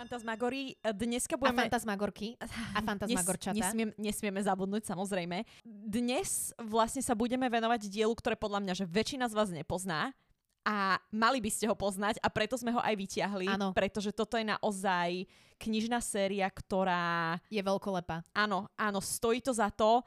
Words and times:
Fantasmagory. 0.00 0.80
Dneska 0.80 1.36
A 1.36 1.40
budeme... 1.44 1.68
fantasmagorky. 1.68 2.40
A 2.40 2.80
fantasmagorčata. 2.88 3.52
Nes, 3.52 3.68
nesmiem, 3.68 3.90
nesmieme 4.00 4.40
zabudnúť, 4.40 4.88
samozrejme. 4.88 5.44
Dnes 5.64 6.56
vlastne 6.56 7.04
sa 7.04 7.12
budeme 7.12 7.44
venovať 7.52 7.84
dielu, 7.92 8.12
ktoré 8.16 8.32
podľa 8.32 8.64
mňa, 8.64 8.74
že 8.80 8.88
väčšina 8.88 9.28
z 9.28 9.36
vás 9.36 9.52
nepozná. 9.52 10.16
A 10.64 10.96
mali 11.12 11.40
by 11.40 11.50
ste 11.52 11.68
ho 11.68 11.76
poznať 11.76 12.20
a 12.20 12.28
preto 12.32 12.56
sme 12.56 12.72
ho 12.72 12.80
aj 12.80 12.96
vyťahli. 12.96 13.48
Áno. 13.48 13.76
Pretože 13.76 14.12
toto 14.12 14.40
je 14.40 14.48
naozaj 14.48 15.28
knižná 15.60 16.00
séria, 16.00 16.48
ktorá... 16.48 17.36
Je 17.52 17.60
veľkolepá. 17.60 18.24
Áno, 18.32 18.72
áno, 18.80 19.04
stojí 19.04 19.44
to 19.44 19.52
za 19.52 19.68
to. 19.68 20.00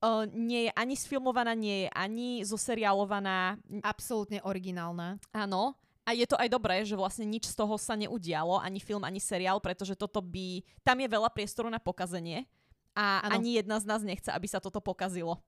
Uh, 0.00 0.30
nie 0.30 0.70
je 0.70 0.72
ani 0.78 0.94
sfilmovaná, 0.94 1.58
nie 1.58 1.86
je 1.86 1.88
ani 1.90 2.30
zoseriálovaná. 2.46 3.58
Absolútne 3.82 4.42
originálna. 4.46 5.18
Áno. 5.34 5.74
A 6.08 6.16
je 6.16 6.26
to 6.26 6.36
aj 6.40 6.48
dobré, 6.48 6.82
že 6.82 6.96
vlastne 6.98 7.28
nič 7.28 7.50
z 7.50 7.54
toho 7.54 7.76
sa 7.76 7.94
neudialo, 7.94 8.58
ani 8.58 8.80
film, 8.80 9.04
ani 9.04 9.20
seriál, 9.20 9.60
pretože 9.60 9.94
toto 9.94 10.18
by... 10.24 10.64
Tam 10.80 10.96
je 10.98 11.08
veľa 11.08 11.30
priestoru 11.30 11.68
na 11.68 11.78
pokazenie 11.78 12.48
a 12.96 13.22
Áno. 13.22 13.38
ani 13.38 13.60
jedna 13.62 13.78
z 13.78 13.86
nás 13.86 14.02
nechce, 14.02 14.26
aby 14.32 14.46
sa 14.50 14.58
toto 14.58 14.82
pokazilo, 14.82 15.38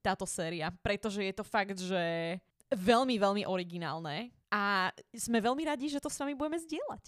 táto 0.00 0.24
séria. 0.24 0.72
Pretože 0.80 1.20
je 1.20 1.34
to 1.34 1.44
fakt, 1.44 1.76
že 1.76 2.38
veľmi, 2.72 3.18
veľmi 3.18 3.42
originálne 3.44 4.32
a 4.50 4.94
sme 5.12 5.42
veľmi 5.42 5.66
radi, 5.66 5.90
že 5.92 6.00
to 6.00 6.08
s 6.08 6.18
vami 6.18 6.32
budeme 6.32 6.58
zdieľať. 6.58 7.02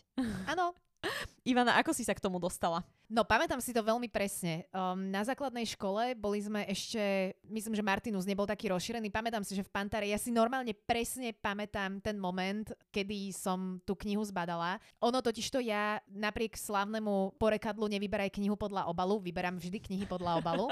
Áno. 0.51 0.75
Ivana, 1.51 1.79
ako 1.79 1.95
si 1.95 2.03
sa 2.03 2.13
k 2.13 2.23
tomu 2.23 2.43
dostala? 2.43 2.83
No 3.09 3.25
pamätám 3.25 3.57
si 3.65 3.73
to 3.73 3.81
veľmi 3.81 4.13
presne. 4.13 4.69
Um, 4.69 5.09
na 5.09 5.25
základnej 5.25 5.65
škole 5.65 6.13
boli 6.13 6.45
sme 6.45 6.69
ešte, 6.69 7.33
myslím, 7.49 7.73
že 7.73 7.81
Martinus 7.81 8.29
nebol 8.29 8.45
taký 8.45 8.69
rozšírený. 8.69 9.09
Pamätám 9.09 9.41
si, 9.49 9.57
že 9.57 9.65
v 9.65 9.73
Pantare, 9.73 10.13
ja 10.13 10.21
si 10.21 10.29
normálne 10.29 10.77
presne 10.77 11.33
pamätám 11.33 12.05
ten 12.05 12.21
moment, 12.21 12.69
kedy 12.93 13.33
som 13.33 13.81
tú 13.89 13.97
knihu 13.97 14.21
zbadala. 14.29 14.77
Ono 15.01 15.25
totiž 15.25 15.49
to 15.49 15.57
ja 15.57 16.05
napriek 16.05 16.53
slávnemu 16.53 17.33
porekadlu 17.41 17.89
nevyberaj 17.89 18.29
knihu 18.29 18.61
podľa 18.61 18.85
obalu, 18.93 19.25
vyberám 19.25 19.57
vždy 19.57 19.81
knihy 19.81 20.05
podľa 20.05 20.45
obalu. 20.45 20.69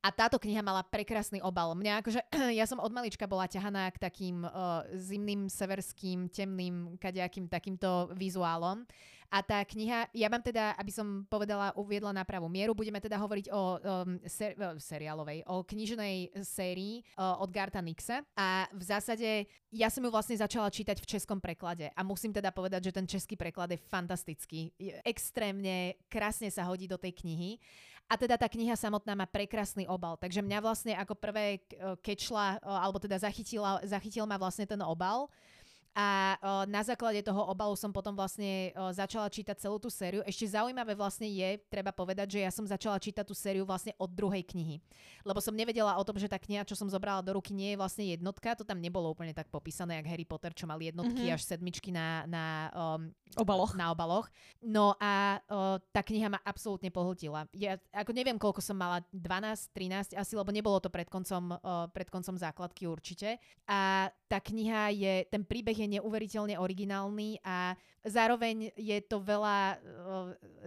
A 0.00 0.08
táto 0.08 0.40
kniha 0.40 0.64
mala 0.64 0.80
prekrásny 0.80 1.44
obal. 1.44 1.76
Mňa 1.76 2.00
akože, 2.00 2.20
ja 2.60 2.64
som 2.64 2.80
od 2.80 2.96
malička 2.96 3.28
bola 3.28 3.44
ťahaná 3.44 3.92
k 3.92 4.00
takým 4.00 4.40
uh, 4.40 4.88
zimným, 4.96 5.52
severským, 5.52 6.32
temným, 6.32 6.96
kadejakým 6.96 7.44
takýmto 7.44 8.08
vizuálom. 8.16 8.88
A 9.30 9.42
tá 9.42 9.60
kniha, 9.64 10.08
ja 10.12 10.28
mám 10.30 10.42
teda, 10.42 10.76
aby 10.78 10.92
som 10.92 11.26
povedala, 11.26 11.74
uviedla 11.74 12.14
na 12.14 12.22
pravú 12.22 12.46
mieru, 12.46 12.76
budeme 12.76 13.00
teda 13.02 13.18
hovoriť 13.18 13.46
o 13.50 13.62
um, 13.76 14.18
ser, 14.28 14.54
seriálovej, 14.78 15.42
o 15.48 15.64
knižnej 15.64 16.30
sérii 16.44 17.02
uh, 17.18 17.40
od 17.42 17.50
Garta 17.50 17.82
Nixa. 17.82 18.22
A 18.38 18.68
v 18.70 18.82
zásade 18.82 19.46
ja 19.74 19.90
som 19.90 20.06
ju 20.06 20.10
vlastne 20.12 20.38
začala 20.38 20.70
čítať 20.70 21.02
v 21.02 21.10
českom 21.18 21.42
preklade. 21.42 21.90
A 21.98 22.00
musím 22.06 22.30
teda 22.30 22.54
povedať, 22.54 22.90
že 22.90 22.96
ten 22.96 23.06
český 23.10 23.34
preklad 23.34 23.74
je 23.74 23.80
fantastický. 23.90 24.70
Je 24.78 24.94
extrémne 25.02 25.98
krásne 26.06 26.46
sa 26.48 26.62
hodí 26.70 26.86
do 26.86 27.00
tej 27.00 27.14
knihy. 27.18 27.58
A 28.04 28.20
teda 28.20 28.36
tá 28.36 28.46
kniha 28.52 28.76
samotná 28.76 29.16
má 29.16 29.24
prekrásny 29.24 29.88
obal. 29.88 30.20
Takže 30.20 30.44
mňa 30.44 30.58
vlastne 30.60 30.92
ako 30.94 31.16
prvé 31.16 31.58
uh, 31.80 31.96
kečla, 31.98 32.60
uh, 32.60 32.84
alebo 32.84 33.00
teda 33.00 33.16
zachytila, 33.16 33.80
zachytil 33.82 34.28
ma 34.28 34.36
vlastne 34.36 34.68
ten 34.68 34.78
obal. 34.84 35.26
A 35.94 36.08
o, 36.36 36.66
na 36.66 36.82
základe 36.82 37.22
toho 37.22 37.38
obalu 37.46 37.78
som 37.78 37.94
potom 37.94 38.12
vlastne 38.12 38.74
o, 38.74 38.90
začala 38.90 39.30
čítať 39.30 39.54
celú 39.56 39.78
tú 39.78 39.86
sériu. 39.86 40.26
Ešte 40.26 40.50
zaujímavé 40.50 40.98
vlastne 40.98 41.30
je, 41.30 41.62
treba 41.70 41.94
povedať, 41.94 42.34
že 42.34 42.40
ja 42.42 42.50
som 42.50 42.66
začala 42.66 42.98
čítať 42.98 43.22
tú 43.22 43.30
sériu 43.30 43.62
vlastne 43.62 43.94
od 43.94 44.10
druhej 44.10 44.42
knihy. 44.42 44.82
Lebo 45.22 45.38
som 45.38 45.54
nevedela 45.54 45.94
o 45.94 46.02
tom, 46.02 46.18
že 46.18 46.26
tá 46.26 46.34
kniha, 46.34 46.66
čo 46.66 46.74
som 46.74 46.90
zobrala 46.90 47.22
do 47.22 47.38
ruky, 47.38 47.54
nie 47.54 47.72
je 47.72 47.78
vlastne 47.78 48.04
jednotka. 48.10 48.58
To 48.58 48.66
tam 48.66 48.82
nebolo 48.82 49.06
úplne 49.06 49.30
tak 49.30 49.46
popísané, 49.54 50.02
jak 50.02 50.10
Harry 50.10 50.26
Potter, 50.26 50.50
čo 50.50 50.66
mal 50.66 50.82
jednotky 50.82 51.30
Mhm. 51.30 51.34
až 51.38 51.42
sedmičky 51.46 51.94
na, 51.94 52.26
na, 52.26 52.44
um, 52.74 53.14
Obaloch. 53.38 53.78
na 53.78 53.94
obaloch. 53.94 54.26
No 54.58 54.98
a 54.98 55.38
o, 55.46 55.78
tá 55.94 56.02
kniha 56.02 56.26
ma 56.26 56.42
absolútne 56.42 56.90
pohltila. 56.90 57.46
Ja 57.54 57.78
ako 57.94 58.10
neviem, 58.10 58.34
koľko 58.34 58.58
som 58.58 58.74
mala, 58.74 58.98
12, 59.14 59.70
13 59.70 60.18
asi, 60.18 60.32
lebo 60.34 60.50
nebolo 60.50 60.82
to 60.82 60.90
pred 60.90 61.06
koncom, 61.06 61.54
o, 61.54 61.86
pred 61.94 62.10
koncom 62.10 62.34
základky 62.34 62.90
určite. 62.90 63.38
A 63.70 64.10
tá 64.26 64.42
kniha 64.42 64.90
je, 64.90 65.14
ten 65.30 65.46
príbeh 65.46 65.74
je 65.74 65.83
neuveriteľne 65.86 66.56
originálny 66.58 67.40
a 67.44 67.72
zároveň 68.04 68.70
je 68.76 68.98
to 69.00 69.16
veľa 69.18 69.56
o, 69.56 69.76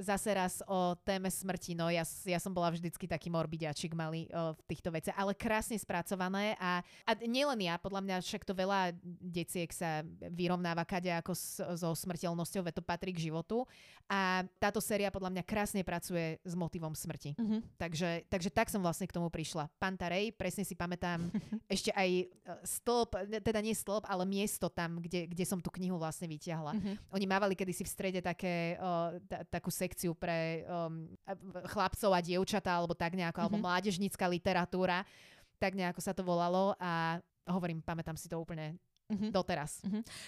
zase 0.02 0.30
raz 0.34 0.54
o 0.66 0.98
téme 1.06 1.30
smrti. 1.30 1.78
No 1.78 1.88
ja, 1.94 2.02
ja 2.26 2.40
som 2.42 2.50
bola 2.50 2.74
vždycky 2.74 3.06
taký 3.06 3.30
morbidiačik 3.30 3.94
malý 3.94 4.26
o, 4.34 4.58
v 4.58 4.62
týchto 4.66 4.90
veciach, 4.90 5.14
ale 5.14 5.38
krásne 5.38 5.78
spracované 5.78 6.58
a, 6.58 6.82
a 7.06 7.12
nielen 7.22 7.62
ja, 7.62 7.78
podľa 7.78 8.02
mňa 8.02 8.16
však 8.26 8.44
to 8.44 8.58
veľa 8.58 8.98
deciek 9.22 9.70
sa 9.70 10.02
vyrovnáva 10.34 10.82
kade 10.82 11.14
ako 11.14 11.38
s, 11.38 11.62
so 11.62 11.94
smrteľnosťou, 11.94 12.66
veď 12.66 12.74
to 12.82 12.84
patrí 12.84 13.14
k 13.14 13.30
životu. 13.30 13.70
A 14.08 14.48
táto 14.58 14.80
séria 14.80 15.12
podľa 15.12 15.36
mňa 15.36 15.44
krásne 15.44 15.84
pracuje 15.84 16.40
s 16.40 16.54
motivom 16.56 16.96
smrti. 16.96 17.36
Mhm. 17.36 17.76
Takže, 17.76 18.26
takže 18.32 18.50
tak 18.50 18.72
som 18.72 18.80
vlastne 18.80 19.06
k 19.06 19.14
tomu 19.14 19.28
prišla. 19.28 19.68
Pantarej, 19.78 20.32
presne 20.34 20.64
si 20.64 20.74
pamätám 20.74 21.28
ešte 21.76 21.92
aj 21.92 22.10
e, 22.24 22.26
stĺp, 22.64 23.44
teda 23.44 23.60
nie 23.60 23.76
stĺp, 23.76 24.08
ale 24.08 24.24
miesto 24.24 24.72
tam, 24.72 25.04
kde, 25.04 25.28
kde 25.28 25.44
som 25.44 25.60
tú 25.60 25.68
knihu 25.76 26.00
vlastne 26.00 26.32
vyťahla. 26.32 26.74
Mhm. 26.80 26.92
Oni 27.12 27.27
mávali 27.28 27.54
kedysi 27.54 27.84
v 27.84 27.92
strede 27.92 28.20
také, 28.24 28.80
o, 28.80 28.90
ta, 29.28 29.44
takú 29.46 29.68
sekciu 29.68 30.16
pre 30.16 30.64
um, 30.64 31.12
chlapcov 31.68 32.10
a 32.10 32.24
dievčatá, 32.24 32.74
alebo 32.74 32.96
tak 32.96 33.14
nejako, 33.14 33.44
alebo 33.44 33.58
Mhm. 33.60 33.64
mládežnícka 33.68 34.26
literatúra, 34.26 35.04
tak 35.60 35.76
nejako 35.76 36.00
sa 36.00 36.16
to 36.16 36.24
volalo 36.24 36.74
a 36.80 37.20
hovorím, 37.46 37.82
pamätám 37.82 38.16
si 38.16 38.26
to 38.28 38.40
úplne 38.40 38.80
Mhm. 39.08 39.32
doteraz. 39.32 39.80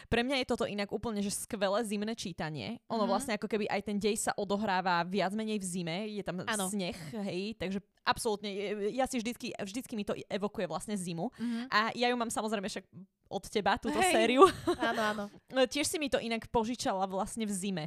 Pre 0.08 0.24
mňa 0.24 0.40
je 0.40 0.48
toto 0.48 0.64
inak 0.64 0.88
úplne 0.90 1.20
že 1.20 1.36
skvelé 1.36 1.84
zimné 1.84 2.16
čítanie. 2.16 2.80
Ono 2.88 3.04
Mhm. 3.04 3.10
vlastne 3.12 3.34
ako 3.36 3.48
keby 3.48 3.68
aj 3.68 3.82
ten 3.84 4.00
dej 4.00 4.16
sa 4.16 4.32
odohráva 4.34 5.04
viac 5.04 5.36
menej 5.36 5.60
v 5.60 5.66
zime, 5.68 5.98
je 6.08 6.24
tam 6.24 6.40
Áno. 6.48 6.72
sneh, 6.72 6.96
hej, 7.28 7.60
takže 7.60 7.84
absolútne, 8.08 8.48
je- 8.48 8.96
ja 8.96 9.04
si 9.04 9.20
vždycky, 9.20 9.52
vždycky 9.54 9.94
mi 10.00 10.08
to 10.08 10.16
evokuje 10.32 10.64
vlastne 10.66 10.96
zimu. 10.96 11.28
Mhm. 11.36 11.68
A 11.68 11.92
ja 11.92 12.08
ju 12.08 12.16
mám 12.16 12.32
samozrejme 12.32 12.72
však 12.72 12.88
od 13.30 13.46
teba, 13.48 13.78
túto 13.78 14.02
Hej. 14.02 14.12
sériu. 14.12 14.44
Áno, 14.82 15.02
áno. 15.02 15.24
Tiež 15.74 15.86
si 15.86 16.02
mi 16.02 16.10
to 16.10 16.18
inak 16.18 16.50
požičala 16.50 17.06
vlastne 17.06 17.46
v 17.46 17.54
zime. 17.54 17.86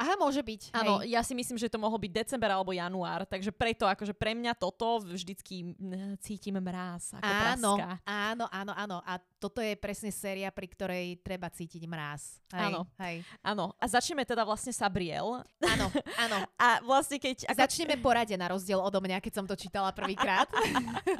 Aha, 0.00 0.16
môže 0.16 0.40
byť. 0.40 0.72
Áno, 0.72 1.04
hej. 1.04 1.12
ja 1.12 1.20
si 1.20 1.36
myslím, 1.36 1.60
že 1.60 1.68
to 1.68 1.76
mohol 1.76 2.00
byť 2.00 2.24
december 2.24 2.48
alebo 2.48 2.72
január, 2.72 3.28
takže 3.28 3.52
preto 3.52 3.84
akože 3.84 4.16
pre 4.16 4.32
mňa 4.32 4.56
toto 4.56 5.04
vždycky 5.04 5.76
cítim 6.24 6.56
mráz 6.56 7.12
ako 7.20 7.28
Áno, 7.28 7.72
praská. 7.76 7.88
áno, 8.08 8.44
áno, 8.48 8.72
áno. 8.72 8.96
A 9.04 9.20
toto 9.36 9.60
je 9.60 9.76
presne 9.76 10.08
séria, 10.08 10.48
pri 10.48 10.72
ktorej 10.72 11.20
treba 11.20 11.52
cítiť 11.52 11.84
mráz. 11.84 12.40
Hej, 12.48 12.72
Áno. 12.72 12.80
Hej. 12.96 13.16
Áno, 13.44 13.76
a 13.76 13.84
začneme 13.84 14.24
teda 14.24 14.42
vlastne 14.42 14.72
Sabriel. 14.72 15.44
Áno, 15.60 15.86
áno. 16.16 16.36
A 16.60 16.80
vlastne 16.84 17.16
keď... 17.16 17.48
Ako, 17.48 17.60
Začneme 17.60 17.96
porade 18.00 18.36
na 18.36 18.52
rozdiel 18.52 18.76
odo 18.76 19.00
mňa, 19.00 19.20
keď 19.20 19.32
som 19.32 19.46
to 19.48 19.56
čítala 19.56 19.92
prvýkrát. 19.96 20.44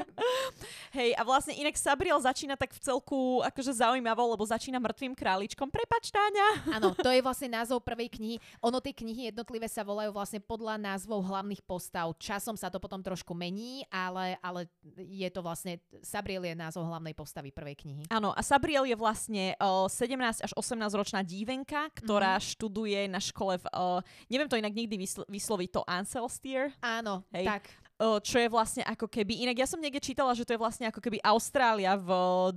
Hej, 0.97 1.15
a 1.17 1.23
vlastne 1.23 1.55
inak 1.57 1.79
Sabriel 1.79 2.19
začína 2.21 2.59
tak 2.59 2.75
v 2.75 2.81
celku 2.83 3.41
akože 3.41 3.73
zaujímavo, 3.73 4.37
lebo 4.37 4.43
začína 4.45 4.83
mŕtvým 4.83 5.15
králičkom. 5.17 5.71
Prepač, 5.71 6.11
Táňa. 6.13 6.77
Áno, 6.77 6.93
to 6.93 7.09
je 7.09 7.23
vlastne 7.25 7.49
názov 7.51 7.81
prvej 7.81 8.11
knihy. 8.11 8.37
Ono 8.71 8.79
tie 8.79 8.95
knihy 8.95 9.35
jednotlivé 9.35 9.67
sa 9.67 9.83
volajú 9.83 10.15
vlastne 10.15 10.39
podľa 10.39 10.79
názvov 10.79 11.27
hlavných 11.27 11.59
postav. 11.61 12.15
Časom 12.17 12.55
sa 12.55 12.71
to 12.71 12.79
potom 12.79 13.03
trošku 13.03 13.35
mení, 13.35 13.83
ale, 13.91 14.39
ale 14.39 14.71
je 14.97 15.27
to 15.27 15.43
vlastne... 15.43 15.83
Sabriel 16.01 16.47
je 16.47 16.55
názov 16.55 16.87
hlavnej 16.87 17.11
postavy 17.11 17.51
prvej 17.51 17.75
knihy. 17.77 18.03
Áno, 18.07 18.31
a 18.31 18.39
Sabriel 18.41 18.87
je 18.87 18.95
vlastne 18.95 19.59
uh, 19.59 19.91
17 19.91 20.47
až 20.47 20.53
18 20.55 20.87
ročná 20.95 21.21
dívenka, 21.21 21.91
ktorá 21.99 22.39
Mhm. 22.39 22.47
študuje 22.47 23.01
na 23.11 23.19
škole 23.19 23.59
v... 23.59 23.67
Uh, 23.75 23.99
neviem 24.31 24.47
to 24.47 24.55
inak 24.55 24.71
nikdy 24.71 24.95
vysl- 24.97 25.27
vysloviť, 25.27 25.69
to 25.69 25.83
Ancelstier, 25.83 26.71
Áno, 26.79 27.27
Hej. 27.35 27.51
tak. 27.51 27.65
Uh, 28.01 28.19
čo 28.19 28.41
je 28.41 28.49
vlastne 28.49 28.83
ako 28.83 29.07
keby... 29.07 29.45
Inak 29.45 29.61
ja 29.61 29.69
som 29.69 29.79
niekde 29.79 30.01
čítala, 30.01 30.33
že 30.33 30.43
to 30.43 30.57
je 30.57 30.61
vlastne 30.61 30.89
ako 30.89 30.99
keby 30.99 31.21
Austrália 31.21 31.95
v 31.95 32.09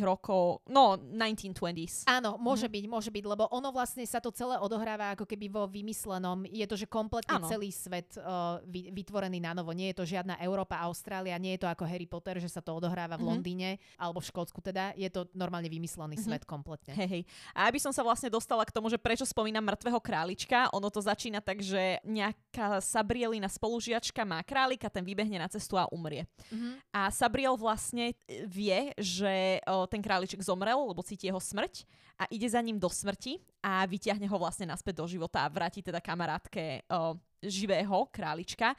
rokov... 0.00 0.62
No, 0.70 0.94
1920s. 0.96 2.06
Áno, 2.06 2.38
môže 2.38 2.70
byť, 2.70 2.84
môže 2.86 3.10
byť, 3.10 3.24
lebo 3.26 3.50
ono 3.50 3.74
vlastne 3.74 4.06
sa 4.06 4.22
to 4.22 4.30
celé 4.30 4.54
odohráva 4.56 5.12
ako 5.12 5.26
keby 5.26 5.50
vo 5.50 5.66
vymyslenom. 5.66 6.46
Je 6.46 6.64
to, 6.64 6.78
že 6.78 6.86
kompletne 6.86 7.42
Áno. 7.42 7.50
celý 7.50 7.74
svet 7.74 8.14
uh, 8.16 8.62
vy, 8.64 8.94
vytvorený 8.94 9.42
na 9.42 9.52
novo. 9.52 9.74
Nie 9.74 9.90
je 9.90 9.98
to 9.98 10.04
žiadna 10.06 10.38
Európa, 10.38 10.78
Austrália, 10.80 11.34
nie 11.36 11.58
je 11.58 11.66
to 11.66 11.68
ako 11.68 11.84
Harry 11.84 12.06
Potter, 12.06 12.38
že 12.38 12.48
sa 12.48 12.62
to 12.62 12.72
odohráva 12.72 13.18
v 13.18 13.24
Mhm. 13.24 13.28
Londýne 13.28 13.68
alebo 13.98 14.20
v 14.20 14.28
Škótsku 14.28 14.60
teda. 14.60 14.92
Je 14.94 15.08
to 15.08 15.26
normálne 15.32 15.66
vymyslený 15.66 16.14
Mhm. 16.14 16.22
svet 16.22 16.42
kompletne. 16.44 16.92
Hej, 16.94 17.08
hej. 17.08 17.22
A 17.56 17.66
aby 17.66 17.80
som 17.80 17.90
sa 17.90 18.04
vlastne 18.04 18.28
dostala 18.28 18.62
k 18.62 18.70
tomu, 18.70 18.86
že 18.86 19.00
prečo 19.00 19.24
spomínam 19.24 19.64
mŕtvého 19.64 19.98
králička, 19.98 20.68
ono 20.70 20.92
to 20.92 21.00
začína 21.00 21.40
tak, 21.40 21.64
že 21.64 21.98
nejaká 22.04 22.78
Sabrielina 22.78 23.48
spolužiačka 23.48 24.22
má 24.22 24.38
králika, 24.84 24.92
ten 24.92 25.04
vybehne 25.04 25.38
na 25.40 25.48
cestu 25.48 25.80
a 25.80 25.88
umrie. 25.88 26.28
Mhm. 26.52 26.76
A 26.92 27.08
Sabriel 27.08 27.56
vlastne 27.56 28.12
e, 28.12 28.44
vie, 28.44 28.92
že 29.00 29.60
o, 29.64 29.88
ten 29.88 30.04
králiček 30.04 30.40
zomrel, 30.44 30.76
lebo 30.76 31.00
cíti 31.02 31.26
jeho 31.26 31.40
smrť 31.40 31.88
a 32.20 32.28
ide 32.30 32.46
za 32.46 32.60
ním 32.60 32.78
do 32.78 32.86
smrti 32.86 33.40
a 33.64 33.82
vyťahne 33.88 34.28
ho 34.28 34.36
vlastne 34.38 34.68
naspäť 34.68 35.02
do 35.02 35.06
života 35.08 35.42
a 35.42 35.50
vráti 35.50 35.80
teda 35.80 36.04
kamarátke 36.04 36.84
o, 36.86 37.16
živého 37.46 38.08
králička. 38.10 38.72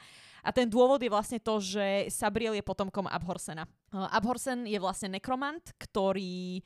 A 0.46 0.54
ten 0.54 0.70
dôvod 0.70 1.02
je 1.02 1.10
vlastne 1.10 1.42
to, 1.42 1.58
že 1.58 2.06
Sabriel 2.06 2.54
je 2.54 2.62
potomkom 2.62 3.10
Abhorsena. 3.10 3.66
Uh, 3.90 4.06
Abhorsen 4.14 4.62
je 4.62 4.78
vlastne 4.78 5.18
nekromant, 5.18 5.74
ktorý 5.74 6.62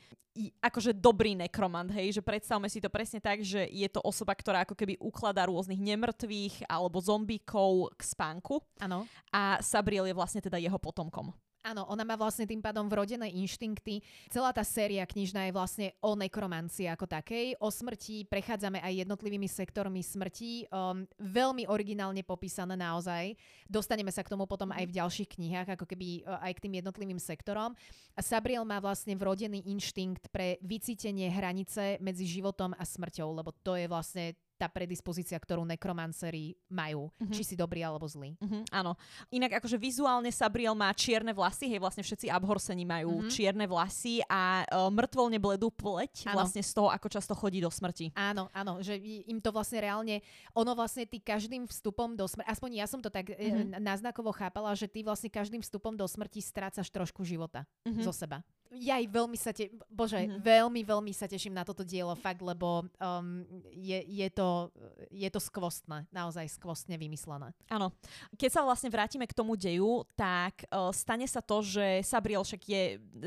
akože 0.63 0.95
dobrý 0.95 1.35
nekromant, 1.35 1.91
hej, 1.91 2.15
že 2.15 2.23
predstavme 2.23 2.71
si 2.71 2.79
to 2.79 2.87
presne 2.87 3.19
tak, 3.19 3.43
že 3.43 3.67
je 3.67 3.87
to 3.91 3.99
osoba, 3.99 4.31
ktorá 4.31 4.63
ako 4.63 4.79
keby 4.79 4.95
ukladá 5.03 5.43
rôznych 5.43 5.79
nemrtvých 5.81 6.71
alebo 6.71 7.03
zombíkov 7.03 7.91
k 7.99 8.01
spánku. 8.05 8.63
Áno. 8.79 9.03
A 9.27 9.59
Sabriel 9.59 10.07
je 10.07 10.15
vlastne 10.15 10.39
teda 10.39 10.55
jeho 10.55 10.79
potomkom. 10.79 11.35
Áno, 11.61 11.85
ona 11.85 12.01
má 12.01 12.17
vlastne 12.17 12.49
tým 12.49 12.57
pádom 12.57 12.89
vrodené 12.89 13.29
inštinkty. 13.37 14.01
Celá 14.33 14.49
tá 14.49 14.65
séria 14.65 15.05
knižná 15.05 15.45
je 15.45 15.53
vlastne 15.53 15.87
o 16.01 16.17
nekromancii 16.17 16.89
ako 16.89 17.05
takej. 17.05 17.53
O 17.61 17.69
smrti 17.69 18.25
prechádzame 18.25 18.81
aj 18.81 19.05
jednotlivými 19.05 19.45
sektormi 19.45 20.01
smrti. 20.01 20.65
Um, 20.73 21.05
veľmi 21.21 21.69
originálne 21.69 22.25
popísané 22.25 22.73
naozaj. 22.73 23.37
Dostaneme 23.69 24.09
sa 24.09 24.25
k 24.25 24.33
tomu 24.33 24.49
potom 24.49 24.73
aj 24.73 24.89
v 24.89 24.95
ďalších 24.97 25.37
knihách, 25.37 25.77
ako 25.77 25.85
keby 25.85 26.25
uh, 26.25 26.41
aj 26.49 26.57
k 26.57 26.63
tým 26.65 26.73
jednotlivým 26.81 27.21
sektorom. 27.21 27.77
A 28.17 28.21
Sabriel 28.25 28.65
má 28.65 28.81
vlastne 28.81 29.13
vrodený 29.13 29.61
inštinkt 29.69 30.33
pre 30.33 30.57
vycítenie 30.65 31.29
hranice 31.29 32.01
medzi 32.01 32.25
životom 32.25 32.73
a 32.73 32.81
smrťou, 32.81 33.37
lebo 33.37 33.53
to 33.61 33.77
je 33.77 33.85
vlastne 33.85 34.33
tá 34.61 34.69
predispozícia, 34.69 35.41
ktorú 35.41 35.65
nekromancery 35.65 36.53
majú. 36.69 37.09
Mm-hmm. 37.17 37.33
Či 37.33 37.41
si 37.41 37.55
dobrý 37.57 37.81
alebo 37.81 38.05
zlý. 38.05 38.37
Mm-hmm, 38.37 38.69
áno. 38.69 38.93
Inak 39.33 39.57
akože 39.57 39.81
vizuálne 39.81 40.29
Sabriel 40.29 40.77
má 40.77 40.93
čierne 40.93 41.33
vlasy, 41.33 41.65
hej, 41.65 41.81
vlastne 41.81 42.05
všetci 42.05 42.29
abhorseni 42.29 42.85
majú 42.85 43.25
mm-hmm. 43.25 43.33
čierne 43.33 43.65
vlasy 43.65 44.21
a 44.29 44.61
uh, 44.69 44.93
mŕtvolne 44.93 45.41
bledú 45.41 45.73
pleť 45.73 46.29
áno. 46.29 46.37
vlastne 46.37 46.61
z 46.61 46.69
toho, 46.77 46.93
ako 46.93 47.09
často 47.09 47.33
chodí 47.33 47.57
do 47.57 47.73
smrti. 47.73 48.13
Áno, 48.13 48.53
áno, 48.53 48.85
že 48.85 49.01
im 49.01 49.41
to 49.41 49.49
vlastne 49.49 49.81
reálne, 49.81 50.21
ono 50.53 50.77
vlastne 50.77 51.09
ty 51.09 51.17
každým 51.17 51.65
vstupom 51.65 52.13
do 52.13 52.29
smrti, 52.29 52.45
aspoň 52.45 52.69
ja 52.77 52.85
som 52.85 53.01
to 53.01 53.09
tak 53.09 53.33
mm-hmm. 53.33 53.81
náznakovo 53.81 54.29
chápala, 54.29 54.77
že 54.77 54.85
ty 54.85 55.01
vlastne 55.01 55.33
každým 55.33 55.65
vstupom 55.65 55.97
do 55.97 56.05
smrti 56.05 56.37
strácaš 56.45 56.93
trošku 56.93 57.25
života 57.25 57.65
mm-hmm. 57.89 58.05
zo 58.05 58.13
seba 58.13 58.45
ja 58.71 59.03
aj 59.03 59.05
veľmi 59.11 59.35
sa 59.35 59.51
te, 59.51 59.67
bože, 59.91 60.15
mm-hmm. 60.15 60.39
veľmi, 60.39 60.81
veľmi 60.87 61.11
sa 61.11 61.27
teším 61.27 61.51
na 61.51 61.67
toto 61.67 61.83
dielo, 61.83 62.15
fakt, 62.15 62.39
lebo 62.39 62.87
um, 62.87 63.43
je, 63.75 63.99
je, 63.99 64.27
to, 64.31 64.71
je 65.11 65.27
to 65.27 65.39
skvostné, 65.43 66.07
naozaj 66.07 66.47
skvostne 66.55 66.95
vymyslené. 66.95 67.51
Áno. 67.67 67.91
Keď 68.39 68.49
sa 68.49 68.61
vlastne 68.63 68.87
vrátime 68.87 69.27
k 69.27 69.35
tomu 69.35 69.59
deju, 69.59 70.07
tak 70.15 70.63
uh, 70.71 70.87
stane 70.95 71.27
sa 71.27 71.43
to, 71.43 71.59
že 71.59 71.99
Sabriel 72.07 72.47
však 72.47 72.61
je, 72.63 72.83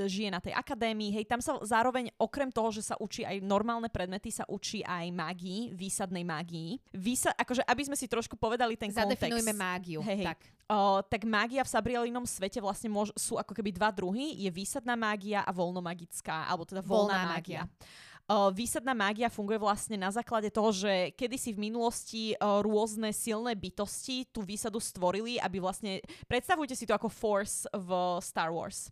žije 0.09 0.29
na 0.33 0.41
tej 0.41 0.57
akadémii, 0.57 1.13
hej, 1.21 1.25
tam 1.29 1.45
sa 1.45 1.61
zároveň 1.61 2.09
okrem 2.17 2.49
toho, 2.49 2.73
že 2.73 2.81
sa 2.81 2.97
učí 2.97 3.29
aj 3.29 3.45
normálne 3.45 3.93
predmety, 3.93 4.33
sa 4.33 4.49
učí 4.49 4.81
aj 4.81 5.13
mágii, 5.13 5.77
výsadnej 5.77 6.25
mágii. 6.25 6.81
Výsa, 6.97 7.37
akože, 7.37 7.69
aby 7.69 7.83
sme 7.85 7.97
si 8.01 8.09
trošku 8.09 8.41
povedali 8.41 8.81
ten 8.81 8.89
kontext. 8.89 9.21
Zadefinujme 9.21 9.53
mágiu, 9.53 10.01
hej, 10.01 10.25
hej. 10.25 10.27
tak. 10.33 10.41
Uh, 10.65 11.05
tak 11.13 11.29
mágia 11.29 11.61
v 11.61 11.69
Sabrielinom 11.69 12.25
svete 12.25 12.57
vlastne 12.57 12.89
môž, 12.89 13.13
sú 13.13 13.37
ako 13.37 13.53
keby 13.53 13.69
dva 13.77 13.93
druhy. 13.93 14.33
Je 14.41 14.49
výsadná 14.49 14.97
mágia 14.97 15.45
a 15.45 15.53
voľnomagická, 15.53 16.49
alebo 16.49 16.65
teda 16.65 16.81
voľná, 16.81 17.21
voľná 17.21 17.21
mágia. 17.37 17.63
mágia. 17.69 18.14
Výsadná 18.31 18.97
mágia 18.97 19.29
funguje 19.29 19.61
vlastne 19.61 20.01
na 20.01 20.09
základe 20.09 20.49
toho, 20.49 20.73
že 20.73 21.13
kedysi 21.13 21.53
v 21.53 21.69
minulosti 21.69 22.33
rôzne 22.41 23.13
silné 23.13 23.53
bytosti 23.53 24.33
tú 24.33 24.41
výsadu 24.41 24.81
stvorili, 24.81 25.37
aby 25.37 25.61
vlastne... 25.61 26.01
Predstavujte 26.25 26.73
si 26.73 26.89
to 26.89 26.97
ako 26.97 27.13
Force 27.13 27.69
v 27.69 27.91
Star 28.25 28.49
Wars. 28.49 28.89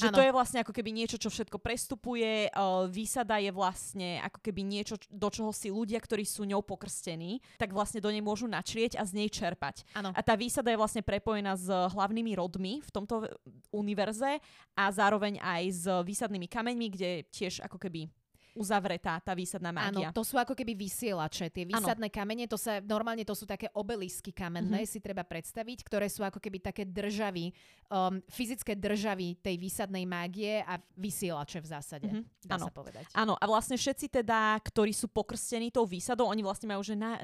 Že 0.00 0.08
ano. 0.08 0.16
to 0.16 0.22
je 0.24 0.32
vlastne 0.32 0.58
ako 0.64 0.72
keby 0.72 0.96
niečo, 0.96 1.20
čo 1.20 1.28
všetko 1.28 1.60
prestupuje. 1.60 2.48
Výsada 2.88 3.36
je 3.36 3.52
vlastne 3.52 4.24
ako 4.24 4.40
keby 4.48 4.64
niečo, 4.64 4.96
do 5.12 5.28
čoho 5.28 5.52
si 5.52 5.68
ľudia, 5.68 6.00
ktorí 6.00 6.24
sú 6.24 6.48
ňou 6.48 6.64
pokrstení, 6.64 7.44
tak 7.60 7.76
vlastne 7.76 8.00
do 8.00 8.08
nej 8.08 8.24
môžu 8.24 8.48
načrieť 8.48 8.96
a 8.96 9.04
z 9.04 9.12
nej 9.12 9.28
čerpať. 9.28 9.84
Ano. 9.92 10.16
A 10.16 10.20
tá 10.24 10.40
výsada 10.40 10.72
je 10.72 10.80
vlastne 10.80 11.04
prepojená 11.04 11.52
s 11.52 11.68
hlavnými 11.68 12.32
rodmi 12.32 12.80
v 12.80 12.90
tomto 12.96 13.28
univerze 13.76 14.40
a 14.72 14.84
zároveň 14.88 15.36
aj 15.36 15.62
s 15.68 15.84
výsadnými 15.84 16.48
kameňmi, 16.48 16.86
kde 16.88 17.10
tiež 17.28 17.60
ako 17.60 17.76
keby 17.76 18.08
uzavretá 18.54 19.18
tá 19.22 19.32
výsadná 19.36 19.70
mágia. 19.70 20.10
Áno, 20.10 20.16
to 20.16 20.22
sú 20.26 20.36
ako 20.36 20.54
keby 20.54 20.74
vysielače. 20.74 21.50
Tie 21.50 21.64
výsadné 21.66 22.08
ano. 22.10 22.16
kamene, 22.16 22.44
to 22.50 22.58
sa, 22.58 22.82
normálne 22.82 23.22
to 23.22 23.34
sú 23.34 23.46
také 23.46 23.70
obelisky 23.74 24.34
kamenné, 24.34 24.82
mm-hmm. 24.82 24.92
si 24.92 24.98
treba 24.98 25.22
predstaviť, 25.22 25.86
ktoré 25.86 26.06
sú 26.10 26.26
ako 26.26 26.42
keby 26.42 26.58
také 26.58 26.82
državy, 26.86 27.54
um, 27.90 28.18
fyzické 28.26 28.74
državy 28.74 29.38
tej 29.38 29.56
výsadnej 29.58 30.04
mágie 30.04 30.62
a 30.66 30.78
vysielače 30.98 31.58
v 31.62 31.66
zásade, 31.66 32.08
mm-hmm. 32.10 32.46
dá 32.46 32.56
ano. 32.58 32.66
sa 32.66 32.72
povedať. 32.72 33.04
Áno, 33.14 33.34
a 33.38 33.44
vlastne 33.46 33.78
všetci 33.78 34.22
teda, 34.22 34.58
ktorí 34.60 34.90
sú 34.90 35.06
pokrstení 35.10 35.70
tou 35.70 35.86
výsadou, 35.86 36.26
oni 36.26 36.42
vlastne 36.42 36.70
majú, 36.70 36.82
že 36.82 36.98
na, 36.98 37.22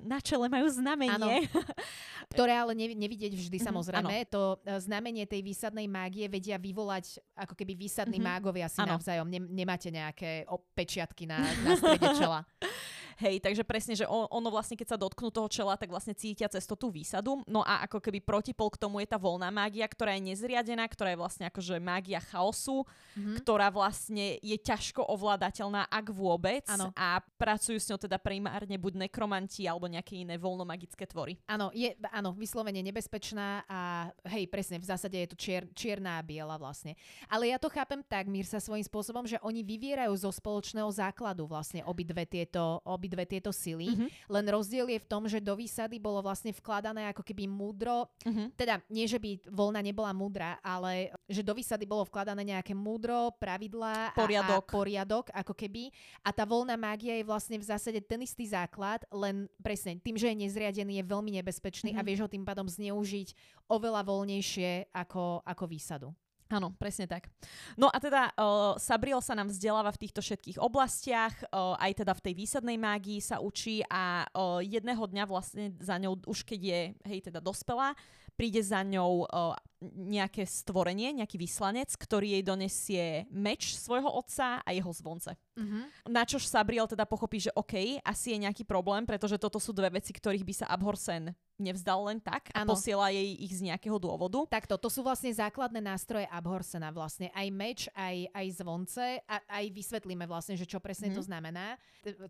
na 0.00 0.18
čele 0.22 0.46
majú 0.46 0.68
znamenie. 0.70 1.48
Ktoré 2.32 2.54
ale 2.56 2.72
nevidieť 2.78 3.34
vždy 3.34 3.58
mm-hmm. 3.58 3.68
samozrejme. 3.68 4.14
Ano. 4.24 4.30
To 4.32 4.42
e, 4.62 4.78
znamenie 4.80 5.28
tej 5.28 5.42
výsadnej 5.44 5.84
mágie 5.90 6.30
vedia 6.30 6.56
vyvolať 6.56 7.20
ako 7.36 7.52
keby 7.58 7.76
výsadní 7.76 8.16
mm-hmm. 8.22 8.32
mágovia 8.40 8.66
si 8.70 8.80
ano. 8.80 8.96
navzájom. 8.96 9.28
nemáte 9.28 9.92
nejaké 9.92 10.41
pečiatky 10.74 11.26
na, 11.26 11.38
na 11.64 11.76
strede 11.76 12.08
čela. 12.18 12.44
Hej, 13.18 13.42
takže 13.42 13.66
presne, 13.66 13.98
že 13.98 14.06
on, 14.06 14.30
ono 14.30 14.48
vlastne, 14.48 14.78
keď 14.78 14.94
sa 14.94 14.98
dotknú 15.00 15.34
toho 15.34 15.50
čela, 15.50 15.74
tak 15.74 15.90
vlastne 15.90 16.14
cítia 16.14 16.46
cez 16.46 16.64
to 16.64 16.78
tú 16.78 16.88
výsadu. 16.88 17.42
No 17.50 17.66
a 17.66 17.84
ako 17.84 17.98
keby 17.98 18.22
protipol 18.22 18.70
k 18.70 18.80
tomu 18.80 19.02
je 19.02 19.08
tá 19.10 19.18
voľná 19.18 19.50
mágia, 19.50 19.84
ktorá 19.84 20.14
je 20.16 20.32
nezriadená, 20.32 20.86
ktorá 20.86 21.12
je 21.12 21.20
vlastne 21.20 21.44
akože 21.50 21.82
mágia 21.82 22.22
chaosu, 22.22 22.86
mm-hmm. 22.86 23.36
ktorá 23.42 23.68
vlastne 23.74 24.38
je 24.38 24.56
ťažko 24.56 25.02
ovládateľná, 25.10 25.90
ak 25.90 26.06
vôbec. 26.14 26.64
Ano. 26.70 26.94
A 26.94 27.18
pracujú 27.36 27.82
s 27.82 27.90
ňou 27.90 27.98
teda 27.98 28.22
primárne 28.22 28.78
buď 28.78 29.08
nekromanti 29.08 29.66
alebo 29.66 29.90
nejaké 29.90 30.22
iné 30.22 30.38
voľnomagické 30.38 31.04
tvory. 31.10 31.36
Áno, 31.50 31.74
je, 31.74 31.92
áno, 32.14 32.32
vyslovene 32.36 32.80
nebezpečná 32.80 33.66
a 33.66 34.08
hej, 34.30 34.46
presne, 34.46 34.78
v 34.78 34.86
zásade 34.86 35.18
je 35.18 35.28
to 35.28 35.36
čier, 35.36 35.66
čierna 35.74 36.20
a 36.20 36.24
biela 36.24 36.54
vlastne. 36.60 36.94
Ale 37.26 37.50
ja 37.50 37.58
to 37.58 37.72
chápem 37.72 38.04
tak, 38.06 38.28
sa 38.52 38.60
svojím 38.60 38.84
spôsobom, 38.84 39.24
že 39.24 39.40
oni 39.40 39.64
vyvierajú 39.64 40.12
zo 40.12 40.28
spoločného 40.28 40.90
základu 40.92 41.48
vlastne 41.48 41.80
obidve 41.88 42.28
tieto, 42.28 42.84
obidve 43.02 43.26
tieto 43.26 43.50
sily. 43.50 43.90
Mm-hmm. 43.90 44.08
Len 44.30 44.46
rozdiel 44.46 44.86
je 44.86 45.02
v 45.02 45.10
tom, 45.10 45.26
že 45.26 45.42
do 45.42 45.58
výsady 45.58 45.98
bolo 45.98 46.22
vlastne 46.22 46.54
vkladané 46.54 47.10
ako 47.10 47.26
keby 47.26 47.50
múdro, 47.50 48.06
mm-hmm. 48.22 48.54
teda 48.54 48.78
nie, 48.86 49.10
že 49.10 49.18
by 49.18 49.42
voľna 49.50 49.82
nebola 49.82 50.14
múdra, 50.14 50.62
ale 50.62 51.10
že 51.26 51.42
do 51.42 51.50
výsady 51.50 51.82
bolo 51.82 52.06
vkladané 52.06 52.54
nejaké 52.54 52.70
múdro, 52.78 53.34
pravidlá 53.42 54.14
poriadok. 54.14 54.62
A, 54.62 54.70
a 54.70 54.74
poriadok 54.78 55.26
ako 55.34 55.58
keby. 55.58 55.90
A 56.22 56.30
tá 56.30 56.46
voľná 56.46 56.78
mágia 56.78 57.18
je 57.18 57.26
vlastne 57.26 57.58
v 57.58 57.66
zásade 57.66 57.98
ten 57.98 58.22
istý 58.22 58.46
základ, 58.46 59.02
len 59.10 59.50
presne 59.58 59.98
tým, 59.98 60.14
že 60.14 60.30
je 60.30 60.46
nezriadený, 60.46 61.02
je 61.02 61.10
veľmi 61.10 61.34
nebezpečný 61.42 61.98
mm-hmm. 61.98 62.06
a 62.06 62.06
vieš 62.06 62.22
ho 62.22 62.30
tým 62.30 62.46
pádom 62.46 62.70
zneužiť 62.70 63.34
oveľa 63.66 64.06
voľnejšie 64.06 64.94
ako, 64.94 65.42
ako 65.42 65.64
výsadu. 65.66 66.14
Áno, 66.50 66.74
presne 66.76 67.08
tak. 67.08 67.32
No 67.80 67.88
a 67.88 67.96
teda 67.96 68.34
uh, 68.36 68.76
Sabriel 68.76 69.24
sa 69.24 69.32
nám 69.32 69.48
vzdeláva 69.48 69.88
v 69.94 70.02
týchto 70.04 70.20
všetkých 70.20 70.60
oblastiach, 70.60 71.32
uh, 71.48 71.78
aj 71.80 72.04
teda 72.04 72.12
v 72.12 72.24
tej 72.28 72.34
výsadnej 72.36 72.76
mágii 72.76 73.24
sa 73.24 73.40
učí 73.40 73.80
a 73.88 74.28
uh, 74.28 74.60
jedného 74.60 75.00
dňa 75.00 75.24
vlastne 75.24 75.72
za 75.80 75.96
ňou, 75.96 76.20
už 76.28 76.44
keď 76.44 76.60
je, 76.60 76.80
hej, 77.08 77.18
teda 77.32 77.40
dospelá, 77.40 77.96
príde 78.36 78.60
za 78.60 78.84
ňou 78.84 79.24
uh, 79.24 79.56
nejaké 79.94 80.46
stvorenie, 80.46 81.18
nejaký 81.18 81.36
vyslanec, 81.36 81.90
ktorý 81.98 82.38
jej 82.38 82.44
donesie 82.46 83.04
meč 83.34 83.74
svojho 83.74 84.08
otca 84.08 84.62
a 84.62 84.70
jeho 84.70 84.90
zvonce. 84.94 85.34
Mm-hmm. 85.58 86.08
Na 86.08 86.22
čož 86.22 86.46
Sabriel 86.46 86.86
teda 86.86 87.04
pochopí, 87.04 87.42
že 87.42 87.54
OK, 87.58 88.00
asi 88.00 88.36
je 88.36 88.42
nejaký 88.46 88.62
problém, 88.62 89.04
pretože 89.04 89.36
toto 89.36 89.58
sú 89.58 89.74
dve 89.74 89.98
veci, 90.00 90.14
ktorých 90.14 90.46
by 90.46 90.54
sa 90.54 90.66
Abhorsen 90.70 91.34
nevzdal 91.62 92.10
len 92.10 92.18
tak 92.18 92.50
a 92.50 92.66
ano. 92.66 92.74
posiela 92.74 93.14
jej 93.14 93.38
ich 93.38 93.54
z 93.54 93.70
nejakého 93.70 93.94
dôvodu. 94.02 94.42
Takto, 94.50 94.74
to 94.74 94.90
sú 94.90 95.06
vlastne 95.06 95.30
základné 95.30 95.78
nástroje 95.78 96.26
Abhorsena 96.26 96.90
vlastne. 96.90 97.30
Aj 97.30 97.46
meč, 97.54 97.86
aj, 97.94 98.26
aj 98.34 98.46
zvonce 98.58 99.06
a 99.30 99.36
aj 99.46 99.64
vysvetlíme 99.70 100.26
vlastne, 100.26 100.58
že 100.58 100.66
čo 100.66 100.82
presne 100.82 101.14
mm-hmm. 101.14 101.22
to 101.22 101.28
znamená, 101.30 101.66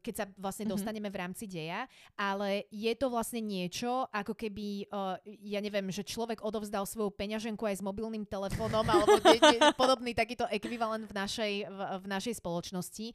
keď 0.05 0.15
sa 0.15 0.25
vlastne 0.37 0.69
mm-hmm. 0.69 0.75
dostaneme 0.77 1.09
v 1.09 1.21
rámci 1.25 1.45
deja, 1.49 1.89
ale 2.13 2.69
je 2.69 2.93
to 2.93 3.09
vlastne 3.09 3.41
niečo, 3.41 4.05
ako 4.13 4.37
keby, 4.37 4.93
uh, 4.93 5.17
ja 5.41 5.65
neviem, 5.65 5.89
že 5.89 6.05
človek 6.05 6.45
odovzdal 6.45 6.85
svoju 6.85 7.09
peňaž 7.09 7.42
peňaženku 7.43 7.67
aj 7.67 7.77
s 7.79 7.83
mobilným 7.83 8.23
telefónom 8.23 8.87
alebo 8.87 9.19
ne, 9.19 9.35
ne, 9.43 9.59
podobný 9.75 10.15
takýto 10.15 10.47
ekvivalent 10.47 11.11
v 11.11 11.15
našej, 11.19 11.53
v, 11.67 11.79
v 11.99 12.07
našej 12.07 12.39
spoločnosti 12.39 13.11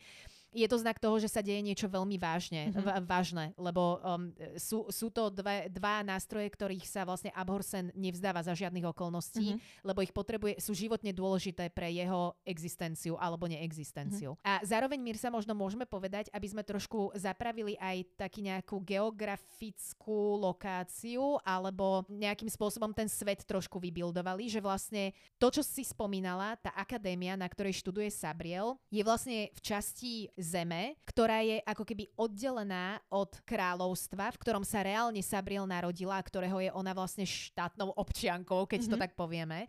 je 0.58 0.66
to 0.66 0.82
znak 0.82 0.98
toho, 0.98 1.22
že 1.22 1.30
sa 1.30 1.46
deje 1.46 1.62
niečo 1.62 1.86
veľmi 1.86 2.18
vážne, 2.18 2.74
mm-hmm. 2.74 3.06
vážne, 3.06 3.54
lebo 3.62 4.02
um, 4.02 4.34
sú, 4.58 4.90
sú 4.90 5.14
to 5.14 5.30
dve, 5.30 5.70
dva 5.70 6.02
nástroje, 6.02 6.50
ktorých 6.50 6.90
sa 6.90 7.06
vlastne 7.06 7.30
Abhorsen 7.38 7.94
nevzdáva 7.94 8.42
za 8.42 8.58
žiadnych 8.58 8.90
okolností, 8.90 9.54
mm-hmm. 9.54 9.86
lebo 9.86 10.02
ich 10.02 10.10
potrebuje, 10.10 10.58
sú 10.58 10.74
životne 10.74 11.14
dôležité 11.14 11.70
pre 11.70 11.94
jeho 11.94 12.34
existenciu 12.42 13.22
alebo 13.22 13.46
neexistenciu. 13.46 14.34
Mm-hmm. 14.34 14.50
A 14.50 14.54
zároveň, 14.66 15.00
sa 15.18 15.34
možno 15.34 15.58
môžeme 15.58 15.90
povedať, 15.90 16.30
aby 16.34 16.48
sme 16.50 16.64
trošku 16.66 17.14
zapravili 17.18 17.74
aj 17.82 18.18
taký 18.18 18.46
nejakú 18.46 18.80
geografickú 18.86 20.38
lokáciu 20.38 21.42
alebo 21.42 22.06
nejakým 22.08 22.48
spôsobom 22.48 22.94
ten 22.94 23.10
svet 23.10 23.44
trošku 23.44 23.82
vybildovali, 23.82 24.48
že 24.48 24.62
vlastne 24.62 25.12
to, 25.42 25.50
čo 25.50 25.66
si 25.66 25.82
spomínala, 25.84 26.56
tá 26.62 26.72
akadémia, 26.78 27.34
na 27.34 27.50
ktorej 27.50 27.82
študuje 27.82 28.14
Sabriel, 28.14 28.78
je 28.94 29.02
vlastne 29.02 29.50
v 29.52 29.60
časti 29.60 30.14
zeme, 30.48 30.96
ktorá 31.04 31.44
je 31.44 31.60
ako 31.68 31.84
keby 31.84 32.08
oddelená 32.16 33.04
od 33.12 33.36
kráľovstva, 33.44 34.32
v 34.32 34.40
ktorom 34.40 34.64
sa 34.64 34.80
reálne 34.80 35.20
Sabriel 35.20 35.68
narodila, 35.68 36.16
ktorého 36.24 36.64
je 36.64 36.72
ona 36.72 36.96
vlastne 36.96 37.28
štátnou 37.28 37.92
občiankou, 37.92 38.64
keď 38.64 38.88
mm-hmm. 38.88 38.94
to 38.96 39.04
tak 39.04 39.12
povieme 39.20 39.68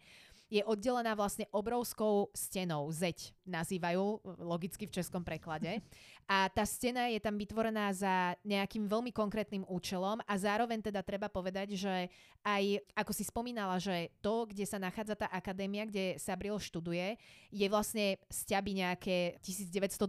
je 0.48 0.64
oddelená 0.64 1.12
vlastne 1.12 1.44
obrovskou 1.52 2.32
stenou, 2.32 2.88
zeď 2.88 3.36
nazývajú 3.44 4.24
logicky 4.40 4.88
v 4.88 4.94
českom 4.96 5.20
preklade. 5.20 5.84
A 6.28 6.52
tá 6.52 6.68
stena 6.68 7.08
je 7.08 7.16
tam 7.24 7.40
vytvorená 7.40 7.88
za 7.96 8.36
nejakým 8.44 8.84
veľmi 8.84 9.16
konkrétnym 9.16 9.64
účelom 9.64 10.20
a 10.28 10.34
zároveň 10.36 10.84
teda 10.84 11.00
treba 11.00 11.24
povedať, 11.32 11.72
že 11.72 12.12
aj 12.44 12.84
ako 12.92 13.12
si 13.16 13.24
spomínala, 13.24 13.80
že 13.80 14.12
to, 14.20 14.44
kde 14.44 14.68
sa 14.68 14.76
nachádza 14.76 15.16
tá 15.16 15.32
akadémia, 15.32 15.88
kde 15.88 16.20
Sabriel 16.20 16.60
študuje, 16.60 17.16
je 17.48 17.66
vlastne 17.72 18.20
sťaby 18.28 18.84
nejaké 18.84 19.16
1920. 19.40 20.04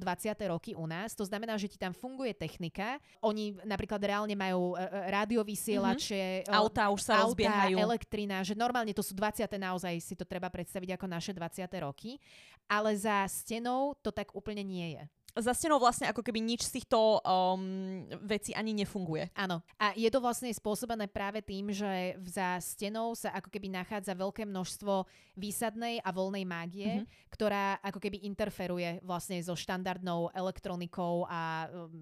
roky 0.52 0.76
u 0.76 0.84
nás. 0.92 1.16
To 1.16 1.24
znamená, 1.24 1.56
že 1.56 1.72
ti 1.72 1.80
tam 1.80 1.96
funguje 1.96 2.36
technika. 2.36 3.00
Oni 3.24 3.56
napríklad 3.64 4.04
reálne 4.04 4.36
majú 4.36 4.76
e, 4.76 4.84
e, 4.84 5.16
rádiovysielače, 5.16 6.44
mm-hmm. 6.44 6.52
auta 6.52 6.92
už 6.92 7.00
sa 7.00 7.24
auta, 7.24 7.32
rozbiehajú. 7.32 7.80
elektrina, 7.80 8.44
že 8.44 8.60
normálne 8.60 8.92
to 8.92 9.00
sú 9.00 9.16
20. 9.16 9.48
naozaj 9.56 9.96
si 10.04 10.20
to 10.20 10.28
treba 10.28 10.52
predstaviť 10.52 11.00
ako 11.00 11.06
naše 11.08 11.32
20. 11.32 11.64
roky. 11.80 12.20
Ale 12.68 12.92
za 13.00 13.24
stenou 13.32 13.96
to 14.04 14.12
tak 14.12 14.36
úplne 14.36 14.68
nie 14.68 15.00
je 15.00 15.04
za 15.38 15.54
stenou 15.54 15.78
vlastne 15.78 16.10
ako 16.10 16.26
keby 16.26 16.42
nič 16.42 16.66
z 16.66 16.82
týchto 16.82 17.22
um, 17.22 18.06
vecí 18.26 18.52
ani 18.58 18.74
nefunguje. 18.74 19.30
Áno. 19.38 19.62
A 19.78 19.94
je 19.94 20.10
to 20.10 20.18
vlastne 20.18 20.50
spôsobené 20.50 21.06
práve 21.06 21.46
tým, 21.46 21.70
že 21.70 22.18
za 22.26 22.58
stenou 22.62 23.14
sa 23.14 23.34
ako 23.38 23.54
keby 23.54 23.70
nachádza 23.70 24.18
veľké 24.18 24.50
množstvo 24.50 25.06
výsadnej 25.38 26.02
a 26.02 26.10
voľnej 26.10 26.46
mágie, 26.50 26.92
mm-hmm. 27.02 27.30
ktorá 27.32 27.78
ako 27.86 28.00
keby 28.02 28.26
interferuje 28.26 29.00
vlastne 29.06 29.38
so 29.40 29.54
štandardnou 29.54 30.34
elektronikou 30.34 31.30
a 31.30 31.70
um, 31.70 31.94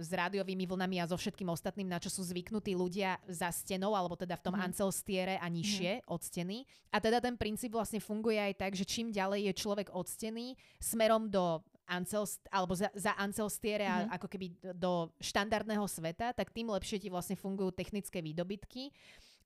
s 0.00 0.10
rádiovými 0.10 0.64
vlnami 0.64 0.96
a 1.04 1.08
so 1.08 1.20
všetkým 1.20 1.52
ostatným, 1.52 1.86
na 1.92 2.00
čo 2.00 2.08
sú 2.08 2.24
zvyknutí 2.24 2.72
ľudia 2.72 3.20
za 3.28 3.52
stenou, 3.52 3.92
alebo 3.92 4.16
teda 4.16 4.34
v 4.40 4.44
tom 4.44 4.56
mm-hmm. 4.56 4.68
ancelstiere 4.72 5.34
a 5.38 5.46
nižšie 5.46 6.00
mm-hmm. 6.00 6.12
od 6.12 6.20
steny. 6.24 6.58
A 6.90 6.98
teda 6.98 7.20
ten 7.20 7.36
princíp 7.36 7.76
vlastne 7.76 8.00
funguje 8.00 8.40
aj 8.40 8.54
tak, 8.56 8.72
že 8.72 8.88
čím 8.88 9.12
ďalej 9.12 9.52
je 9.52 9.60
človek 9.60 9.92
od 9.92 10.08
steny 10.08 10.56
smerom 10.80 11.28
do 11.28 11.60
Ancel, 11.86 12.26
alebo 12.50 12.74
za, 12.74 12.90
za 12.92 13.14
Ancelstiere 13.14 13.86
mm-hmm. 13.86 14.14
ako 14.18 14.26
keby 14.26 14.46
do 14.74 15.08
štandardného 15.22 15.86
sveta, 15.86 16.34
tak 16.34 16.50
tým 16.50 16.70
lepšie 16.70 16.98
ti 16.98 17.08
vlastne 17.08 17.38
fungujú 17.38 17.70
technické 17.72 18.18
výdobytky 18.20 18.90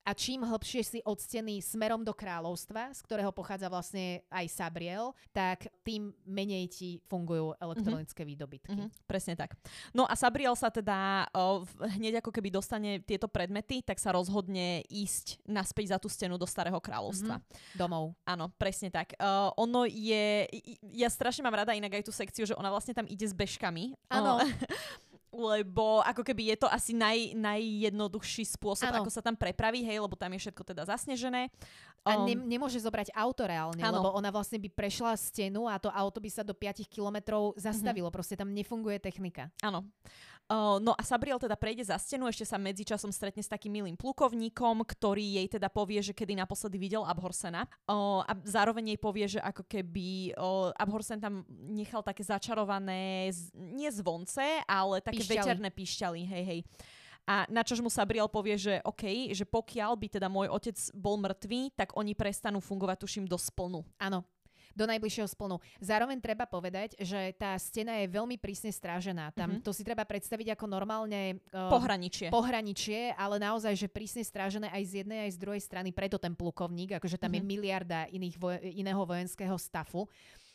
a 0.01 0.11
čím 0.17 0.41
hlbšie 0.41 0.81
si 0.81 0.99
odstený 1.05 1.61
smerom 1.61 2.01
do 2.01 2.09
kráľovstva, 2.11 2.89
z 2.89 2.99
ktorého 3.05 3.29
pochádza 3.29 3.69
vlastne 3.69 4.25
aj 4.33 4.45
Sabriel, 4.49 5.13
tak 5.29 5.69
tým 5.85 6.09
menej 6.25 6.65
ti 6.73 6.89
fungujú 7.05 7.53
elektronické 7.61 8.25
mm-hmm. 8.25 8.33
výdobytky. 8.33 8.73
Mm-hmm, 8.73 9.05
presne 9.05 9.37
tak. 9.37 9.53
No 9.93 10.09
a 10.09 10.17
Sabriel 10.17 10.57
sa 10.57 10.73
teda 10.73 11.29
o, 11.37 11.61
hneď 11.97 12.25
ako 12.25 12.33
keby 12.33 12.49
dostane 12.49 12.97
tieto 13.05 13.29
predmety, 13.29 13.85
tak 13.85 14.01
sa 14.01 14.09
rozhodne 14.09 14.81
ísť 14.89 15.45
naspäť 15.45 15.93
za 15.93 15.97
tú 16.01 16.09
stenu 16.09 16.33
do 16.41 16.49
Starého 16.49 16.81
kráľovstva. 16.81 17.37
Mm-hmm. 17.37 17.77
Domov. 17.77 18.17
Áno, 18.25 18.49
presne 18.57 18.89
tak. 18.89 19.13
Uh, 19.21 19.53
ono 19.53 19.85
je... 19.85 20.49
Ja 20.97 21.13
strašne 21.13 21.45
mám 21.45 21.53
rada 21.53 21.77
inak 21.77 22.01
aj 22.01 22.09
tú 22.09 22.13
sekciu, 22.13 22.49
že 22.49 22.57
ona 22.57 22.73
vlastne 22.73 22.97
tam 22.97 23.05
ide 23.05 23.29
s 23.29 23.37
bežkami. 23.37 23.93
Áno. 24.09 24.41
lebo 25.31 26.03
ako 26.03 26.27
keby 26.27 26.53
je 26.53 26.57
to 26.63 26.67
asi 26.67 26.91
naj, 26.91 27.31
najjednoduchší 27.39 28.43
spôsob, 28.43 28.91
ano. 28.91 29.01
ako 29.01 29.09
sa 29.09 29.23
tam 29.23 29.39
prepraví, 29.39 29.79
hej, 29.81 30.03
lebo 30.03 30.19
tam 30.19 30.35
je 30.35 30.47
všetko 30.47 30.63
teda 30.67 30.83
zasnežené. 30.83 31.47
Um, 32.03 32.07
a 32.07 32.11
ne, 32.27 32.35
nemôže 32.35 32.81
zobrať 32.83 33.15
auto 33.15 33.47
reálne, 33.47 33.79
ano. 33.79 34.03
lebo 34.03 34.09
ona 34.11 34.27
vlastne 34.27 34.59
by 34.59 34.67
prešla 34.67 35.15
stenu 35.15 35.71
a 35.71 35.79
to 35.79 35.87
auto 35.87 36.19
by 36.19 36.27
sa 36.27 36.43
do 36.43 36.51
5 36.51 36.83
kilometrov 36.91 37.55
zastavilo, 37.55 38.11
mm-hmm. 38.11 38.17
proste 38.19 38.35
tam 38.35 38.51
nefunguje 38.51 38.99
technika. 38.99 39.47
Áno. 39.63 39.87
Uh, 40.51 40.83
no 40.83 40.91
a 40.91 40.99
Sabriel 41.07 41.39
teda 41.39 41.55
prejde 41.55 41.87
za 41.87 41.95
stenu, 41.95 42.27
ešte 42.27 42.43
sa 42.43 42.59
medzičasom 42.59 43.07
stretne 43.07 43.39
s 43.39 43.47
takým 43.47 43.71
milým 43.71 43.95
plukovníkom, 43.95 44.83
ktorý 44.83 45.39
jej 45.39 45.47
teda 45.47 45.71
povie, 45.71 46.03
že 46.03 46.11
kedy 46.11 46.35
naposledy 46.35 46.75
videl 46.75 47.07
Abhorsena. 47.07 47.63
Uh, 47.87 48.19
a 48.27 48.35
zároveň 48.43 48.91
jej 48.91 48.99
povie, 48.99 49.25
že 49.31 49.39
ako 49.39 49.63
keby 49.63 50.35
uh, 50.35 50.75
Abhorsen 50.75 51.23
tam 51.23 51.47
nechal 51.47 52.03
také 52.03 52.27
začarované, 52.27 53.31
z, 53.31 53.47
nie 53.55 53.87
zvonce, 53.95 54.43
ale 54.67 54.99
také 54.99 55.23
píšťaly. 55.23 55.39
veterné 55.39 55.69
píšťaly, 55.71 56.21
hej, 56.27 56.43
hej. 56.43 56.59
A 57.31 57.47
na 57.47 57.63
čož 57.63 57.79
mu 57.79 57.87
Sabriel 57.87 58.27
povie, 58.27 58.59
že 58.59 58.83
OK, 58.83 59.31
že 59.31 59.47
pokiaľ 59.47 59.95
by 59.95 60.07
teda 60.19 60.27
môj 60.27 60.51
otec 60.51 60.75
bol 60.91 61.15
mŕtvý, 61.15 61.79
tak 61.79 61.95
oni 61.95 62.11
prestanú 62.11 62.59
fungovať, 62.59 63.07
tuším, 63.07 63.23
do 63.23 63.39
splnu. 63.39 63.87
Áno, 64.03 64.27
do 64.73 64.85
najbližšieho 64.87 65.27
splnu. 65.29 65.57
Zároveň 65.79 66.17
treba 66.19 66.47
povedať, 66.47 66.95
že 66.99 67.31
tá 67.37 67.55
stena 67.59 67.99
je 68.01 68.07
veľmi 68.11 68.35
prísne 68.39 68.71
strážená. 68.71 69.31
Tam 69.35 69.57
mm-hmm. 69.57 69.65
to 69.65 69.71
si 69.71 69.83
treba 69.85 70.03
predstaviť 70.07 70.55
ako 70.55 70.65
normálne 70.67 71.39
uh, 71.51 71.71
pohraničie. 71.71 72.27
pohraničie, 72.31 73.13
ale 73.15 73.37
naozaj, 73.39 73.73
že 73.75 73.87
prísne 73.91 74.23
strážené 74.23 74.71
aj 74.71 74.83
z 74.87 74.91
jednej, 75.03 75.29
aj 75.29 75.31
z 75.35 75.41
druhej 75.41 75.61
strany, 75.61 75.89
preto 75.91 76.17
ten 76.17 76.33
plukovník, 76.33 76.97
akože 76.97 77.19
tam 77.19 77.31
mm-hmm. 77.31 77.37
je 77.37 77.41
mhm. 77.41 77.49
miliarda 77.49 77.99
iných 78.11 78.35
vo- 78.39 78.61
iného 78.61 79.01
vojenského 79.03 79.55
stafu 79.59 80.07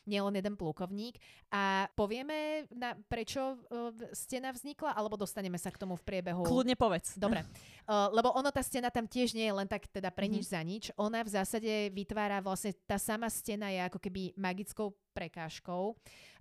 nielen 0.06 0.38
jeden 0.38 0.54
plukovník. 0.54 1.18
A 1.52 1.90
povieme, 1.98 2.70
na, 2.72 2.94
prečo 3.10 3.58
uh, 3.58 3.92
stena 4.14 4.54
vznikla, 4.54 4.94
alebo 4.94 5.18
dostaneme 5.18 5.58
sa 5.58 5.74
k 5.74 5.82
tomu 5.82 5.98
v 5.98 6.06
priebehu? 6.06 6.46
Kľudne 6.46 6.78
povedz. 6.78 7.18
Dobre. 7.18 7.44
Uh, 7.84 8.08
lebo 8.16 8.32
ono, 8.32 8.48
tá 8.54 8.62
stena 8.62 8.88
tam 8.88 9.04
tiež 9.04 9.34
nie 9.34 9.46
je 9.50 9.54
len 9.54 9.68
tak 9.68 9.90
teda 9.90 10.08
pre 10.14 10.30
nič 10.30 10.48
mm-hmm. 10.48 10.56
za 10.56 10.60
nič. 10.62 10.84
Ona 10.96 11.20
v 11.26 11.30
zásade 11.30 11.72
vytvára 11.92 12.38
vlastne, 12.40 12.72
tá 12.86 12.96
sama 12.96 13.26
stena 13.28 13.68
je 13.68 13.80
ako 13.84 13.98
keby 14.00 14.32
magickou 14.38 14.94
prekážkou 15.16 15.96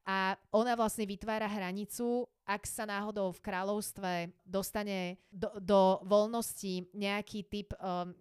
a 0.06 0.38
ona 0.54 0.78
vlastne 0.78 1.10
vytvára 1.10 1.50
hranicu, 1.50 2.30
ak 2.46 2.70
sa 2.70 2.86
náhodou 2.86 3.34
v 3.34 3.42
kráľovstve 3.42 4.30
dostane 4.46 5.18
do, 5.34 5.50
do 5.58 5.98
voľnosti 6.06 6.94
nejaký 6.94 7.42
typ 7.50 7.74
um, 7.82 8.14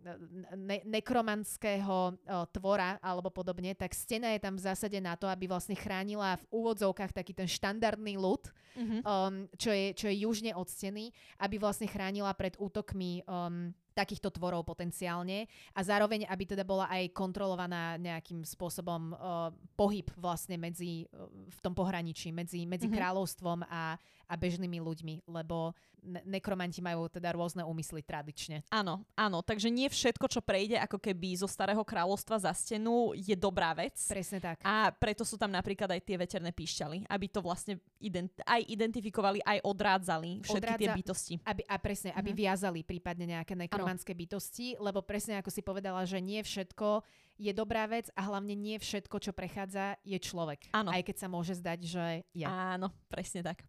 ne- 0.57 0.81
nekromanského 0.89 2.17
uh, 2.17 2.49
tvora 2.49 2.97
alebo 3.05 3.29
podobne, 3.29 3.77
tak 3.77 3.93
stena 3.93 4.33
je 4.33 4.41
tam 4.41 4.57
v 4.57 4.65
zásade 4.65 4.97
na 4.97 5.13
to, 5.13 5.29
aby 5.29 5.45
vlastne 5.45 5.77
chránila 5.77 6.41
v 6.41 6.49
úvodzovkách 6.57 7.13
taký 7.13 7.37
ten 7.37 7.45
štandardný 7.45 8.17
ľud, 8.17 8.49
mm-hmm. 8.81 9.01
um, 9.05 9.45
čo, 9.61 9.69
je, 9.69 9.93
čo 9.93 10.09
je 10.09 10.25
južne 10.25 10.57
od 10.57 10.65
steny, 10.65 11.13
aby 11.37 11.61
vlastne 11.61 11.85
chránila 11.85 12.33
pred 12.33 12.57
útokmi 12.57 13.21
um, 13.29 13.77
takýchto 13.95 14.35
tvorov 14.35 14.67
potenciálne 14.67 15.47
a 15.73 15.81
zároveň, 15.81 16.27
aby 16.27 16.45
teda 16.45 16.67
bola 16.67 16.91
aj 16.91 17.15
kontrolovaná 17.15 17.95
nejakým 17.97 18.43
spôsobom 18.43 19.15
uh, 19.15 19.49
pohyb 19.79 20.11
vlastne 20.19 20.59
medzi, 20.59 21.07
uh, 21.15 21.31
v 21.31 21.59
tom 21.63 21.73
pohraničí, 21.73 22.35
medzi, 22.35 22.67
medzi 22.67 22.91
mm-hmm. 22.91 22.99
kráľovstvom 22.99 23.59
a, 23.71 23.95
a 24.29 24.35
bežnými 24.35 24.79
ľuďmi, 24.81 25.29
lebo 25.29 25.73
ne- 26.05 26.25
nekromanti 26.25 26.85
majú 26.85 27.09
teda 27.09 27.33
rôzne 27.33 27.65
úmysly 27.65 28.05
tradične. 28.05 28.63
Áno, 28.69 29.03
áno, 29.17 29.41
takže 29.41 29.73
nie 29.73 29.89
všetko, 29.89 30.29
čo 30.29 30.45
prejde 30.45 30.77
ako 30.77 31.01
keby 31.01 31.41
zo 31.41 31.49
starého 31.49 31.81
kráľovstva 31.81 32.37
za 32.45 32.53
stenu, 32.53 33.17
je 33.17 33.33
dobrá 33.35 33.73
vec. 33.73 33.97
Presne 34.05 34.39
tak. 34.39 34.61
A 34.61 34.93
preto 34.93 35.25
sú 35.25 35.41
tam 35.41 35.51
napríklad 35.51 35.89
aj 35.89 36.01
tie 36.05 36.17
veterné 36.21 36.53
píšťaly, 36.53 37.09
aby 37.09 37.27
to 37.33 37.41
vlastne 37.41 37.81
ident- 37.99 38.45
aj 38.45 38.63
identifikovali, 38.69 39.41
aj 39.43 39.59
odrádzali 39.65 40.45
všetky 40.45 40.61
Odrádza, 40.61 40.81
tie 40.81 40.89
bytosti. 40.93 41.35
Aby, 41.43 41.63
a 41.65 41.77
presne, 41.81 42.11
aby 42.13 42.31
mm-hmm. 42.31 42.43
viazali 42.45 42.81
prípadne 42.85 43.27
nejaké 43.41 43.57
nekromanské 43.57 44.13
ano. 44.13 44.21
bytosti, 44.21 44.77
lebo 44.79 45.01
presne 45.01 45.41
ako 45.41 45.51
si 45.51 45.65
povedala, 45.65 46.05
že 46.05 46.21
nie 46.21 46.45
všetko 46.45 47.03
je 47.39 47.53
dobrá 47.55 47.87
vec 47.91 48.11
a 48.15 48.27
hlavne 48.31 48.55
nie 48.55 48.79
všetko, 48.79 49.17
čo 49.19 49.33
prechádza, 49.35 49.99
je 50.07 50.19
človek. 50.19 50.71
Áno. 50.71 50.95
Aj 50.95 51.03
keď 51.03 51.17
sa 51.19 51.29
môže 51.29 51.59
zdať, 51.59 51.79
že 51.83 52.05
je. 52.31 52.47
Áno, 52.47 52.95
presne 53.11 53.43
tak. 53.43 53.67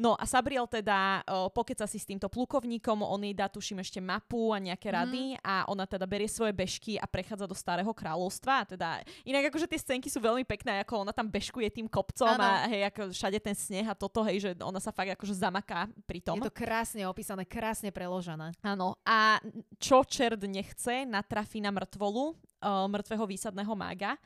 No 0.00 0.16
a 0.16 0.24
Sabriel 0.24 0.64
teda 0.64 1.20
uh, 1.28 1.52
pokeca 1.52 1.84
si 1.84 2.00
s 2.00 2.08
týmto 2.08 2.32
plukovníkom, 2.32 3.04
on 3.04 3.20
jej 3.20 3.36
dá 3.36 3.52
tuším 3.52 3.84
ešte 3.84 4.00
mapu 4.00 4.56
a 4.56 4.56
nejaké 4.56 4.88
mm. 4.88 4.96
rady 4.96 5.22
a 5.44 5.68
ona 5.68 5.84
teda 5.84 6.08
berie 6.08 6.24
svoje 6.24 6.56
bežky 6.56 6.96
a 6.96 7.04
prechádza 7.04 7.44
do 7.44 7.52
Starého 7.52 7.92
kráľovstva. 7.92 8.64
Teda, 8.64 9.04
inak 9.28 9.52
akože 9.52 9.68
tie 9.68 9.76
scénky 9.76 10.08
sú 10.08 10.24
veľmi 10.24 10.48
pekné, 10.48 10.80
ako 10.80 11.04
ona 11.04 11.12
tam 11.12 11.28
bežkuje 11.28 11.68
tým 11.68 11.84
kopcom 11.84 12.32
ano. 12.32 12.40
a 12.40 12.64
hej, 12.72 12.88
ako 12.88 13.12
všade 13.12 13.38
ten 13.44 13.52
sneh 13.52 13.84
a 13.84 13.92
toto, 13.92 14.24
hej, 14.24 14.40
že 14.40 14.50
ona 14.64 14.80
sa 14.80 14.88
fakt 14.88 15.12
akože 15.12 15.36
zamaká 15.36 15.84
pri 16.08 16.24
tom. 16.24 16.40
Je 16.40 16.48
to 16.48 16.56
krásne 16.56 17.04
opísané, 17.04 17.44
krásne 17.44 17.92
preložené. 17.92 18.56
Áno. 18.64 18.96
A 19.04 19.36
čo 19.76 20.00
čert 20.08 20.40
nechce, 20.48 21.04
natrafí 21.04 21.60
na 21.60 21.68
mŕtvolu, 21.68 22.32
uh, 22.64 22.88
mŕtvého 22.88 23.28
výsadného 23.28 23.76
mága 23.76 24.16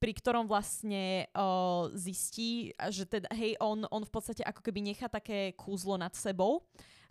pri 0.00 0.16
ktorom 0.16 0.48
vlastne 0.48 1.28
uh, 1.36 1.92
zistí, 1.92 2.72
že 2.88 3.04
teda, 3.04 3.28
hej, 3.36 3.60
on, 3.60 3.84
on 3.92 4.02
v 4.02 4.12
podstate 4.12 4.40
ako 4.40 4.64
keby 4.64 4.80
nechá 4.80 5.12
také 5.12 5.52
kúzlo 5.52 6.00
nad 6.00 6.16
sebou, 6.16 6.64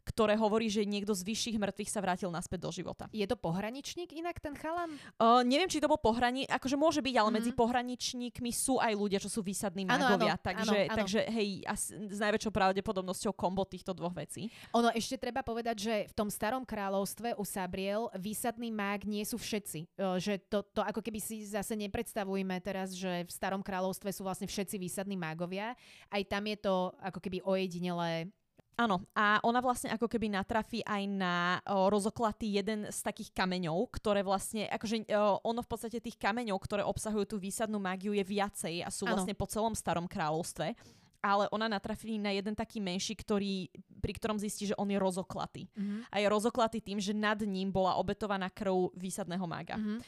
ktoré 0.10 0.34
hovorí, 0.34 0.74
že 0.74 0.82
niekto 0.90 1.14
z 1.14 1.22
vyšších 1.22 1.62
mŕtvych 1.62 1.94
sa 1.94 2.02
vrátil 2.02 2.34
naspäť 2.34 2.66
do 2.66 2.72
života. 2.74 3.06
Je 3.14 3.30
to 3.30 3.38
pohraničník 3.38 4.10
inak 4.18 4.42
ten 4.42 4.58
chalan? 4.58 4.90
Uh, 5.22 5.46
neviem, 5.46 5.70
či 5.70 5.78
to 5.78 5.86
bol 5.86 6.02
pohrani, 6.02 6.50
akože 6.50 6.74
môže 6.74 7.06
byť, 7.06 7.14
ale 7.14 7.30
mm-hmm. 7.30 7.38
medzi 7.38 7.52
pohraničníkmi 7.54 8.50
sú 8.50 8.82
aj 8.82 8.98
ľudia, 8.98 9.22
čo 9.22 9.30
sú 9.30 9.46
výsadní 9.46 9.86
mágovia. 9.86 10.34
Ano, 10.34 10.42
takže, 10.42 10.80
ano, 10.80 10.90
ano. 10.90 10.98
takže 10.98 11.20
hej, 11.30 11.50
asi, 11.70 11.94
s 12.10 12.18
najväčšou 12.18 12.50
pravdepodobnosťou 12.50 13.38
kombo 13.38 13.62
týchto 13.70 13.94
dvoch 13.94 14.18
vecí. 14.18 14.50
Ono 14.74 14.90
ešte 14.90 15.22
treba 15.22 15.46
povedať, 15.46 15.78
že 15.78 15.96
v 16.10 16.14
tom 16.18 16.34
starom 16.34 16.66
kráľovstve 16.66 17.38
u 17.38 17.46
Sabriel 17.46 18.10
výsadný 18.18 18.74
mág 18.74 19.06
nie 19.06 19.22
sú 19.22 19.38
všetci. 19.38 19.86
Že 20.00 20.34
to, 20.50 20.66
to 20.74 20.82
ako 20.82 21.06
keby 21.06 21.22
si 21.22 21.46
zase 21.46 21.78
nepredstavujeme 21.78 22.58
teraz, 22.64 22.98
že 22.98 23.28
v 23.28 23.32
starom 23.32 23.62
kráľovstve 23.62 24.10
sú 24.10 24.26
vlastne 24.26 24.50
všetci 24.50 24.82
výsadní 24.82 25.14
mágovia. 25.20 25.78
Aj 26.10 26.24
tam 26.26 26.48
je 26.50 26.58
to 26.58 26.96
ako 26.98 27.20
keby 27.22 27.44
ojedinelé 27.46 28.32
Áno, 28.80 29.04
a 29.12 29.44
ona 29.44 29.60
vlastne 29.60 29.92
ako 29.92 30.08
keby 30.08 30.32
natrafí 30.32 30.80
aj 30.88 31.04
na 31.12 31.60
o, 31.68 31.92
rozoklatý 31.92 32.48
jeden 32.48 32.88
z 32.88 33.00
takých 33.04 33.36
kameňov, 33.36 33.76
ktoré 33.92 34.24
vlastne, 34.24 34.72
akože 34.72 35.04
o, 35.12 35.44
ono 35.44 35.60
v 35.60 35.68
podstate 35.68 36.00
tých 36.00 36.16
kameňov, 36.16 36.56
ktoré 36.64 36.88
obsahujú 36.88 37.28
tú 37.28 37.36
výsadnú 37.36 37.76
mágiu 37.76 38.16
je 38.16 38.24
viacej 38.24 38.88
a 38.88 38.88
sú 38.88 39.04
ano. 39.04 39.20
vlastne 39.20 39.36
po 39.36 39.52
celom 39.52 39.76
starom 39.76 40.08
kráľovstve 40.08 40.72
ale 41.20 41.52
ona 41.52 41.68
natrafí 41.68 42.16
na 42.16 42.32
jeden 42.32 42.56
taký 42.56 42.80
menší, 42.80 43.12
ktorý, 43.12 43.68
pri 44.00 44.14
ktorom 44.16 44.40
zistí, 44.40 44.72
že 44.72 44.78
on 44.80 44.88
je 44.88 44.96
rozoklatý. 44.96 45.68
Mm-hmm. 45.76 46.08
A 46.08 46.16
je 46.24 46.28
rozoklatý 46.32 46.80
tým, 46.80 47.00
že 47.04 47.12
nad 47.12 47.36
ním 47.44 47.76
bola 47.76 48.00
obetovaná 48.00 48.48
krv 48.48 48.96
výsadného 48.96 49.44
mága. 49.44 49.76
Mm-hmm. 49.76 50.00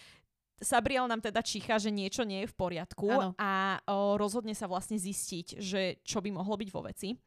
Sabriel 0.61 1.09
nám 1.09 1.19
teda 1.19 1.41
čicha, 1.41 1.81
že 1.81 1.89
niečo 1.89 2.21
nie 2.21 2.45
je 2.45 2.51
v 2.53 2.55
poriadku 2.55 3.09
ano. 3.11 3.35
a 3.35 3.81
o, 3.91 4.15
rozhodne 4.15 4.55
sa 4.55 4.71
vlastne 4.71 4.95
zistiť, 4.95 5.59
že 5.59 5.99
čo 6.05 6.23
by 6.23 6.31
mohlo 6.31 6.55
byť 6.55 6.69
vo 6.71 6.85
veci 6.85 7.17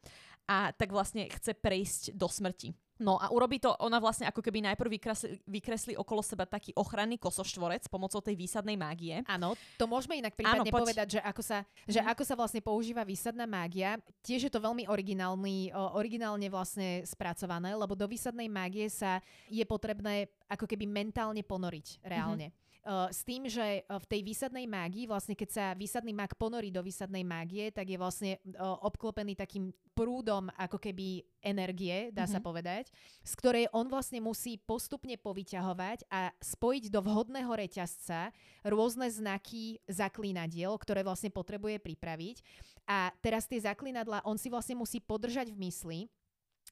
a 0.45 0.71
tak 0.73 0.93
vlastne 0.93 1.25
chce 1.29 1.57
prejsť 1.57 2.13
do 2.13 2.29
smrti. 2.29 2.73
No 2.95 3.19
a 3.19 3.27
urobí 3.27 3.59
to, 3.59 3.75
ona 3.83 3.99
vlastne 3.99 4.23
ako 4.23 4.39
keby 4.39 4.63
najprv 4.71 4.87
vykresli, 4.87 5.35
vykreslí 5.43 5.93
okolo 5.99 6.23
seba 6.23 6.47
taký 6.47 6.71
ochranný 6.79 7.19
kosoštvorec 7.19 7.91
pomocou 7.91 8.23
tej 8.23 8.39
výsadnej 8.39 8.79
mágie. 8.79 9.19
Áno, 9.27 9.59
to 9.75 9.83
môžeme 9.83 10.15
inak 10.15 10.31
prípadne 10.31 10.71
Áno, 10.71 10.79
povedať, 10.79 11.19
že 11.19 11.21
ako, 11.21 11.43
sa, 11.43 11.67
že 11.83 11.99
mm. 11.99 12.07
ako 12.15 12.23
sa 12.23 12.35
vlastne 12.39 12.63
používa 12.63 13.03
výsadná 13.03 13.43
mágia. 13.43 13.99
Tiež 14.23 14.47
je 14.47 14.51
to 14.51 14.63
veľmi 14.63 14.87
originálny, 14.87 15.75
originálne 15.75 16.47
vlastne 16.47 17.03
spracované, 17.03 17.75
lebo 17.75 17.99
do 17.99 18.07
výsadnej 18.07 18.47
mágie 18.47 18.87
sa 18.87 19.19
je 19.51 19.67
potrebné 19.67 20.31
ako 20.47 20.63
keby 20.63 20.87
mentálne 20.87 21.43
ponoriť 21.43 21.99
reálne. 22.07 22.47
Mm-hmm. 22.47 22.63
Uh, 22.85 23.09
s 23.09 23.25
tým, 23.25 23.49
že 23.49 23.81
uh, 23.81 23.97
v 23.97 24.05
tej 24.05 24.21
výsadnej 24.21 24.69
mágii, 24.69 25.09
vlastne 25.09 25.33
keď 25.33 25.49
sa 25.49 25.65
výsadný 25.73 26.13
mag 26.13 26.29
ponorí 26.37 26.69
do 26.69 26.85
výsadnej 26.85 27.25
mágie, 27.25 27.73
tak 27.73 27.89
je 27.89 27.97
vlastne 27.97 28.37
uh, 28.37 28.77
obklopený 28.85 29.33
takým 29.33 29.73
prúdom 29.97 30.53
ako 30.53 30.77
keby 30.77 31.25
energie, 31.41 32.13
dá 32.13 32.29
mm-hmm. 32.29 32.33
sa 32.35 32.39
mhm. 32.39 32.45
povedať, 32.45 32.85
z 33.25 33.33
ktorej 33.41 33.65
on 33.73 33.89
vlastne 33.89 34.21
musí 34.21 34.61
postupne 34.61 35.17
povyťahovať 35.17 36.05
a 36.13 36.29
spojiť 36.37 36.93
do 36.93 37.01
vhodného 37.01 37.49
reťazca 37.49 38.29
rôzne 38.61 39.09
znaky 39.09 39.81
zaklínadiel, 39.89 40.77
ktoré 40.77 41.01
vlastne 41.01 41.33
potrebuje 41.33 41.81
pripraviť. 41.81 42.37
A 42.85 43.09
teraz 43.17 43.49
tie 43.49 43.65
zaklinadla 43.65 44.21
on 44.29 44.37
si 44.37 44.53
vlastne 44.53 44.77
musí 44.77 45.01
podržať 45.01 45.49
v 45.49 45.57
mysli 45.65 45.99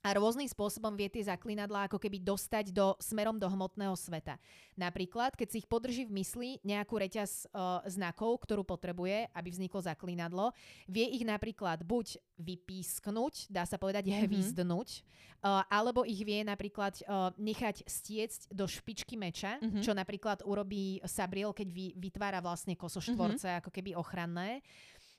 a 0.04 0.20
rôznym 0.20 0.46
spôsobom 0.46 0.92
vie 1.00 1.08
tie 1.08 1.24
zaklinadlá 1.24 1.88
ako 1.88 1.96
keby 1.96 2.20
dostať 2.20 2.76
do, 2.76 2.92
smerom 3.00 3.40
do 3.40 3.48
hmotného 3.48 3.96
sveta. 3.96 4.36
Napríklad, 4.76 5.40
keď 5.40 5.48
si 5.48 5.58
ich 5.64 5.68
podrží 5.72 6.04
v 6.04 6.20
mysli 6.20 6.50
nejakú 6.68 7.00
reťaz 7.00 7.48
uh, 7.48 7.80
znakov, 7.88 8.44
ktorú 8.44 8.68
potrebuje, 8.68 9.32
aby 9.32 9.48
vzniklo 9.48 9.80
zaklinadlo, 9.80 10.52
vie 10.92 11.08
ich 11.08 11.24
napríklad 11.24 11.88
buď 11.88 12.20
vypísknuť, 12.36 13.48
dá 13.48 13.64
sa 13.64 13.80
povedať 13.80 14.12
mm-hmm. 14.12 14.28
hvizdnúť, 14.28 14.90
uh, 15.00 15.64
alebo 15.72 16.04
ich 16.04 16.20
vie 16.20 16.44
napríklad 16.44 17.00
uh, 17.08 17.32
nechať 17.40 17.88
stiecť 17.88 18.52
do 18.52 18.68
špičky 18.68 19.16
meča, 19.16 19.56
mm-hmm. 19.64 19.88
čo 19.88 19.96
napríklad 19.96 20.44
urobí 20.44 21.00
Sabriel, 21.08 21.56
keď 21.56 21.68
vy, 21.72 21.96
vytvára 21.96 22.44
vlastne 22.44 22.76
kosoštvorce 22.76 23.48
mm-hmm. 23.48 23.60
ako 23.64 23.70
keby 23.72 23.96
ochranné 23.96 24.60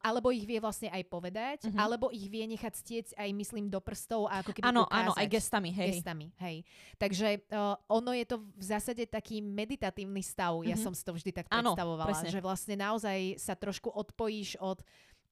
alebo 0.05 0.29
ich 0.29 0.45
vie 0.45 0.61
vlastne 0.61 0.93
aj 0.93 1.03
povedať, 1.09 1.59
mm-hmm. 1.65 1.81
alebo 1.81 2.13
ich 2.13 2.29
vie 2.29 2.45
nechať 2.45 2.73
stiec 2.77 3.09
aj, 3.17 3.33
myslím, 3.33 3.73
do 3.73 3.81
prstov 3.81 4.29
a 4.29 4.45
ako 4.45 4.53
keby 4.53 4.69
Áno, 4.69 4.85
áno, 4.93 5.17
aj 5.17 5.27
gestami, 5.33 5.73
hej. 5.73 5.97
Gestami, 5.97 6.29
hej. 6.45 6.61
Takže 7.01 7.49
uh, 7.49 7.81
ono 7.89 8.13
je 8.13 8.29
to 8.29 8.37
v 8.45 8.65
zásade 8.65 9.09
taký 9.09 9.41
meditatívny 9.41 10.21
stav, 10.21 10.61
mm-hmm. 10.61 10.69
ja 10.69 10.77
mhm. 10.77 10.85
som 10.85 10.93
si 10.93 11.01
to 11.01 11.17
vždy 11.17 11.33
tak 11.33 11.49
predstavovala, 11.49 12.13
áno, 12.13 12.29
že 12.29 12.41
vlastne 12.45 12.77
naozaj 12.77 13.41
sa 13.41 13.57
trošku 13.57 13.89
odpojíš 13.89 14.61
od 14.61 14.85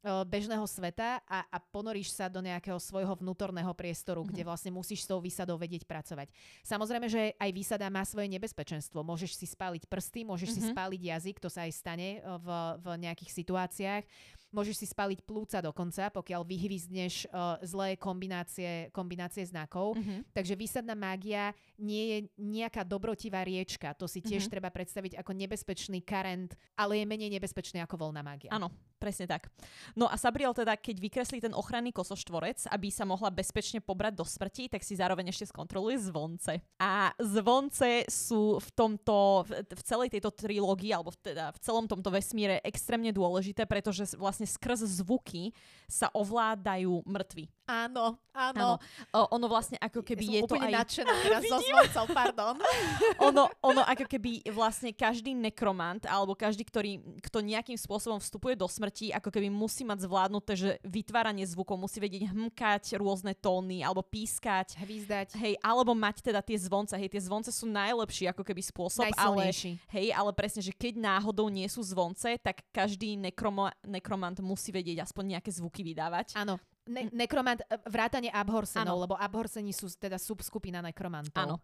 bežného 0.03 0.67
sveta 0.67 1.23
a, 1.31 1.47
a 1.47 1.59
ponoríš 1.63 2.11
sa 2.11 2.27
do 2.27 2.43
nejakého 2.43 2.75
svojho 2.83 3.15
vnútorného 3.15 3.71
priestoru, 3.71 4.27
mm-hmm. 4.27 4.35
kde 4.35 4.43
vlastne 4.43 4.73
musíš 4.75 5.07
s 5.07 5.09
tou 5.09 5.23
výsadou 5.23 5.55
vedieť 5.55 5.87
pracovať. 5.87 6.27
Samozrejme, 6.67 7.07
že 7.07 7.39
aj 7.39 7.51
výsada 7.55 7.87
má 7.87 8.03
svoje 8.03 8.27
nebezpečenstvo. 8.35 9.07
Môžeš 9.07 9.39
si 9.39 9.47
spáliť 9.47 9.87
prsty, 9.87 10.27
môžeš 10.27 10.51
mm-hmm. 10.51 10.67
si 10.67 10.71
mhm. 10.71 10.73
spáliť 10.75 11.01
jazyk, 11.07 11.37
to 11.39 11.47
sa 11.47 11.71
aj 11.71 11.73
stane 11.79 12.19
v, 12.19 12.49
v 12.83 12.87
nejakých 12.99 13.31
situáciách 13.31 14.05
Môžeš 14.53 14.85
si 14.85 14.87
spaliť 14.87 15.25
plúca 15.25 15.65
dokonca, 15.65 16.13
pokiaľ 16.13 16.45
vyhvizdneš 16.45 17.27
uh, 17.33 17.57
zlé 17.65 17.97
kombinácie, 17.97 18.93
kombinácie 18.93 19.49
znakov. 19.49 19.97
Mm-hmm. 19.97 20.29
Takže 20.37 20.55
výsadná 20.55 20.93
mágia 20.93 21.57
nie 21.81 22.05
je 22.05 22.19
nejaká 22.37 22.85
dobrotivá 22.85 23.43
riečka. 23.43 23.97
To 23.97 24.05
si 24.05 24.21
tiež 24.21 24.45
mm-hmm. 24.45 24.53
treba 24.53 24.69
predstaviť 24.69 25.17
ako 25.19 25.33
nebezpečný 25.33 26.05
karent, 26.05 26.53
ale 26.77 27.01
je 27.01 27.05
menej 27.09 27.33
nebezpečný 27.33 27.81
ako 27.81 27.97
voľná 27.97 28.21
mágia. 28.21 28.53
Áno, 28.53 28.69
presne 29.01 29.25
tak. 29.25 29.49
No 29.97 30.07
a 30.07 30.15
Sabriel 30.21 30.53
teda, 30.53 30.77
keď 30.77 31.01
vykreslí 31.01 31.43
ten 31.43 31.57
ochranný 31.57 31.91
kosoštvorec, 31.91 32.69
aby 32.69 32.93
sa 32.93 33.09
mohla 33.09 33.33
bezpečne 33.33 33.81
pobrať 33.81 34.15
do 34.21 34.23
smrti, 34.29 34.69
tak 34.69 34.85
si 34.85 34.95
zároveň 34.95 35.33
ešte 35.33 35.51
skontroluje 35.51 35.97
zvonce. 35.99 36.61
A 36.77 37.11
zvonce 37.19 38.05
sú 38.07 38.61
v 38.61 38.69
tomto, 38.77 39.49
v, 39.49 39.65
v 39.65 39.83
celej 39.83 40.15
tejto 40.15 40.31
trilógii, 40.31 40.93
alebo 40.95 41.11
v, 41.11 41.19
teda 41.33 41.51
v 41.51 41.59
celom 41.65 41.91
tomto 41.91 42.13
vesmíre 42.13 42.63
extrémne 42.63 43.11
dôležité, 43.11 43.67
pretože 43.67 44.15
vlastne 44.15 44.42
vlastne 44.43 44.59
skrz 44.59 44.81
zvuky 45.03 45.55
sa 45.87 46.11
ovládajú 46.11 47.07
mŕtvi. 47.07 47.47
Áno, 47.73 48.21
áno. 48.37 48.77
áno. 48.77 49.17
O, 49.17 49.21
ono 49.33 49.47
vlastne 49.49 49.81
ako 49.81 50.05
keby 50.05 50.25
ja 50.29 50.33
je 50.37 50.41
to 50.45 50.57
aj... 50.61 50.73
nadšená 50.77 51.13
teraz 51.25 51.43
so 51.49 51.57
zvoncov, 51.57 52.05
pardon. 52.13 52.55
ono, 53.33 53.49
ono 53.65 53.81
ako 53.81 54.05
keby 54.05 54.45
vlastne 54.53 54.93
každý 54.93 55.33
nekromant 55.33 56.05
alebo 56.05 56.37
každý, 56.37 56.69
ktorý, 56.69 57.01
kto 57.25 57.41
nejakým 57.41 57.81
spôsobom 57.81 58.21
vstupuje 58.21 58.61
do 58.61 58.69
smrti, 58.69 59.17
ako 59.17 59.33
keby 59.33 59.49
musí 59.49 59.89
mať 59.89 60.05
zvládnuté, 60.05 60.53
že 60.53 60.71
vytváranie 60.85 61.49
zvukov 61.49 61.81
musí 61.81 61.97
vedieť 61.97 62.29
hmkať 62.29 63.01
rôzne 63.01 63.33
tóny 63.33 63.81
alebo 63.81 64.05
pískať. 64.05 64.77
Hvízdať. 64.77 65.41
Hej, 65.41 65.57
alebo 65.65 65.97
mať 65.97 66.21
teda 66.21 66.45
tie 66.45 66.61
zvonce. 66.61 66.93
Hej, 67.01 67.09
tie 67.17 67.25
zvonce 67.25 67.49
sú 67.49 67.65
najlepší 67.65 68.29
ako 68.29 68.45
keby 68.45 68.61
spôsob. 68.61 69.09
Ale, 69.17 69.49
hej, 69.97 70.07
ale 70.13 70.31
presne, 70.37 70.61
že 70.61 70.77
keď 70.77 71.01
náhodou 71.01 71.49
nie 71.49 71.65
sú 71.73 71.81
zvonce, 71.81 72.37
tak 72.37 72.69
každý 72.69 73.17
nekroma, 73.17 73.73
nekromant 73.81 74.37
musí 74.45 74.69
vedieť 74.69 75.09
aspoň 75.09 75.39
nejaké 75.39 75.49
zvuky 75.49 75.81
vydávať. 75.81 76.37
Áno. 76.37 76.61
Ne- 76.83 77.11
nekromant, 77.15 77.63
e, 77.63 77.79
vrátanie 77.87 78.31
abhorsenov, 78.35 78.99
ano. 78.99 79.03
lebo 79.07 79.15
abhorseni 79.15 79.71
sú 79.71 79.87
teda 79.95 80.19
subskupina 80.19 80.83
nekromantov. 80.83 81.47
Áno. 81.47 81.57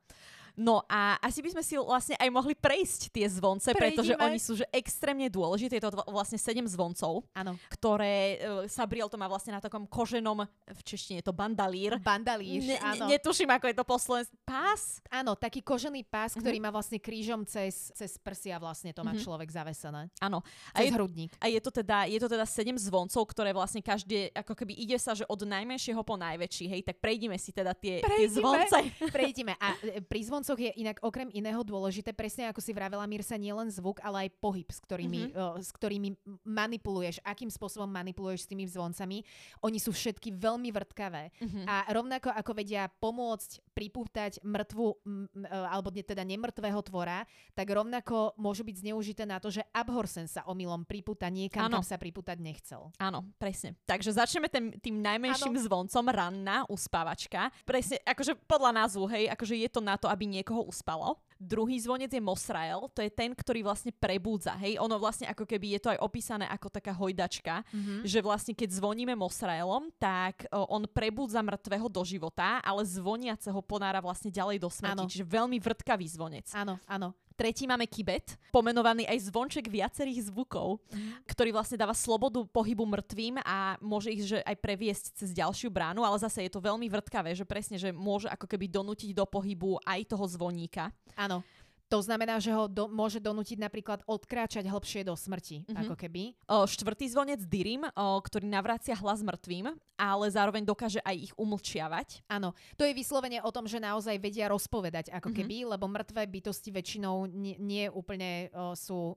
No 0.58 0.82
a 0.90 1.14
asi 1.22 1.38
by 1.38 1.54
sme 1.54 1.62
si 1.62 1.78
vlastne 1.78 2.18
aj 2.18 2.28
mohli 2.34 2.58
prejsť 2.58 3.14
tie 3.14 3.30
zvonce, 3.30 3.70
Prejdime. 3.70 3.94
pretože 3.94 4.12
oni 4.18 4.38
sú 4.42 4.58
že 4.58 4.66
extrémne 4.74 5.30
dôležité. 5.30 5.78
Je 5.78 5.86
to 5.86 5.94
vlastne 6.10 6.34
sedem 6.34 6.66
zvoncov, 6.66 7.22
ano. 7.30 7.54
ktoré 7.70 8.42
uh, 8.42 8.66
Sabriel 8.66 9.06
to 9.06 9.14
má 9.14 9.30
vlastne 9.30 9.54
na 9.54 9.62
takom 9.62 9.86
koženom, 9.86 10.42
v 10.48 10.80
češtine 10.82 11.22
je 11.22 11.26
to 11.30 11.34
bandalír. 11.34 11.94
Bandalír, 12.02 12.74
ne, 12.74 12.76
áno. 12.82 13.06
Netuším, 13.06 13.54
ako 13.54 13.70
je 13.70 13.76
to 13.78 13.84
po 13.86 13.96
Pás? 14.42 14.98
Áno, 15.12 15.36
taký 15.36 15.60
kožený 15.60 16.08
pás, 16.08 16.32
uh-huh. 16.32 16.40
ktorý 16.40 16.58
má 16.58 16.72
vlastne 16.72 16.96
krížom 16.96 17.44
cez, 17.44 17.92
cez 17.92 18.16
prsia 18.16 18.56
vlastne 18.56 18.90
to 18.96 19.04
má 19.04 19.12
uh-huh. 19.12 19.20
človek 19.20 19.52
zavesené. 19.52 20.08
Áno. 20.18 20.40
A 20.72 20.80
cez 20.80 20.88
je, 20.88 20.96
hrudník. 20.96 21.30
A 21.38 21.52
je 21.52 21.60
to, 21.60 21.70
teda, 21.70 22.08
je 22.08 22.16
to 22.16 22.28
teda 22.32 22.48
sedem 22.48 22.80
zvoncov, 22.80 23.22
ktoré 23.28 23.52
vlastne 23.52 23.84
každý, 23.84 24.32
ako 24.32 24.56
keby 24.56 24.72
ide 24.74 24.96
sa, 24.96 25.12
že 25.12 25.28
od 25.28 25.44
najmenšieho 25.44 26.00
po 26.00 26.16
najväčší, 26.16 26.64
hej, 26.72 26.80
tak 26.82 26.96
prejdime 27.04 27.36
si 27.36 27.52
teda 27.52 27.76
tie, 27.76 28.00
tie 28.00 28.28
zvonce. 28.32 28.88
Prejdime. 29.12 29.52
A 29.60 29.76
e, 29.84 30.00
pri 30.00 30.24
zvoncoch 30.24 30.47
tancoch 30.48 30.64
je 30.64 30.72
inak 30.80 31.04
okrem 31.04 31.28
iného 31.36 31.60
dôležité, 31.60 32.16
presne 32.16 32.48
ako 32.48 32.64
si 32.64 32.72
vravela 32.72 33.04
Mirsa, 33.04 33.36
nie 33.36 33.52
len 33.52 33.68
zvuk, 33.68 34.00
ale 34.00 34.24
aj 34.24 34.40
pohyb, 34.40 34.64
s 34.64 34.80
ktorými, 34.80 35.20
mm-hmm. 35.28 35.60
uh, 35.60 35.60
s 35.60 35.68
ktorými 35.76 36.16
manipuluješ, 36.48 37.20
akým 37.20 37.52
spôsobom 37.52 37.84
manipuluješ 37.84 38.48
s 38.48 38.48
tými 38.48 38.64
zvoncami. 38.64 39.20
Oni 39.60 39.76
sú 39.76 39.92
všetky 39.92 40.32
veľmi 40.32 40.72
vrtkavé. 40.72 41.36
Mm-hmm. 41.36 41.64
A 41.68 41.84
rovnako 41.92 42.32
ako 42.32 42.52
vedia 42.56 42.88
pomôcť 42.88 43.76
pripútať 43.76 44.40
mŕtvu, 44.40 44.86
m, 45.04 45.28
m, 45.28 45.44
alebo 45.68 45.92
teda 45.92 46.24
nemrtvého 46.24 46.80
tvora, 46.80 47.28
tak 47.52 47.68
rovnako 47.68 48.32
môžu 48.40 48.64
byť 48.64 48.88
zneužité 48.88 49.28
na 49.28 49.36
to, 49.36 49.52
že 49.52 49.60
Abhorsen 49.76 50.32
sa 50.32 50.48
omylom 50.48 50.88
pripúta 50.88 51.28
niekam, 51.28 51.68
ano. 51.68 51.78
kam 51.78 51.84
sa 51.84 52.00
pripútať 52.00 52.40
nechcel. 52.40 52.88
Áno, 52.96 53.28
presne. 53.36 53.76
Takže 53.84 54.16
začneme 54.16 54.48
tým, 54.48 54.72
tým 54.80 54.96
najmenším 55.04 55.52
ano. 55.52 55.64
zvoncom, 55.68 56.04
ranná 56.08 56.64
uspávačka. 56.72 57.52
Presne, 57.68 58.00
akože 58.00 58.32
podľa 58.48 58.72
názvu, 58.80 59.04
hej, 59.12 59.28
akože 59.28 59.54
je 59.60 59.68
to 59.68 59.80
na 59.84 60.00
to, 60.00 60.08
aby 60.08 60.24
niekoho 60.28 60.68
uspalo. 60.68 61.16
Druhý 61.38 61.78
zvonec 61.78 62.10
je 62.10 62.18
Mosrael, 62.18 62.90
to 62.90 62.98
je 62.98 63.10
ten, 63.14 63.30
ktorý 63.30 63.62
vlastne 63.62 63.94
prebúdza. 63.94 64.58
Hej, 64.58 64.82
ono 64.82 64.98
vlastne 64.98 65.30
ako 65.30 65.46
keby 65.46 65.78
je 65.78 65.80
to 65.86 65.92
aj 65.94 66.02
opísané 66.02 66.50
ako 66.50 66.66
taká 66.66 66.90
hojdačka, 66.90 67.62
mm-hmm. 67.62 68.02
že 68.02 68.18
vlastne 68.18 68.58
keď 68.58 68.74
zvoníme 68.74 69.14
Mosraelom, 69.14 69.94
tak 70.02 70.50
o, 70.50 70.66
on 70.66 70.82
prebúdza 70.90 71.38
mŕtvého 71.38 71.86
do 71.86 72.02
života, 72.02 72.58
ale 72.58 72.82
zvoniaceho 72.82 73.62
ponára 73.62 74.02
vlastne 74.02 74.34
ďalej 74.34 74.58
do 74.58 74.66
smrti. 74.66 74.98
Áno. 74.98 75.06
Čiže 75.06 75.24
veľmi 75.30 75.62
vrtkavý 75.62 76.06
zvonec. 76.10 76.50
Áno, 76.58 76.82
áno. 76.90 77.14
Tretí 77.38 77.70
máme 77.70 77.86
kibet, 77.86 78.34
pomenovaný 78.50 79.06
aj 79.06 79.30
zvonček 79.30 79.70
viacerých 79.70 80.26
zvukov, 80.26 80.82
mm. 80.90 81.22
ktorý 81.22 81.54
vlastne 81.54 81.78
dáva 81.78 81.94
slobodu 81.94 82.42
pohybu 82.50 82.82
mŕtvým 82.82 83.38
a 83.46 83.78
môže 83.78 84.10
ich 84.10 84.26
že 84.26 84.42
aj 84.42 84.58
previesť 84.58 85.04
cez 85.22 85.30
ďalšiu 85.30 85.70
bránu, 85.70 86.02
ale 86.02 86.18
zase 86.18 86.42
je 86.42 86.50
to 86.50 86.58
veľmi 86.58 86.90
vrtkavé, 86.90 87.38
že 87.38 87.46
presne, 87.46 87.78
že 87.78 87.94
môže 87.94 88.26
ako 88.26 88.50
keby 88.50 88.66
donútiť 88.66 89.14
do 89.14 89.22
pohybu 89.22 89.78
aj 89.86 90.10
toho 90.10 90.26
zvoníka. 90.26 90.90
Áno. 91.14 91.46
To 91.88 92.04
znamená, 92.04 92.36
že 92.36 92.52
ho 92.52 92.68
do, 92.68 92.84
môže 92.84 93.16
donútiť 93.16 93.56
napríklad 93.56 94.04
odkráčať 94.04 94.68
hlbšie 94.68 95.08
do 95.08 95.16
smrti, 95.16 95.64
mm-hmm. 95.64 95.80
ako 95.80 95.94
keby. 95.96 96.36
O, 96.44 96.68
štvrtý 96.68 97.08
zvonec 97.08 97.40
Dirim, 97.48 97.88
o, 97.88 98.20
ktorý 98.20 98.44
navrácia 98.44 98.92
hlas 98.92 99.24
mŕtvým, 99.24 99.72
ale 99.96 100.26
zároveň 100.28 100.62
dokáže 100.68 101.00
aj 101.02 101.16
ich 101.16 101.32
umlčiavať. 101.34 102.28
Áno, 102.28 102.52
to 102.76 102.84
je 102.84 102.92
vyslovene 102.92 103.40
o 103.40 103.50
tom, 103.50 103.64
že 103.64 103.80
naozaj 103.80 104.20
vedia 104.20 104.52
rozpovedať, 104.52 105.10
ako 105.16 105.32
mm-hmm. 105.32 105.48
keby, 105.48 105.56
lebo 105.74 105.88
mŕtve 105.88 106.22
bytosti 106.28 106.70
väčšinou 106.70 107.24
nie, 107.24 107.56
nie 107.56 107.88
úplne 107.88 108.52
o, 108.52 108.76
sú 108.76 109.16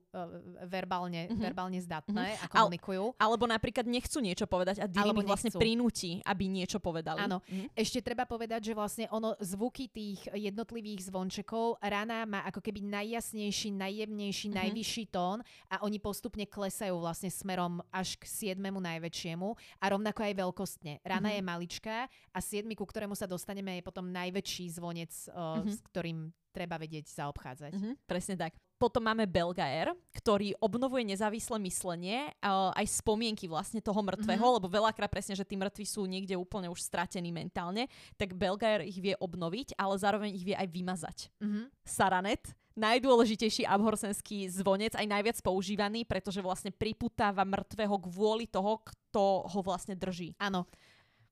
verbálne, 0.64 1.28
mm-hmm. 1.28 1.44
verbálne 1.44 1.76
zdatné 1.76 2.26
mm-hmm. 2.34 2.44
a 2.48 2.50
komunikujú. 2.50 3.04
Al, 3.20 3.28
alebo 3.28 3.44
napríklad 3.44 3.84
nechcú 3.84 4.24
niečo 4.24 4.48
povedať 4.48 4.80
a 4.80 4.88
Dirim 4.88 5.20
ich 5.20 5.28
vlastne 5.28 5.52
prinúti, 5.52 6.24
aby 6.24 6.48
niečo 6.48 6.80
povedali. 6.80 7.20
Áno, 7.20 7.44
mm-hmm. 7.44 7.76
ešte 7.76 8.00
treba 8.00 8.24
povedať, 8.24 8.72
že 8.72 8.72
vlastne 8.72 9.06
ono 9.12 9.36
zvuky 9.38 9.92
tých 9.92 10.24
jednotlivých 10.32 11.12
zvončekov 11.12 11.76
rana 11.84 12.24
má 12.24 12.48
ako 12.48 12.61
keby 12.62 12.80
najjasnejší, 12.86 13.74
najjemnejší, 13.74 14.46
mm-hmm. 14.48 14.62
najvyšší 14.62 15.04
tón 15.10 15.42
a 15.66 15.82
oni 15.82 15.98
postupne 15.98 16.46
klesajú 16.46 16.96
vlastne 17.02 17.28
smerom 17.28 17.82
až 17.90 18.14
k 18.16 18.24
siedmemu 18.24 18.78
najväčšiemu 18.78 19.48
a 19.82 19.84
rovnako 19.90 20.20
aj 20.22 20.34
veľkostne. 20.38 20.92
Rana 21.02 21.34
mm-hmm. 21.34 21.36
je 21.36 21.50
maličká 21.50 21.96
a 22.30 22.38
siedmy, 22.38 22.78
ku 22.78 22.86
ktorému 22.86 23.18
sa 23.18 23.26
dostaneme, 23.26 23.82
je 23.82 23.86
potom 23.86 24.06
najväčší 24.08 24.78
zvonec, 24.78 25.10
uh, 25.34 25.60
mm-hmm. 25.60 25.74
s 25.74 25.78
ktorým 25.90 26.18
treba 26.52 26.76
vedieť 26.76 27.08
zaobchádzať. 27.08 27.72
Mm-hmm, 27.74 27.94
presne 28.04 28.36
tak. 28.36 28.52
Potom 28.82 29.06
máme 29.06 29.30
Belgaer, 29.30 29.94
ktorý 30.10 30.58
obnovuje 30.58 31.06
nezávislé 31.06 31.54
myslenie, 31.62 32.34
aj 32.42 32.82
spomienky 32.90 33.46
vlastne 33.46 33.78
toho 33.78 34.02
mŕtvého, 34.02 34.42
mm-hmm. 34.42 34.56
lebo 34.58 34.66
veľakrát 34.66 35.06
presne, 35.06 35.38
že 35.38 35.46
tí 35.46 35.54
mŕtvi 35.54 35.86
sú 35.86 36.02
niekde 36.02 36.34
úplne 36.34 36.66
už 36.66 36.82
stratení 36.82 37.30
mentálne, 37.30 37.86
tak 38.18 38.34
Belgaer 38.34 38.82
ich 38.82 38.98
vie 38.98 39.14
obnoviť, 39.14 39.78
ale 39.78 39.94
zároveň 40.02 40.34
ich 40.34 40.42
vie 40.42 40.58
aj 40.58 40.66
vymazať. 40.66 41.30
Mm-hmm. 41.38 41.64
Saranet, 41.86 42.42
najdôležitejší 42.74 43.70
abhorsenský 43.70 44.50
zvonec, 44.50 44.98
aj 44.98 45.06
najviac 45.06 45.38
používaný, 45.46 46.02
pretože 46.02 46.42
vlastne 46.42 46.74
priputáva 46.74 47.46
mŕtvého 47.46 48.02
kvôli 48.02 48.50
toho, 48.50 48.82
kto 48.82 49.46
ho 49.46 49.60
vlastne 49.62 49.94
drží. 49.94 50.34
Áno 50.42 50.66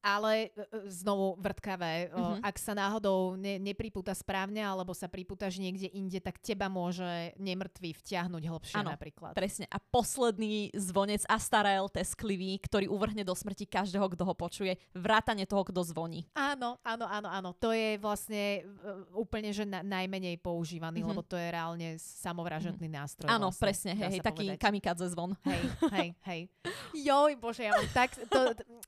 ale 0.00 0.48
e, 0.48 0.48
e, 0.48 0.88
znovu 0.88 1.36
vrtkavé. 1.40 2.08
Mm-hmm. 2.10 2.40
Ak 2.44 2.56
sa 2.56 2.72
náhodou 2.72 3.36
ne, 3.36 3.60
nepripúta 3.60 4.16
správne 4.16 4.64
alebo 4.64 4.96
sa 4.96 5.06
pripútaš 5.06 5.60
niekde 5.60 5.92
inde, 5.92 6.18
tak 6.18 6.40
teba 6.40 6.72
môže 6.72 7.36
nemrtvý 7.36 7.92
vtiahnuť 8.00 8.42
hlbšie 8.48 8.80
ano, 8.80 8.96
napríklad. 8.96 9.36
presne. 9.36 9.68
A 9.68 9.76
posledný 9.78 10.72
zvonec 10.72 11.24
Astarael 11.28 11.86
tesklivý, 11.92 12.56
ktorý 12.64 12.88
uvrhne 12.88 13.22
do 13.22 13.36
smrti 13.36 13.68
každého, 13.68 14.08
kto 14.16 14.22
ho 14.24 14.34
počuje, 14.34 14.80
vrátane 14.96 15.44
toho, 15.44 15.62
kto 15.68 15.84
zvoní. 15.84 16.24
Áno, 16.32 16.80
áno, 16.80 17.04
áno, 17.04 17.28
áno. 17.28 17.50
To 17.60 17.76
je 17.76 18.00
vlastne 18.00 18.64
úplne, 19.12 19.52
že 19.52 19.68
na, 19.68 19.84
najmenej 19.84 20.40
používaný, 20.40 21.04
mm-hmm. 21.04 21.10
lebo 21.12 21.22
to 21.22 21.36
je 21.36 21.48
reálne 21.52 21.88
samovražedný 22.00 22.88
mm-hmm. 22.88 23.00
nástroj. 23.04 23.28
Áno, 23.28 23.52
vlastne, 23.52 23.62
presne, 23.62 23.92
hej, 23.94 24.10
hej 24.16 24.20
taký 24.24 24.46
kamikadze 24.56 25.12
zvon. 25.12 25.36
Hej, 25.44 25.62
hej, 25.92 26.08
hej. 26.24 26.40
Joj, 27.08 27.32
bože, 27.36 27.68
ja 27.68 27.76
mám 27.76 27.90
tak, 27.92 28.10
to, 28.30 28.40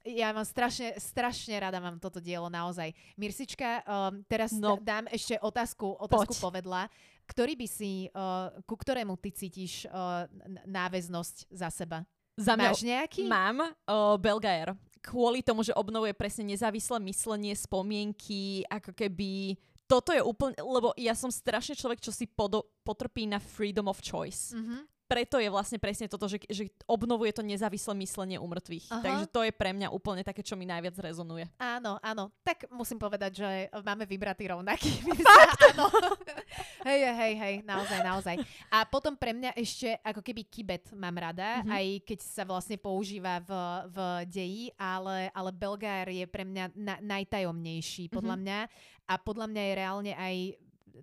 ja 0.06 0.32
mám 0.32 0.46
strašne, 0.46 0.96
strašne 1.02 1.58
rada 1.58 1.82
mám 1.82 1.98
toto 1.98 2.22
dielo 2.22 2.46
naozaj. 2.46 2.94
Mirsička, 3.18 3.82
um, 3.82 4.22
teraz 4.30 4.54
no. 4.54 4.78
dám 4.78 5.10
ešte 5.10 5.34
otázku, 5.42 5.98
otázku 5.98 6.32
Poď. 6.38 6.42
povedla. 6.42 6.82
Ktorý 7.26 7.58
by 7.58 7.66
si, 7.66 8.06
uh, 8.14 8.54
ku 8.62 8.78
ktorému 8.78 9.18
ty 9.18 9.34
cítiš 9.34 9.90
uh, 9.90 10.30
náväznosť 10.66 11.50
za 11.50 11.68
seba? 11.74 12.06
Za 12.38 12.56
Máš 12.56 12.86
nejaký? 12.86 13.26
Mám 13.26 13.60
uh, 13.60 14.16
Belgaer. 14.16 14.72
Kvôli 15.02 15.42
tomu, 15.42 15.66
že 15.66 15.74
obnovuje 15.74 16.14
presne 16.14 16.46
nezávislé 16.54 17.02
myslenie, 17.10 17.52
spomienky, 17.58 18.62
ako 18.70 18.94
keby 18.94 19.58
toto 19.90 20.14
je 20.14 20.22
úplne, 20.24 20.56
lebo 20.56 20.94
ja 20.96 21.12
som 21.12 21.28
strašne 21.28 21.76
človek, 21.76 22.00
čo 22.00 22.14
si 22.14 22.24
podo, 22.24 22.64
potrpí 22.80 23.28
na 23.28 23.36
freedom 23.36 23.90
of 23.90 24.00
choice. 24.00 24.56
Mm-hmm 24.56 24.91
preto 25.12 25.36
je 25.36 25.52
vlastne 25.52 25.76
presne 25.76 26.08
toto, 26.08 26.24
že, 26.24 26.40
že 26.48 26.72
obnovuje 26.88 27.36
to 27.36 27.44
nezávislé 27.44 27.92
myslenie 28.00 28.40
u 28.40 28.48
mŕtvych. 28.48 28.88
Aha. 28.88 29.04
Takže 29.04 29.24
to 29.28 29.44
je 29.44 29.52
pre 29.52 29.76
mňa 29.76 29.92
úplne 29.92 30.24
také, 30.24 30.40
čo 30.40 30.56
mi 30.56 30.64
najviac 30.64 30.96
rezonuje. 30.96 31.44
Áno, 31.60 32.00
áno. 32.00 32.32
Tak 32.40 32.72
musím 32.72 32.96
povedať, 32.96 33.44
že 33.44 33.50
máme 33.84 34.08
vybratý 34.08 34.48
rovnaký. 34.48 34.88
áno. 35.76 35.92
hej, 36.88 37.00
hej, 37.12 37.32
hej, 37.36 37.54
naozaj, 37.68 38.00
naozaj. 38.00 38.36
A 38.72 38.88
potom 38.88 39.12
pre 39.12 39.36
mňa 39.36 39.52
ešte 39.52 40.00
ako 40.00 40.24
keby 40.24 40.48
kibet 40.48 40.88
mám 40.96 41.14
rada, 41.20 41.60
mm-hmm. 41.60 41.76
aj 41.76 41.86
keď 42.08 42.18
sa 42.24 42.42
vlastne 42.48 42.80
používa 42.80 43.44
v, 43.44 43.52
v 43.92 43.98
deji, 44.32 44.64
ale, 44.80 45.28
ale 45.36 45.50
Belgár 45.52 46.08
je 46.08 46.24
pre 46.24 46.48
mňa 46.48 46.72
na, 46.72 46.96
najtajomnejší 47.04 48.08
podľa 48.08 48.40
mm-hmm. 48.40 48.48
mňa 48.48 49.10
a 49.12 49.14
podľa 49.20 49.46
mňa 49.52 49.62
je 49.62 49.72
reálne 49.76 50.12
aj 50.16 50.36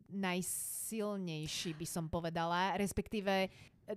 najsilnejší, 0.10 1.74
by 1.78 1.88
som 1.88 2.06
povedala, 2.10 2.78
respektíve 2.78 3.50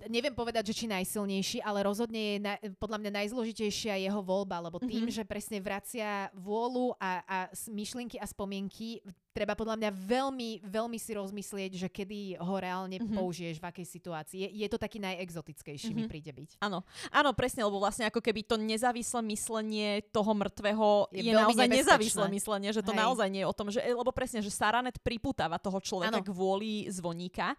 neviem 0.09 0.33
povedať, 0.33 0.73
že 0.73 0.85
či 0.85 0.87
najsilnejší, 0.89 1.59
ale 1.61 1.85
rozhodne 1.85 2.21
je 2.21 2.37
na, 2.41 2.55
podľa 2.81 2.99
mňa 3.03 3.11
najzložitejšia 3.23 4.01
jeho 4.01 4.21
voľba, 4.25 4.65
lebo 4.65 4.81
tým, 4.81 5.09
mm-hmm. 5.09 5.17
že 5.17 5.29
presne 5.29 5.59
vracia 5.61 6.33
vôľu 6.33 6.97
a, 6.97 7.11
a 7.25 7.37
myšlienky 7.69 8.17
a 8.17 8.25
spomienky, 8.25 9.05
treba 9.33 9.57
podľa 9.57 9.81
mňa 9.81 9.91
veľmi, 9.93 10.51
veľmi 10.65 10.99
si 11.01 11.17
rozmyslieť, 11.17 11.73
že 11.77 11.89
kedy 11.89 12.37
ho 12.41 12.55
reálne 12.61 13.01
mm-hmm. 13.01 13.17
použiješ, 13.17 13.57
v 13.61 13.69
akej 13.69 13.87
situácii. 13.89 14.39
Je, 14.45 14.49
je 14.65 14.69
to 14.69 14.77
taký 14.81 15.01
najexotickejší, 15.01 15.93
mm-hmm. 15.93 16.09
mi 16.09 16.13
príde 16.13 16.33
byť. 16.33 16.51
Áno, 16.61 16.85
áno, 17.09 17.31
presne, 17.33 17.65
lebo 17.65 17.81
vlastne 17.81 18.09
ako 18.09 18.21
keby 18.21 18.45
to 18.45 18.61
nezávislé 18.61 19.21
myslenie 19.33 20.05
toho 20.13 20.33
mŕtvého 20.37 21.13
je, 21.13 21.25
je 21.29 21.33
naozaj 21.33 21.69
nezávislé 21.69 22.27
myslenie, 22.33 22.71
že 22.73 22.85
to 22.85 22.93
Hej. 22.93 23.01
naozaj 23.01 23.29
nie 23.33 23.43
je 23.45 23.49
o 23.49 23.57
tom, 23.57 23.69
že, 23.73 23.81
lebo 23.81 24.13
presne, 24.13 24.45
že 24.45 24.53
Saranet 24.53 25.01
priputáva 25.01 25.57
toho 25.57 25.81
človeka 25.81 26.21
ano. 26.21 26.29
kvôli 26.29 26.89
zvoníka 26.93 27.57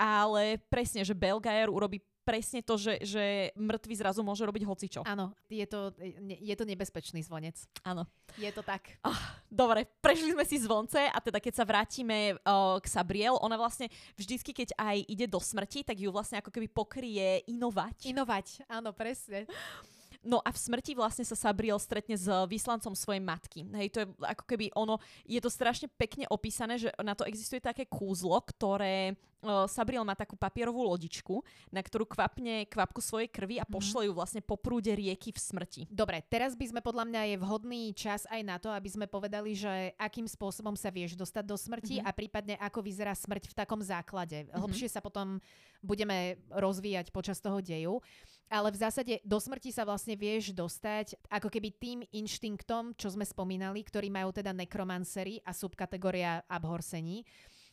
ale 0.00 0.56
presne, 0.72 1.04
že 1.04 1.12
Belgaer 1.12 1.68
urobí 1.68 2.00
presne 2.24 2.62
to, 2.62 2.78
že, 2.78 3.00
že 3.02 3.50
mŕtvy 3.58 3.94
zrazu 3.98 4.22
môže 4.22 4.46
robiť 4.46 4.62
hocičo. 4.62 5.00
Áno, 5.02 5.34
je 5.50 5.66
to, 5.66 5.90
je 6.24 6.54
to 6.54 6.64
nebezpečný 6.64 7.26
zvonec. 7.26 7.56
Áno. 7.82 8.06
Je 8.38 8.48
to 8.54 8.62
tak. 8.62 9.00
Oh, 9.02 9.22
dobre, 9.50 9.88
prešli 9.98 10.36
sme 10.36 10.46
si 10.46 10.62
zvonce 10.62 11.10
a 11.10 11.18
teda 11.18 11.42
keď 11.42 11.52
sa 11.58 11.64
vrátime 11.66 12.38
uh, 12.38 12.78
k 12.78 12.86
Sabriel, 12.86 13.34
ona 13.42 13.58
vlastne 13.58 13.90
vždycky, 14.14 14.54
keď 14.54 14.78
aj 14.78 14.96
ide 15.10 15.26
do 15.26 15.42
smrti, 15.42 15.82
tak 15.82 15.98
ju 15.98 16.14
vlastne 16.14 16.38
ako 16.38 16.54
keby 16.54 16.70
pokrie 16.70 17.42
inovať. 17.50 18.06
Inovať, 18.06 18.46
áno, 18.70 18.94
presne. 18.94 19.50
No 20.20 20.44
a 20.44 20.52
v 20.52 20.58
smrti 20.60 20.92
vlastne 20.92 21.24
sa 21.24 21.32
Sabriel 21.32 21.80
stretne 21.80 22.12
s 22.12 22.28
vyslancom 22.44 22.92
svojej 22.92 23.24
matky. 23.24 23.64
Hej, 23.72 23.88
to 23.88 23.98
je 24.04 24.06
ako 24.20 24.44
keby 24.44 24.68
ono, 24.76 25.00
je 25.24 25.40
to 25.40 25.48
strašne 25.48 25.88
pekne 25.96 26.28
opísané, 26.28 26.76
že 26.76 26.92
na 27.00 27.16
to 27.16 27.24
existuje 27.24 27.56
také 27.56 27.88
kúzlo, 27.88 28.36
ktoré 28.44 29.16
uh, 29.40 29.64
Sabriel 29.64 30.04
má 30.04 30.12
takú 30.12 30.36
papierovú 30.36 30.84
lodičku, 30.84 31.40
na 31.72 31.80
ktorú 31.80 32.04
kvapne 32.04 32.68
kvapku 32.68 33.00
svojej 33.00 33.32
krvi 33.32 33.56
a 33.60 33.64
mhm. 33.64 33.72
pošle 33.72 34.02
ju 34.08 34.12
vlastne 34.12 34.44
po 34.44 34.60
prúde 34.60 34.92
rieky 34.92 35.32
v 35.32 35.40
smrti. 35.40 35.82
Dobre, 35.88 36.20
teraz 36.28 36.52
by 36.52 36.68
sme 36.68 36.80
podľa 36.84 37.08
mňa 37.08 37.22
je 37.32 37.36
vhodný 37.40 37.82
čas 37.96 38.28
aj 38.28 38.40
na 38.44 38.56
to, 38.60 38.68
aby 38.68 38.88
sme 38.92 39.06
povedali, 39.08 39.56
že 39.56 39.96
akým 39.96 40.28
spôsobom 40.28 40.76
sa 40.76 40.92
vieš 40.92 41.16
dostať 41.16 41.44
do 41.48 41.56
smrti 41.56 41.96
mm-hmm. 42.00 42.08
a 42.12 42.16
prípadne 42.16 42.54
ako 42.60 42.84
vyzerá 42.84 43.16
smrť 43.16 43.48
v 43.48 43.56
takom 43.56 43.80
základe. 43.80 44.44
Mm-hmm. 44.44 44.60
Hlbšie 44.60 44.88
sa 44.92 45.00
potom 45.00 45.40
budeme 45.80 46.36
rozvíjať 46.52 47.08
počas 47.08 47.40
toho 47.40 47.64
deju 47.64 48.04
ale 48.50 48.74
v 48.74 48.80
zásade 48.82 49.14
do 49.22 49.38
smrti 49.38 49.70
sa 49.70 49.86
vlastne 49.86 50.18
vieš 50.18 50.50
dostať 50.50 51.14
ako 51.30 51.46
keby 51.46 51.68
tým 51.78 51.98
inštinktom, 52.10 52.98
čo 52.98 53.14
sme 53.14 53.22
spomínali, 53.22 53.86
ktorí 53.86 54.10
majú 54.10 54.34
teda 54.34 54.50
nekromancery 54.50 55.38
a 55.46 55.54
subkategória 55.54 56.42
abhorsení. 56.50 57.22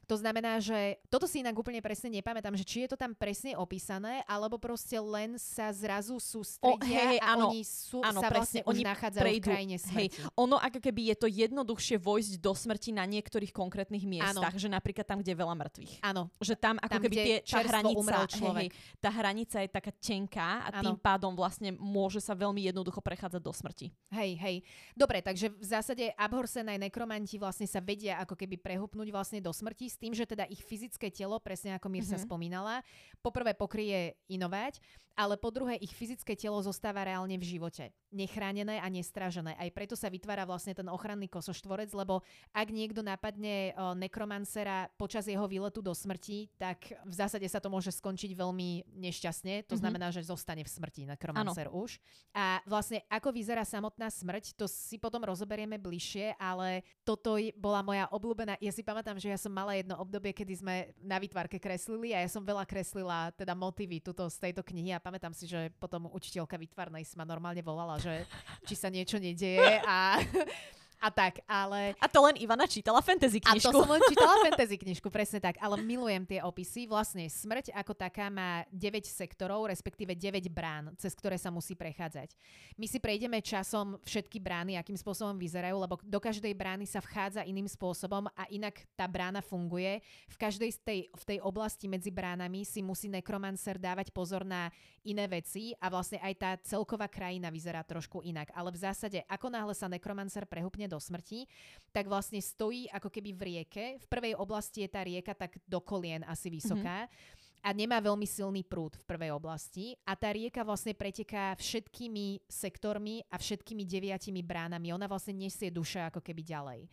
To 0.07 0.15
znamená, 0.15 0.63
že 0.63 1.03
toto 1.11 1.27
si 1.27 1.43
inak 1.43 1.51
úplne 1.51 1.83
presne 1.83 2.07
nepamätám, 2.07 2.55
že 2.55 2.63
či 2.63 2.87
je 2.87 2.95
to 2.95 2.97
tam 2.97 3.11
presne 3.11 3.59
opísané, 3.59 4.23
alebo 4.23 4.55
proste 4.55 4.95
len 4.95 5.35
sa 5.35 5.67
zrazu 5.75 6.15
sústredia 6.15 6.79
o, 6.79 7.11
hej, 7.11 7.19
a 7.19 7.35
áno, 7.35 7.51
oni 7.51 7.61
sú, 7.67 7.99
áno, 7.99 8.23
sa 8.23 8.31
presne, 8.31 8.63
vlastne 8.63 8.71
oni 8.71 8.81
nachádzajú 8.87 9.25
prejdú, 9.27 9.43
v 9.43 9.47
krajine 9.51 9.75
smrti. 9.75 9.95
Hej, 9.99 10.07
ono 10.39 10.55
ako 10.55 10.79
keby 10.79 11.01
je 11.11 11.15
to 11.19 11.27
jednoduchšie 11.27 11.99
vojsť 11.99 12.33
do 12.39 12.51
smrti 12.55 12.95
na 12.95 13.03
niektorých 13.03 13.51
konkrétnych 13.51 14.07
miestach, 14.07 14.55
áno. 14.55 14.63
že 14.63 14.71
napríklad 14.71 15.03
tam, 15.03 15.19
kde 15.19 15.35
je 15.35 15.39
veľa 15.43 15.55
mŕtvych. 15.59 15.93
Áno. 16.07 16.31
Že 16.39 16.55
tam 16.55 16.75
ako 16.79 16.93
tam, 16.95 17.03
keby 17.03 17.15
tie, 17.19 17.37
tá 17.43 17.59
hranica, 17.67 18.17
hej, 18.63 18.67
tá 19.03 19.09
hranica 19.11 19.57
je 19.59 19.69
taká 19.69 19.91
tenká 19.91 20.49
a 20.63 20.79
áno. 20.79 20.83
tým 20.87 20.97
pádom 21.03 21.35
vlastne 21.35 21.75
môže 21.75 22.23
sa 22.23 22.31
veľmi 22.31 22.63
jednoducho 22.63 23.03
prechádzať 23.03 23.41
do 23.43 23.51
smrti. 23.51 23.91
Hej, 24.15 24.31
hej. 24.39 24.55
Dobre, 24.95 25.19
takže 25.19 25.51
v 25.51 25.65
zásade 25.67 26.15
Abhorsen 26.15 26.71
aj 26.71 26.79
nekromanti 26.79 27.35
vlastne 27.35 27.67
sa 27.67 27.83
vedia 27.83 28.23
ako 28.23 28.39
keby 28.39 28.55
prehupnúť 28.55 29.11
vlastne 29.11 29.39
do 29.43 29.51
smrti 29.51 29.96
s 29.97 30.01
tým, 30.05 30.13
že 30.13 30.29
teda 30.29 30.45
ich 30.45 30.61
fyzické 30.61 31.09
telo, 31.09 31.41
presne 31.41 31.73
ako 31.73 31.89
Mirsa 31.89 32.21
mm-hmm. 32.21 32.29
spomínala, 32.29 32.85
poprvé 33.25 33.57
pokrie 33.57 34.13
inovať, 34.29 34.77
ale 35.17 35.33
po 35.33 35.49
druhé 35.49 35.81
ich 35.81 35.89
fyzické 35.97 36.37
telo 36.37 36.61
zostáva 36.61 37.01
reálne 37.01 37.41
v 37.41 37.57
živote. 37.57 37.89
Nechránené 38.13 38.77
a 38.77 38.85
nestražené. 38.85 39.57
Aj 39.57 39.65
preto 39.73 39.97
sa 39.97 40.13
vytvára 40.13 40.45
vlastne 40.45 40.77
ten 40.77 40.85
ochranný 40.85 41.25
kosoštvorec, 41.25 41.89
lebo 41.97 42.21
ak 42.53 42.69
niekto 42.69 43.01
napadne 43.01 43.73
nekromancera 43.97 44.93
počas 44.93 45.25
jeho 45.25 45.49
výletu 45.49 45.81
do 45.81 45.89
smrti, 45.89 46.53
tak 46.61 46.93
v 47.01 47.13
zásade 47.17 47.49
sa 47.49 47.57
to 47.57 47.73
môže 47.73 47.89
skončiť 47.97 48.37
veľmi 48.37 48.93
nešťastne. 48.93 49.65
To 49.65 49.73
mm-hmm. 49.73 49.81
znamená, 49.81 50.13
že 50.13 50.21
zostane 50.21 50.61
v 50.61 50.69
smrti 50.69 51.09
nekromancer 51.09 51.73
už. 51.73 51.97
A 52.37 52.61
vlastne 52.69 53.01
ako 53.09 53.33
vyzerá 53.33 53.65
samotná 53.65 54.13
smrť, 54.13 54.53
to 54.53 54.69
si 54.69 55.01
potom 55.01 55.25
rozoberieme 55.25 55.81
bližšie, 55.81 56.37
ale 56.37 56.85
toto 57.01 57.41
bola 57.57 57.81
moja 57.81 58.05
obľúbená. 58.13 58.61
Ja 58.61 58.69
si 58.69 58.85
pamätám, 58.85 59.17
že 59.17 59.33
ja 59.33 59.39
som 59.41 59.49
mala 59.49 59.73
jedno 59.87 60.03
obdobie, 60.03 60.35
kedy 60.35 60.53
sme 60.59 60.91
na 60.99 61.15
výtvarke 61.15 61.55
kreslili 61.63 62.11
a 62.11 62.19
ja 62.19 62.27
som 62.27 62.43
veľa 62.43 62.67
kreslila 62.67 63.31
teda 63.31 63.55
motivy 63.55 64.03
tuto 64.03 64.27
z 64.27 64.35
tejto 64.35 64.59
knihy 64.59 64.91
a 64.91 64.99
pamätám 64.99 65.31
si, 65.31 65.47
že 65.47 65.71
potom 65.79 66.11
učiteľka 66.11 66.59
výtvarnej 66.59 67.07
si 67.07 67.15
ma 67.15 67.23
normálne 67.23 67.63
volala, 67.63 67.95
že 67.95 68.27
či 68.67 68.75
sa 68.75 68.91
niečo 68.91 69.15
nedieje 69.15 69.79
a 69.87 70.19
a 70.97 71.09
tak, 71.13 71.45
ale... 71.45 71.93
A 72.01 72.09
to 72.09 72.25
len 72.25 72.41
Ivana 72.41 72.65
čítala 72.65 73.05
fantasy 73.05 73.37
knižku. 73.37 73.69
A 73.69 73.73
to 73.73 73.85
som 73.85 73.89
len 73.93 74.01
čítala 74.09 74.35
fantasy 74.49 74.75
knižku, 74.81 75.07
presne 75.13 75.37
tak. 75.37 75.61
Ale 75.61 75.77
milujem 75.85 76.25
tie 76.25 76.41
opisy. 76.41 76.89
Vlastne 76.89 77.29
smrť 77.29 77.69
ako 77.77 77.93
taká 77.93 78.33
má 78.33 78.65
9 78.73 79.05
sektorov, 79.05 79.69
respektíve 79.69 80.17
9 80.17 80.49
brán, 80.49 80.89
cez 80.97 81.13
ktoré 81.13 81.37
sa 81.37 81.53
musí 81.53 81.77
prechádzať. 81.77 82.33
My 82.81 82.89
si 82.89 82.97
prejdeme 82.97 83.37
časom 83.45 84.01
všetky 84.01 84.41
brány, 84.41 84.73
akým 84.81 84.97
spôsobom 84.97 85.37
vyzerajú, 85.37 85.77
lebo 85.77 86.01
do 86.01 86.17
každej 86.17 86.57
brány 86.57 86.89
sa 86.89 86.97
vchádza 86.97 87.45
iným 87.45 87.69
spôsobom 87.69 88.25
a 88.33 88.43
inak 88.49 88.81
tá 88.97 89.05
brána 89.05 89.45
funguje. 89.45 90.01
V 90.33 90.35
každej 90.41 90.69
z 90.73 90.79
tej, 90.81 90.99
v 91.13 91.23
tej 91.23 91.39
oblasti 91.45 91.85
medzi 91.85 92.09
bránami 92.09 92.65
si 92.65 92.81
musí 92.81 93.05
nekromancer 93.05 93.77
dávať 93.77 94.09
pozor 94.09 94.41
na 94.41 94.73
iné 95.05 95.29
veci 95.29 95.71
a 95.77 95.87
vlastne 95.87 96.19
aj 96.19 96.33
tá 96.35 96.51
celková 96.65 97.07
krajina 97.07 97.47
vyzerá 97.47 97.85
trošku 97.85 98.25
inak. 98.25 98.51
Ale 98.51 98.73
v 98.73 98.81
zásade, 98.81 99.19
ako 99.29 99.47
náhle 99.47 99.71
sa 99.77 99.87
nekromancer 99.87 100.43
prehupne 100.87 100.95
do 100.95 100.99
smrti, 101.03 101.43
tak 101.91 102.07
vlastne 102.07 102.39
stojí 102.39 102.87
ako 102.89 103.11
keby 103.11 103.31
v 103.35 103.41
rieke. 103.43 103.85
V 103.99 104.05
prvej 104.07 104.33
oblasti 104.39 104.87
je 104.87 104.89
tá 104.89 105.03
rieka 105.03 105.35
tak 105.35 105.59
do 105.67 105.83
kolien 105.83 106.23
asi 106.23 106.47
vysoká. 106.47 107.05
Mm-hmm 107.05 107.45
a 107.67 107.73
nemá 107.73 107.97
veľmi 107.99 108.23
silný 108.23 108.63
prúd 108.63 108.95
v 108.95 109.03
prvej 109.03 109.33
oblasti 109.33 109.97
a 110.07 110.15
tá 110.15 110.29
rieka 110.31 110.61
vlastne 110.63 110.93
preteká 110.93 111.57
všetkými 111.57 112.45
sektormi 112.47 113.25
a 113.27 113.35
všetkými 113.35 113.83
deviatimi 113.83 114.39
bránami. 114.45 114.93
Ona 114.93 115.09
vlastne 115.09 115.35
nesie 115.35 115.73
duša 115.73 116.07
ako 116.13 116.21
keby 116.21 116.47
ďalej. 116.47 116.87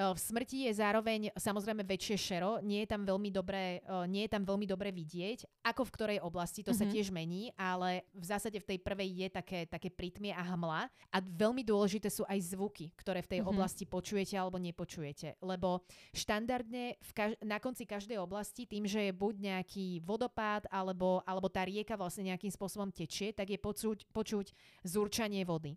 V 0.00 0.16
smrti 0.16 0.64
je 0.64 0.72
zároveň 0.80 1.28
samozrejme 1.36 1.84
väčšie 1.84 2.16
šero, 2.16 2.64
nie 2.64 2.80
je 2.80 2.88
tam 2.88 3.04
veľmi 3.04 3.28
dobré, 3.28 3.84
nie 4.08 4.24
je 4.24 4.32
tam 4.32 4.48
veľmi 4.48 4.64
dobre 4.64 4.88
vidieť, 4.88 5.44
ako 5.60 5.84
v 5.84 5.92
ktorej 5.92 6.18
oblasti, 6.24 6.64
to 6.64 6.72
mm-hmm. 6.72 6.80
sa 6.80 6.88
mhm. 6.88 6.92
tiež 6.96 7.08
mení, 7.12 7.52
ale 7.60 8.08
v 8.16 8.24
zásade 8.24 8.56
v 8.56 8.64
tej 8.64 8.78
prvej 8.80 9.10
je 9.12 9.28
také, 9.28 9.68
také 9.68 9.92
pritmie 9.92 10.32
a 10.32 10.40
hmla 10.40 10.88
a 10.88 11.16
veľmi 11.20 11.60
dôležité 11.60 12.08
sú 12.08 12.24
aj 12.24 12.56
zvuky, 12.56 12.96
ktoré 12.96 13.20
v 13.20 13.28
tej 13.36 13.40
mm-hmm. 13.44 13.52
oblasti 13.52 13.84
počujete 13.84 14.40
alebo 14.40 14.56
nepočujete, 14.56 15.36
lebo 15.44 15.84
štandardne 16.16 16.96
v 16.96 17.10
kaž- 17.12 17.40
na 17.44 17.60
konci 17.60 17.84
každej 17.84 18.16
oblasti 18.16 18.64
tým, 18.64 18.88
že 18.88 19.04
je 19.04 19.12
buď 19.12 19.34
nejaký 19.52 20.00
vodopád 20.00 20.64
alebo, 20.72 21.20
alebo 21.28 21.52
tá 21.52 21.60
rieka 21.68 22.00
vlastne 22.00 22.32
nejakým 22.32 22.48
spôsobom 22.48 22.88
tečie, 22.88 23.36
tak 23.36 23.52
je 23.52 23.60
počuť, 23.60 24.08
počuť 24.16 24.56
zurčanie 24.80 25.44
vody. 25.44 25.76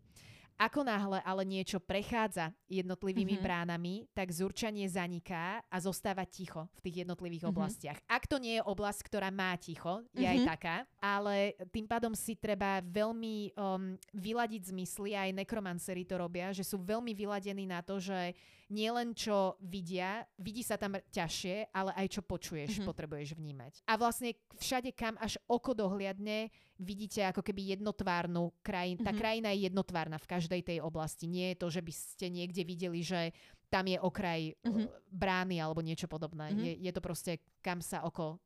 Ako 0.58 0.86
náhle 0.86 1.20
ale 1.26 1.44
niečo 1.44 1.82
prechádza 1.82 2.54
jednotlivými 2.70 3.36
mm-hmm. 3.38 3.46
bránami, 3.46 3.94
tak 4.14 4.30
zurčanie 4.30 4.86
zaniká 4.86 5.66
a 5.68 5.78
zostáva 5.82 6.24
ticho 6.24 6.70
v 6.78 6.90
tých 6.90 6.96
jednotlivých 7.04 7.50
mm-hmm. 7.50 7.58
oblastiach. 7.58 7.98
Ak 8.06 8.30
to 8.30 8.38
nie 8.38 8.62
je 8.62 8.64
oblasť, 8.64 9.02
ktorá 9.10 9.34
má 9.34 9.54
ticho, 9.58 10.06
je 10.14 10.24
mm-hmm. 10.24 10.46
aj 10.46 10.50
taká, 10.58 10.76
ale 11.02 11.58
tým 11.74 11.90
pádom 11.90 12.14
si 12.14 12.38
treba 12.38 12.80
veľmi 12.86 13.58
um, 13.58 13.98
vyladiť 14.14 14.70
zmysly, 14.70 15.18
aj 15.18 15.36
nekromancery 15.36 16.06
to 16.06 16.16
robia, 16.22 16.54
že 16.54 16.64
sú 16.64 16.80
veľmi 16.80 17.12
vyladení 17.18 17.66
na 17.66 17.82
to, 17.82 17.98
že 17.98 18.38
nielen 18.74 19.14
čo 19.14 19.56
vidia, 19.62 20.26
vidí 20.42 20.66
sa 20.66 20.82
tam 20.82 20.98
ťažšie, 20.98 21.70
ale 21.70 21.94
aj 21.94 22.08
čo 22.18 22.22
počuješ, 22.26 22.82
mm-hmm. 22.82 22.90
potrebuješ 22.90 23.38
vnímať. 23.38 23.74
A 23.86 23.94
vlastne 23.96 24.34
všade, 24.58 24.90
kam 24.98 25.14
až 25.22 25.38
oko 25.46 25.78
dohliadne, 25.78 26.50
vidíte 26.82 27.22
ako 27.30 27.46
keby 27.46 27.78
jednotvárnu 27.78 28.50
krajinu. 28.66 29.06
Mm-hmm. 29.06 29.14
Tá 29.14 29.14
krajina 29.14 29.54
je 29.54 29.70
jednotvárna 29.70 30.18
v 30.18 30.30
každej 30.30 30.62
tej 30.66 30.78
oblasti. 30.82 31.30
Nie 31.30 31.54
je 31.54 31.62
to, 31.62 31.68
že 31.70 31.82
by 31.86 31.94
ste 31.94 32.26
niekde 32.34 32.66
videli, 32.66 33.06
že 33.06 33.30
tam 33.70 33.86
je 33.86 34.02
okraj 34.02 34.58
mm-hmm. 34.66 35.14
brány 35.14 35.62
alebo 35.62 35.86
niečo 35.86 36.10
podobné. 36.10 36.50
Mm-hmm. 36.50 36.66
Je, 36.66 36.74
je 36.90 36.92
to 36.92 37.02
proste, 37.02 37.32
kam 37.62 37.78
sa 37.82 38.02
oko 38.02 38.42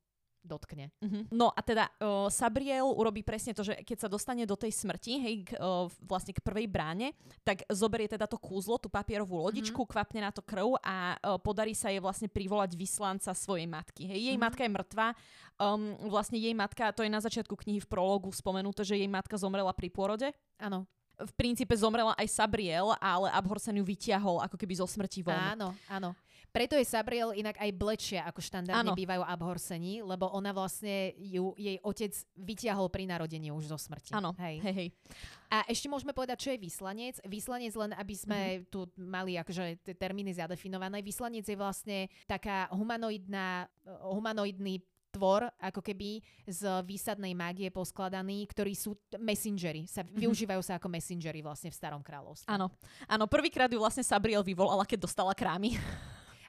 dotkne. 0.47 0.95
Mm-hmm. 1.03 1.35
No 1.35 1.51
a 1.51 1.59
teda 1.59 1.91
uh, 1.99 2.31
Sabriel 2.31 2.87
urobí 2.87 3.21
presne 3.21 3.51
to, 3.51 3.67
že 3.67 3.83
keď 3.83 4.07
sa 4.07 4.09
dostane 4.09 4.47
do 4.47 4.55
tej 4.55 4.71
smrti, 4.71 5.13
hej, 5.19 5.35
k, 5.43 5.59
uh, 5.59 5.91
vlastne 6.07 6.31
k 6.31 6.39
prvej 6.39 6.71
bráne, 6.71 7.11
tak 7.43 7.67
zoberie 7.67 8.07
teda 8.07 8.25
to 8.25 8.39
kúzlo, 8.39 8.79
tú 8.79 8.87
papierovú 8.87 9.43
lodičku, 9.51 9.83
mm-hmm. 9.83 9.93
kvapne 9.93 10.19
na 10.23 10.31
to 10.31 10.39
krv 10.39 10.79
a 10.79 11.19
uh, 11.19 11.35
podarí 11.37 11.75
sa 11.75 11.91
jej 11.91 11.99
vlastne 11.99 12.31
privolať 12.31 12.79
vyslanca 12.79 13.35
svojej 13.35 13.67
matky. 13.67 14.07
Hej, 14.07 14.19
jej 14.19 14.27
mm-hmm. 14.33 14.45
matka 14.47 14.61
je 14.63 14.71
mŕtva, 14.71 15.07
um, 15.59 15.93
vlastne 16.07 16.39
jej 16.39 16.55
matka, 16.55 16.95
to 16.95 17.03
je 17.03 17.11
na 17.11 17.19
začiatku 17.19 17.53
knihy 17.53 17.83
v 17.83 17.91
prologu 17.91 18.31
spomenuté, 18.31 18.87
že 18.87 18.95
jej 18.95 19.11
matka 19.11 19.35
zomrela 19.35 19.75
pri 19.75 19.91
pôrode. 19.91 20.31
Áno 20.57 20.87
v 21.17 21.33
princípe 21.33 21.73
zomrela 21.73 22.13
aj 22.13 22.29
Sabriel, 22.29 22.93
ale 23.01 23.33
Abhorsen 23.33 23.81
ju 23.81 23.85
vyťahol 23.85 24.37
ako 24.45 24.53
keby 24.53 24.77
zo 24.77 24.85
smrti 24.85 25.25
von. 25.25 25.33
Áno, 25.33 25.73
áno. 25.89 26.13
Preto 26.51 26.73
je 26.79 26.85
Sabriel 26.87 27.35
inak 27.35 27.59
aj 27.59 27.71
blečia, 27.75 28.21
ako 28.25 28.41
štandardne 28.41 28.93
ano. 28.93 28.97
bývajú 28.97 29.21
abhorsení, 29.21 30.01
lebo 30.01 30.31
ona 30.31 30.49
vlastne 30.55 31.13
ju, 31.19 31.53
jej 31.53 31.77
otec 31.83 32.13
vyťahol 32.33 32.87
pri 32.89 33.05
narodení 33.05 33.53
už 33.53 33.69
zo 33.69 33.77
smrti. 33.77 34.15
Áno, 34.15 34.33
hej. 34.41 34.57
hej, 34.63 34.73
hej. 34.73 34.89
A 35.47 35.63
ešte 35.69 35.87
môžeme 35.87 36.11
povedať, 36.11 36.37
čo 36.43 36.49
je 36.51 36.59
vyslanec. 36.59 37.15
Vyslanec 37.23 37.73
len, 37.77 37.91
aby 37.95 38.15
sme 38.17 38.39
mm-hmm. 38.39 38.67
tu 38.73 38.79
mali 38.99 39.39
akože 39.39 39.95
termíny 39.95 40.35
zadefinované. 40.35 40.99
Vyslanec 40.99 41.47
je 41.47 41.55
vlastne 41.55 42.11
taká 42.27 42.67
humanoidná, 42.73 43.69
humanoidný 44.11 44.83
tvor, 45.07 45.47
ako 45.57 45.81
keby 45.81 46.19
z 46.45 46.61
výsadnej 46.83 47.31
mágie 47.33 47.71
poskladaný, 47.71 48.45
ktorí 48.51 48.75
sú 48.75 48.93
messengery. 49.17 49.87
Sa, 49.87 50.03
mm-hmm. 50.03 50.19
Využívajú 50.19 50.61
sa 50.61 50.77
ako 50.77 50.91
messengery 50.91 51.39
vlastne 51.41 51.71
v 51.71 51.79
Starom 51.79 52.03
kráľovstve. 52.03 52.51
Áno. 52.51 52.69
Áno, 53.07 53.25
prvýkrát 53.25 53.71
ju 53.71 53.79
vlastne 53.79 54.05
Sabriel 54.05 54.43
vyvolala, 54.43 54.85
keď 54.85 55.07
dostala 55.07 55.31
krámy. 55.33 55.79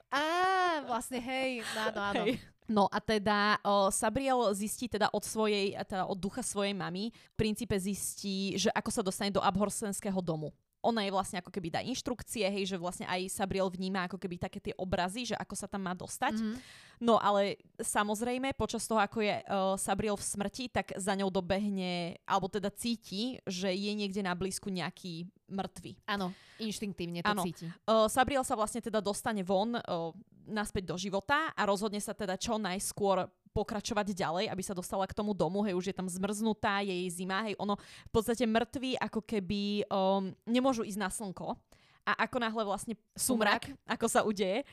Á, 0.09 0.81
vlastne, 0.89 1.21
hej, 1.21 1.61
áno, 1.77 1.99
áno. 2.01 2.23
Hej. 2.25 2.41
No 2.69 2.85
a 2.85 3.01
teda 3.01 3.57
o, 3.65 3.89
Sabriel 3.89 4.53
zistí 4.53 4.85
teda 4.85 5.09
od 5.09 5.25
svojej, 5.25 5.73
teda 5.89 6.05
od 6.05 6.17
ducha 6.21 6.45
svojej 6.45 6.77
mamy, 6.77 7.09
v 7.09 7.35
princípe 7.37 7.73
zistí, 7.81 8.61
že 8.61 8.69
ako 8.69 8.89
sa 8.93 9.01
dostane 9.01 9.33
do 9.33 9.41
abhorsenského 9.41 10.21
domu 10.21 10.53
ona 10.79 11.03
je 11.03 11.11
vlastne 11.11 11.37
ako 11.43 11.51
keby 11.51 11.67
dá 11.69 11.81
inštrukcie, 11.83 12.47
hej, 12.47 12.75
že 12.75 12.77
vlastne 12.79 13.03
aj 13.03 13.27
Sabriel 13.27 13.67
vníma 13.67 14.07
ako 14.07 14.15
keby 14.15 14.39
také 14.39 14.63
tie 14.63 14.75
obrazy, 14.79 15.31
že 15.31 15.35
ako 15.35 15.55
sa 15.55 15.67
tam 15.67 15.83
má 15.83 15.91
dostať. 15.91 16.39
Mm-hmm. 16.39 16.55
No 17.03 17.19
ale 17.19 17.59
samozrejme, 17.79 18.55
počas 18.55 18.87
toho, 18.87 18.99
ako 18.99 19.23
je 19.23 19.35
uh, 19.43 19.75
Sabriel 19.75 20.15
v 20.15 20.23
smrti, 20.23 20.65
tak 20.71 20.95
za 20.95 21.15
ňou 21.15 21.31
dobehne, 21.31 22.19
alebo 22.23 22.47
teda 22.47 22.71
cíti, 22.71 23.39
že 23.43 23.71
je 23.71 23.91
niekde 23.95 24.23
na 24.23 24.35
blízku 24.35 24.67
nejaký 24.71 25.27
mŕtvy. 25.51 25.99
Áno, 26.07 26.31
inštinktívne 26.59 27.23
to 27.23 27.31
ano. 27.31 27.43
cíti. 27.43 27.67
Uh, 27.87 28.07
Sabriel 28.07 28.43
sa 28.43 28.55
vlastne 28.55 28.83
teda 28.83 28.99
dostane 29.03 29.43
von 29.43 29.75
uh, 29.75 30.11
naspäť 30.49 30.91
do 30.91 30.95
života 30.97 31.53
a 31.53 31.61
rozhodne 31.63 32.01
sa 32.01 32.17
teda 32.17 32.35
čo 32.35 32.57
najskôr 32.57 33.29
pokračovať 33.51 34.13
ďalej, 34.13 34.45
aby 34.49 34.63
sa 34.63 34.77
dostala 34.77 35.09
k 35.09 35.17
tomu 35.17 35.33
domu, 35.33 35.65
hej, 35.65 35.75
už 35.75 35.89
je 35.89 35.95
tam 35.95 36.05
zmrznutá, 36.05 36.85
je 36.85 36.93
jej 36.93 37.09
zima, 37.23 37.43
hej, 37.45 37.57
ono 37.57 37.75
v 37.79 38.11
podstate 38.13 38.45
mŕtvi 38.45 38.95
ako 39.01 39.25
keby 39.25 39.89
um, 39.89 40.31
nemôžu 40.45 40.85
ísť 40.85 40.99
na 41.01 41.09
slnko 41.09 41.57
a 42.05 42.11
ako 42.25 42.37
náhle 42.41 42.63
vlastne 42.65 42.95
sumrak, 43.13 43.69
ako 43.85 44.05
sa 44.09 44.21
udeje, 44.25 44.65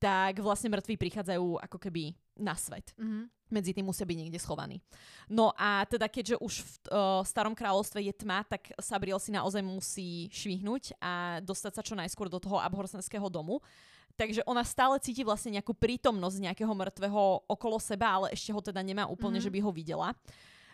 tak 0.00 0.40
vlastne 0.40 0.72
mŕtvi 0.72 0.96
prichádzajú 0.96 1.60
ako 1.60 1.76
keby 1.76 2.16
na 2.40 2.56
svet. 2.56 2.96
Mm-hmm. 2.96 3.24
Medzi 3.50 3.74
tým 3.76 3.84
musia 3.84 4.08
byť 4.08 4.16
niekde 4.16 4.40
schovaní. 4.40 4.80
No 5.28 5.52
a 5.58 5.84
teda 5.84 6.08
keďže 6.08 6.40
už 6.40 6.54
v 6.62 6.72
uh, 6.88 7.20
Starom 7.26 7.52
kráľovstve 7.52 8.00
je 8.00 8.14
tma, 8.16 8.46
tak 8.48 8.72
Sabriel 8.80 9.20
si 9.20 9.34
naozaj 9.34 9.60
musí 9.60 10.32
švihnúť 10.32 10.96
a 11.02 11.44
dostať 11.44 11.72
sa 11.76 11.82
čo 11.84 11.98
najskôr 11.98 12.32
do 12.32 12.40
toho 12.40 12.62
abhorsenského 12.62 13.28
domu. 13.28 13.60
Takže 14.16 14.44
ona 14.44 14.62
stále 14.66 14.98
cíti 15.02 15.24
vlastne 15.26 15.58
nejakú 15.58 15.74
prítomnosť 15.74 16.36
nejakého 16.50 16.72
mŕtvého 16.72 17.50
okolo 17.50 17.76
seba, 17.80 18.20
ale 18.20 18.26
ešte 18.32 18.54
ho 18.54 18.60
teda 18.60 18.80
nemá 18.80 19.08
úplne, 19.08 19.38
mm-hmm. 19.38 19.46
že 19.48 19.54
by 19.54 19.58
ho 19.64 19.70
videla. 19.72 20.08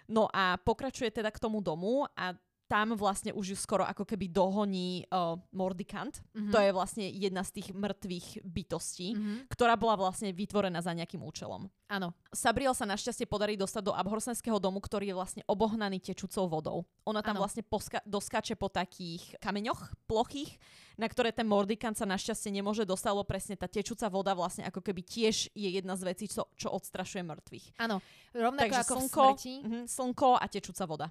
No 0.07 0.31
a 0.31 0.55
pokračuje 0.63 1.11
teda 1.11 1.35
k 1.35 1.43
tomu 1.43 1.59
domu 1.59 2.07
a 2.15 2.35
tam 2.67 2.99
vlastne 2.99 3.31
už 3.31 3.55
ju 3.55 3.57
skoro 3.59 3.87
ako 3.87 4.03
keby 4.03 4.27
dohoní 4.27 5.07
uh, 5.07 5.39
Mordikant. 5.55 6.19
Mm-hmm. 6.35 6.51
To 6.51 6.59
je 6.59 6.71
vlastne 6.75 7.07
jedna 7.07 7.47
z 7.47 7.63
tých 7.63 7.69
mŕtvych 7.71 8.43
bytostí, 8.43 9.15
mm-hmm. 9.15 9.37
ktorá 9.51 9.79
bola 9.79 9.95
vlastne 9.95 10.35
vytvorená 10.35 10.83
za 10.83 10.91
nejakým 10.91 11.23
účelom. 11.23 11.71
Áno. 11.87 12.11
Sabriel 12.35 12.75
sa 12.75 12.83
našťastie 12.83 13.31
podarí 13.31 13.55
dostať 13.55 13.83
do 13.87 13.95
Abhorsenského 13.95 14.59
domu, 14.59 14.83
ktorý 14.83 15.15
je 15.15 15.17
vlastne 15.17 15.43
obohnaný 15.47 16.03
tečúcou 16.03 16.51
vodou. 16.51 16.79
Ona 17.07 17.23
tam 17.23 17.39
ano. 17.39 17.47
vlastne 17.47 17.63
poska- 17.63 18.03
doskače 18.03 18.59
po 18.59 18.67
takých 18.67 19.39
kameňoch 19.39 19.95
plochých, 20.11 20.59
na 20.99 21.07
ktoré 21.07 21.31
ten 21.31 21.47
Mordikant 21.47 21.95
sa 21.95 22.03
našťastie 22.03 22.51
nemôže 22.51 22.83
dostať, 22.83 23.11
lebo 23.15 23.23
presne 23.23 23.55
tá 23.55 23.71
tečúca 23.71 24.11
voda 24.11 24.35
vlastne 24.35 24.67
ako 24.67 24.83
keby 24.83 25.07
tiež 25.07 25.55
je 25.55 25.69
jedna 25.71 25.95
z 25.95 26.03
vecí, 26.11 26.27
čo, 26.27 26.51
čo 26.59 26.75
odstrašuje 26.75 27.23
mŕtvych. 27.23 27.79
Áno, 27.79 28.03
rovnako 28.35 28.67
Takže 28.67 28.83
ako 28.83 28.95
slnko, 28.99 29.23
v 29.23 29.31
smrti. 29.31 29.55
Mm, 29.63 29.85
slnko 29.87 30.31
a 30.43 30.47
tečúca 30.51 30.85
voda. 30.91 31.07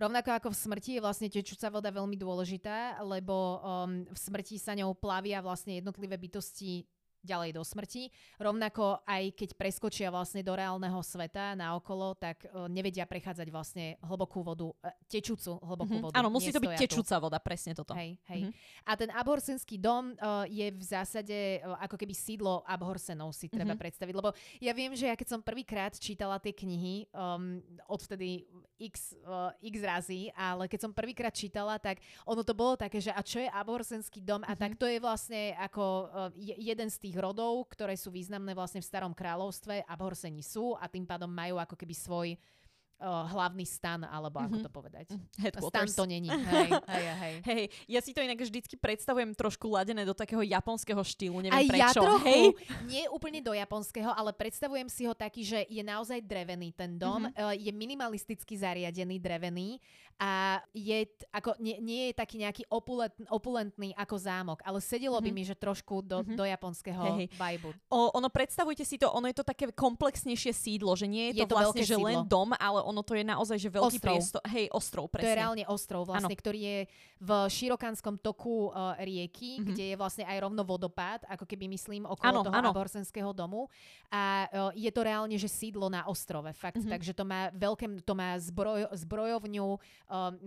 Rovnako 0.00 0.32
ako 0.32 0.48
v 0.48 0.60
smrti 0.64 0.90
je 0.96 1.04
vlastne 1.04 1.28
tečúca 1.28 1.68
voda 1.68 1.92
veľmi 1.92 2.16
dôležitá, 2.16 3.04
lebo 3.04 3.60
um, 3.60 4.08
v 4.08 4.16
smrti 4.16 4.56
sa 4.56 4.72
ňou 4.72 4.96
plavia 4.96 5.44
vlastne 5.44 5.76
jednotlivé 5.76 6.16
bytosti 6.16 6.88
ďalej 7.20 7.56
do 7.56 7.62
smrti. 7.62 8.08
Rovnako 8.40 9.04
aj 9.04 9.36
keď 9.36 9.50
preskočia 9.56 10.08
vlastne 10.08 10.40
do 10.40 10.52
reálneho 10.56 11.00
sveta 11.04 11.52
na 11.56 11.76
okolo, 11.76 12.16
tak 12.16 12.44
uh, 12.48 12.66
nevedia 12.66 13.04
prechádzať 13.04 13.48
vlastne 13.52 14.00
hlbokú 14.04 14.40
vodu, 14.40 14.68
uh, 14.68 14.92
tečúcu 15.08 15.60
hlbokú 15.60 15.94
mm-hmm. 15.96 16.04
vodu. 16.10 16.14
Áno, 16.16 16.32
musí 16.32 16.50
to 16.50 16.60
byť 16.60 16.76
tečúca 16.80 17.16
voda, 17.20 17.38
presne 17.40 17.76
toto. 17.76 17.92
Hej, 17.92 18.16
hej. 18.32 18.48
Mm-hmm. 18.48 18.88
A 18.88 18.92
ten 18.96 19.10
Abhorsenský 19.12 19.76
dom 19.76 20.16
uh, 20.16 20.44
je 20.48 20.72
v 20.72 20.82
zásade 20.82 21.60
uh, 21.60 21.76
ako 21.84 21.96
keby 22.00 22.14
sídlo 22.16 22.64
Abhorsenov 22.64 23.36
si 23.36 23.46
treba 23.48 23.72
mm-hmm. 23.72 23.82
predstaviť, 23.82 24.14
lebo 24.16 24.30
ja 24.58 24.72
viem, 24.72 24.92
že 24.96 25.08
ja 25.08 25.16
keď 25.16 25.28
som 25.36 25.40
prvýkrát 25.40 25.92
čítala 25.96 26.40
tie 26.40 26.56
knihy, 26.56 27.08
um, 27.12 27.60
odvtedy 27.86 28.48
x, 28.80 29.12
uh, 29.28 29.52
x 29.60 29.76
razy, 29.84 30.32
ale 30.32 30.66
keď 30.66 30.88
som 30.88 30.92
prvýkrát 30.96 31.34
čítala, 31.34 31.76
tak 31.76 32.00
ono 32.24 32.40
to 32.40 32.56
bolo 32.56 32.74
také, 32.80 32.98
že 32.98 33.12
a 33.12 33.20
čo 33.20 33.42
je 33.42 33.48
Abhorsenský 33.50 34.24
dom? 34.24 34.40
Mm-hmm. 34.40 34.56
A 34.56 34.60
tak 34.60 34.72
to 34.80 34.88
je 34.88 34.98
vlastne 35.02 35.52
ako 35.60 35.84
uh, 36.08 36.32
jeden 36.38 36.88
z 36.88 36.96
tých 36.96 37.09
tých 37.10 37.18
rodov, 37.18 37.66
ktoré 37.74 37.98
sú 37.98 38.14
významné 38.14 38.54
vlastne 38.54 38.78
v 38.78 38.86
Starom 38.86 39.10
kráľovstve 39.10 39.82
a 39.82 39.94
Borseni 39.98 40.46
sú 40.46 40.78
a 40.78 40.86
tým 40.86 41.02
pádom 41.02 41.26
majú 41.26 41.58
ako 41.58 41.74
keby 41.74 41.90
svoj 41.90 42.28
uh, 43.00 43.26
hlavný 43.32 43.64
stan, 43.64 44.04
alebo 44.04 44.38
mm-hmm. 44.38 44.48
ako 44.52 44.56
mhm. 44.56 44.64
to 44.64 44.70
povedať. 44.70 45.06
Mhm. 45.10 45.24
Stan 45.66 45.88
to 45.88 46.04
není. 46.04 46.28
Hej, 46.50 46.70
hej, 46.88 47.04
hej. 47.14 47.34
hej, 47.46 47.64
ja 47.86 48.00
si 48.02 48.10
to 48.10 48.20
inak 48.20 48.38
vždycky 48.38 48.74
predstavujem 48.74 49.32
trošku 49.34 49.70
ladené 49.70 50.02
do 50.02 50.12
takého 50.12 50.42
japonského 50.42 50.98
štýlu, 51.00 51.40
neviem 51.40 51.62
Aj 51.62 51.66
prečo. 51.68 51.80
ja 51.80 51.88
trochu, 51.94 52.26
hej? 52.26 52.44
nie 52.90 53.04
úplne 53.08 53.40
do 53.40 53.54
japonského, 53.54 54.10
ale 54.10 54.34
predstavujem 54.34 54.88
si 54.90 55.06
ho 55.06 55.14
taký, 55.14 55.46
že 55.46 55.64
je 55.70 55.82
naozaj 55.84 56.20
drevený 56.24 56.74
ten 56.74 56.98
dom, 56.98 57.28
mm-hmm. 57.28 57.38
uh, 57.38 57.54
je 57.54 57.70
minimalisticky 57.70 58.58
zariadený, 58.58 59.16
drevený 59.22 59.78
a 60.20 60.60
je, 60.76 61.08
t- 61.08 61.24
ako, 61.32 61.56
nie, 61.56 61.80
nie 61.80 62.12
je 62.12 62.14
taký 62.20 62.36
nejaký 62.36 62.68
opulent, 62.68 63.16
opulentný 63.32 63.96
ako 63.96 64.20
zámok, 64.20 64.60
ale 64.68 64.84
sedelo 64.84 65.16
mm-hmm. 65.16 65.32
by 65.32 65.38
mi, 65.40 65.42
že 65.48 65.56
trošku 65.56 66.04
do, 66.04 66.20
mm-hmm. 66.20 66.36
do 66.36 66.44
japonského 66.44 67.04
hey, 67.16 67.24
hey. 67.24 67.28
vibe. 67.32 67.72
O, 67.88 68.12
ono, 68.12 68.28
predstavujte 68.28 68.84
si 68.84 69.00
to, 69.00 69.08
ono 69.08 69.32
je 69.32 69.40
to 69.40 69.44
také 69.48 69.72
komplexnejšie 69.72 70.52
sídlo, 70.52 70.92
že 70.92 71.08
nie 71.08 71.32
je, 71.32 71.40
je 71.40 71.48
to, 71.48 71.56
to 71.56 71.56
vlastne, 71.56 71.84
že 71.88 71.96
sídlo. 71.96 72.04
len 72.04 72.18
dom, 72.28 72.52
ale 72.52 72.84
ono 72.90 73.06
to 73.06 73.14
je 73.14 73.22
naozaj, 73.22 73.56
že 73.56 73.70
veľký 73.70 73.96
ostrov. 73.96 74.14
priestor. 74.18 74.42
Hej, 74.50 74.66
ostrov, 74.74 75.04
presne. 75.06 75.24
To 75.24 75.30
je 75.30 75.38
reálne 75.38 75.64
ostrov, 75.70 76.02
vlastne, 76.04 76.34
ano. 76.34 76.42
ktorý 76.42 76.60
je 76.60 76.78
v 77.22 77.30
širokánskom 77.46 78.18
toku 78.18 78.68
uh, 78.68 78.98
rieky, 78.98 79.58
mm-hmm. 79.58 79.66
kde 79.70 79.84
je 79.94 79.96
vlastne 79.96 80.24
aj 80.26 80.36
rovno 80.42 80.62
vodopád, 80.66 81.24
ako 81.30 81.46
keby 81.46 81.70
myslím, 81.70 82.04
okolo 82.04 82.42
ano, 82.42 82.46
toho 82.46 82.56
ano. 82.58 82.70
Aborsenského 82.74 83.30
domu. 83.30 83.70
A 84.10 84.50
uh, 84.50 84.70
je 84.74 84.90
to 84.90 85.00
reálne, 85.06 85.36
že 85.38 85.46
sídlo 85.46 85.86
na 85.86 86.02
ostrove, 86.10 86.50
fakt. 86.52 86.82
Mm-hmm. 86.82 86.92
Takže 86.92 87.12
to 87.14 87.24
má 87.24 87.54
veľké, 87.54 87.86
to 88.02 88.14
má 88.18 88.34
zbroj, 88.42 88.90
zbrojovňu, 88.92 89.68
um, 89.70 89.78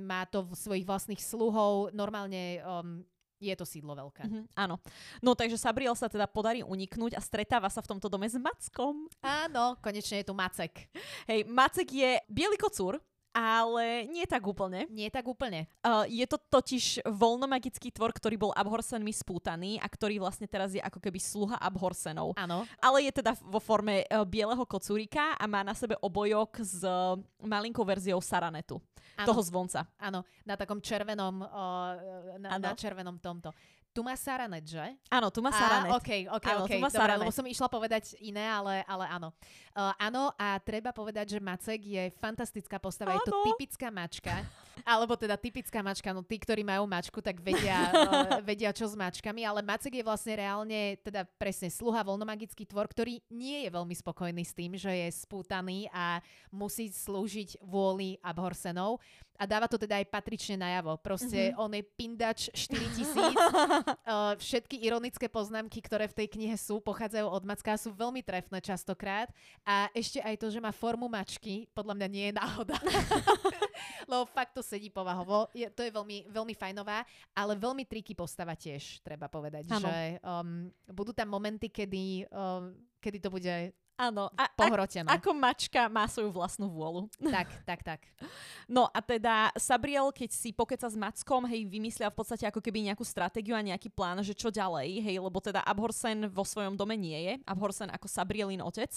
má 0.03 0.27
to 0.27 0.45
svojich 0.51 0.83
vlastných 0.83 1.23
sluhov, 1.23 1.95
normálne 1.95 2.59
um, 2.61 3.07
je 3.49 3.57
to 3.59 3.65
sídlo 3.67 3.97
veľké. 3.97 4.23
Mm-hmm, 4.23 4.43
áno. 4.55 4.79
No 5.19 5.35
takže 5.35 5.59
Sabriel 5.59 5.97
sa 5.97 6.07
teda 6.07 6.29
podarí 6.29 6.63
uniknúť 6.63 7.17
a 7.17 7.21
stretáva 7.23 7.67
sa 7.67 7.83
v 7.83 7.95
tomto 7.95 8.07
dome 8.07 8.29
s 8.29 8.37
Mackom. 8.39 9.09
Áno, 9.19 9.75
konečne 9.83 10.21
je 10.21 10.27
tu 10.27 10.33
Macek. 10.37 10.87
Hej, 11.27 11.43
Macek 11.49 11.89
je 11.91 12.19
biely 12.31 12.55
kocúr, 12.55 12.99
ale 13.33 14.05
nie 14.07 14.23
tak 14.29 14.45
úplne. 14.45 14.85
Nie 14.93 15.09
tak 15.09 15.25
úplne. 15.25 15.65
Uh, 15.81 16.05
je 16.05 16.23
to 16.29 16.37
totiž 16.37 17.01
voľnomagický 17.03 17.89
tvor, 17.89 18.13
ktorý 18.13 18.37
bol 18.37 18.51
Abhorsenmi 18.53 19.09
spútaný 19.09 19.81
a 19.81 19.89
ktorý 19.89 20.21
vlastne 20.21 20.45
teraz 20.45 20.77
je 20.77 20.79
ako 20.79 21.01
keby 21.01 21.17
sluha 21.17 21.57
Abhorsenov. 21.57 22.37
Áno. 22.37 22.69
Ale 22.77 23.09
je 23.09 23.11
teda 23.11 23.33
vo 23.41 23.57
forme 23.57 24.05
uh, 24.05 24.21
bieleho 24.21 24.61
kocúrika 24.69 25.33
a 25.35 25.43
má 25.49 25.65
na 25.65 25.73
sebe 25.73 25.97
obojok 25.97 26.61
s 26.61 26.85
uh, 26.85 27.17
malinkou 27.41 27.81
verziou 27.81 28.21
Saranetu. 28.21 28.77
Ano. 29.13 29.29
Toho 29.29 29.41
zvonca. 29.45 29.85
Áno, 30.01 30.25
na 30.41 30.57
takom 30.57 30.81
červenom, 30.81 31.45
uh, 31.45 32.37
na, 32.41 32.57
na 32.57 32.73
červenom 32.73 33.21
tomto. 33.21 33.53
Tu 33.93 34.01
má 34.01 34.17
Saranet, 34.17 34.65
že? 34.65 34.81
Áno, 35.13 35.29
tu 35.29 35.45
má 35.45 35.53
Saranet. 35.53 35.93
OK, 35.93 36.09
OK, 36.33 36.47
áno, 36.49 36.65
OK. 36.65 36.81
Dobre, 36.81 37.13
lebo 37.21 37.29
som 37.29 37.45
išla 37.45 37.69
povedať 37.69 38.17
iné, 38.25 38.41
ale, 38.41 38.81
ale 38.89 39.05
áno. 39.05 39.29
Uh, 39.69 39.93
áno, 40.01 40.33
a 40.33 40.57
treba 40.57 40.89
povedať, 40.89 41.37
že 41.37 41.39
Macek 41.39 41.77
je 41.85 42.03
fantastická 42.17 42.81
postava. 42.81 43.13
Áno. 43.13 43.21
Je 43.21 43.29
to 43.29 43.33
typická 43.53 43.93
mačka. 43.93 44.33
Alebo 44.81 45.13
teda 45.13 45.37
typická 45.37 45.85
mačka. 45.85 46.09
No 46.09 46.25
tí, 46.25 46.41
ktorí 46.41 46.65
majú 46.65 46.89
mačku, 46.89 47.21
tak 47.21 47.37
vedia, 47.37 47.93
uh, 47.93 48.41
vedia 48.49 48.73
čo 48.73 48.89
s 48.89 48.97
mačkami. 48.97 49.45
Ale 49.45 49.61
Macek 49.61 49.93
je 49.93 50.03
vlastne 50.03 50.33
reálne, 50.33 50.97
teda 51.05 51.29
presne 51.37 51.69
sluha, 51.69 52.01
voľnomagický 52.01 52.65
tvor, 52.65 52.89
ktorý 52.89 53.21
nie 53.29 53.65
je 53.65 53.69
veľmi 53.69 53.93
spokojný 53.93 54.43
s 54.43 54.57
tým, 54.57 54.73
že 54.73 54.89
je 54.89 55.07
spútaný 55.13 55.85
a 55.93 56.19
musí 56.49 56.89
slúžiť 56.89 57.61
vôli 57.61 58.17
Abhorsenov 58.25 58.97
a 59.33 59.49
dáva 59.49 59.65
to 59.65 59.81
teda 59.81 59.97
aj 59.97 60.07
patrične 60.13 60.61
najavo. 60.61 60.95
Proste 61.01 61.51
mm-hmm. 61.51 61.63
on 61.63 61.71
je 61.73 61.83
pindač 61.97 62.39
4000. 62.53 63.17
uh, 63.17 64.37
všetky 64.43 64.77
ironické 64.85 65.25
poznámky, 65.25 65.81
ktoré 65.81 66.05
v 66.05 66.17
tej 66.23 66.27
knihe 66.37 66.55
sú, 66.55 66.77
pochádzajú 66.79 67.25
od 67.25 67.43
Macka 67.43 67.73
sú 67.75 67.89
veľmi 67.91 68.21
trefné 68.21 68.61
častokrát. 68.61 69.33
A 69.65 69.89
ešte 69.97 70.21
aj 70.21 70.37
to, 70.37 70.53
že 70.53 70.61
má 70.61 70.69
formu 70.69 71.09
mačky, 71.09 71.65
podľa 71.73 71.97
mňa 71.97 72.07
nie 72.07 72.25
je 72.29 72.33
náhoda. 72.37 72.77
Lebo 74.09 74.23
fakt 74.29 74.53
to 74.55 74.61
sedí 74.61 74.89
povahovo. 74.89 75.47
Je, 75.51 75.67
to 75.71 75.83
je 75.85 75.91
veľmi, 75.91 76.29
veľmi 76.29 76.53
fajnová, 76.55 77.07
ale 77.33 77.53
veľmi 77.55 77.87
triky 77.87 78.13
postava 78.17 78.53
tiež, 78.53 79.01
treba 79.01 79.31
povedať. 79.31 79.69
Ano. 79.71 79.87
Že 79.87 79.97
um, 80.21 80.49
budú 80.91 81.11
tam 81.15 81.31
momenty, 81.31 81.71
kedy, 81.71 82.27
um, 82.31 82.75
kedy 82.99 83.17
to 83.23 83.29
bude 83.31 83.73
Áno. 83.93 84.25
A, 84.33 84.49
pohrotené. 84.49 85.05
A, 85.05 85.21
ako 85.21 85.37
mačka 85.37 85.85
má 85.85 86.09
svoju 86.09 86.33
vlastnú 86.33 86.65
vôľu. 86.65 87.05
Tak, 87.21 87.47
tak, 87.61 87.79
tak. 87.85 88.01
No 88.65 88.89
a 88.89 88.99
teda 89.05 89.53
Sabriel, 89.53 90.09
keď 90.09 90.33
si 90.33 90.49
pokeca 90.49 90.89
s 90.89 90.97
Mackom, 90.97 91.45
hej, 91.45 91.69
vymyslia 91.69 92.09
v 92.09 92.17
podstate 92.17 92.49
ako 92.49 92.57
keby 92.57 92.89
nejakú 92.89 93.05
stratégiu 93.05 93.53
a 93.53 93.61
nejaký 93.61 93.93
plán, 93.93 94.17
že 94.25 94.33
čo 94.33 94.49
ďalej, 94.49 94.97
hej, 94.97 95.21
lebo 95.21 95.37
teda 95.37 95.61
Abhorsen 95.61 96.25
vo 96.25 96.41
svojom 96.41 96.73
dome 96.73 96.97
nie 96.97 97.15
je. 97.15 97.33
Abhorsen 97.45 97.93
ako 97.93 98.09
Sabrielin 98.09 98.65
otec. 98.65 98.89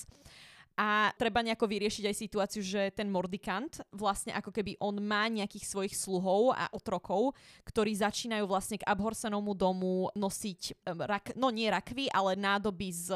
A 0.77 1.09
treba 1.17 1.41
nejako 1.41 1.73
vyriešiť 1.73 2.05
aj 2.05 2.17
situáciu, 2.21 2.61
že 2.61 2.93
ten 2.93 3.09
Mordikant, 3.09 3.81
vlastne 3.97 4.37
ako 4.37 4.53
keby 4.53 4.77
on 4.77 5.01
má 5.01 5.25
nejakých 5.25 5.65
svojich 5.65 5.97
sluhov 5.97 6.53
a 6.53 6.69
otrokov, 6.69 7.33
ktorí 7.65 7.97
začínajú 7.97 8.45
vlastne 8.45 8.77
k 8.77 8.85
Abhorsenovmu 8.85 9.57
domu 9.57 10.13
nosiť, 10.13 10.85
rak, 10.85 11.33
no 11.33 11.49
nie 11.49 11.73
rakvy, 11.73 12.13
ale 12.13 12.37
nádoby 12.37 12.93
z 12.93 13.09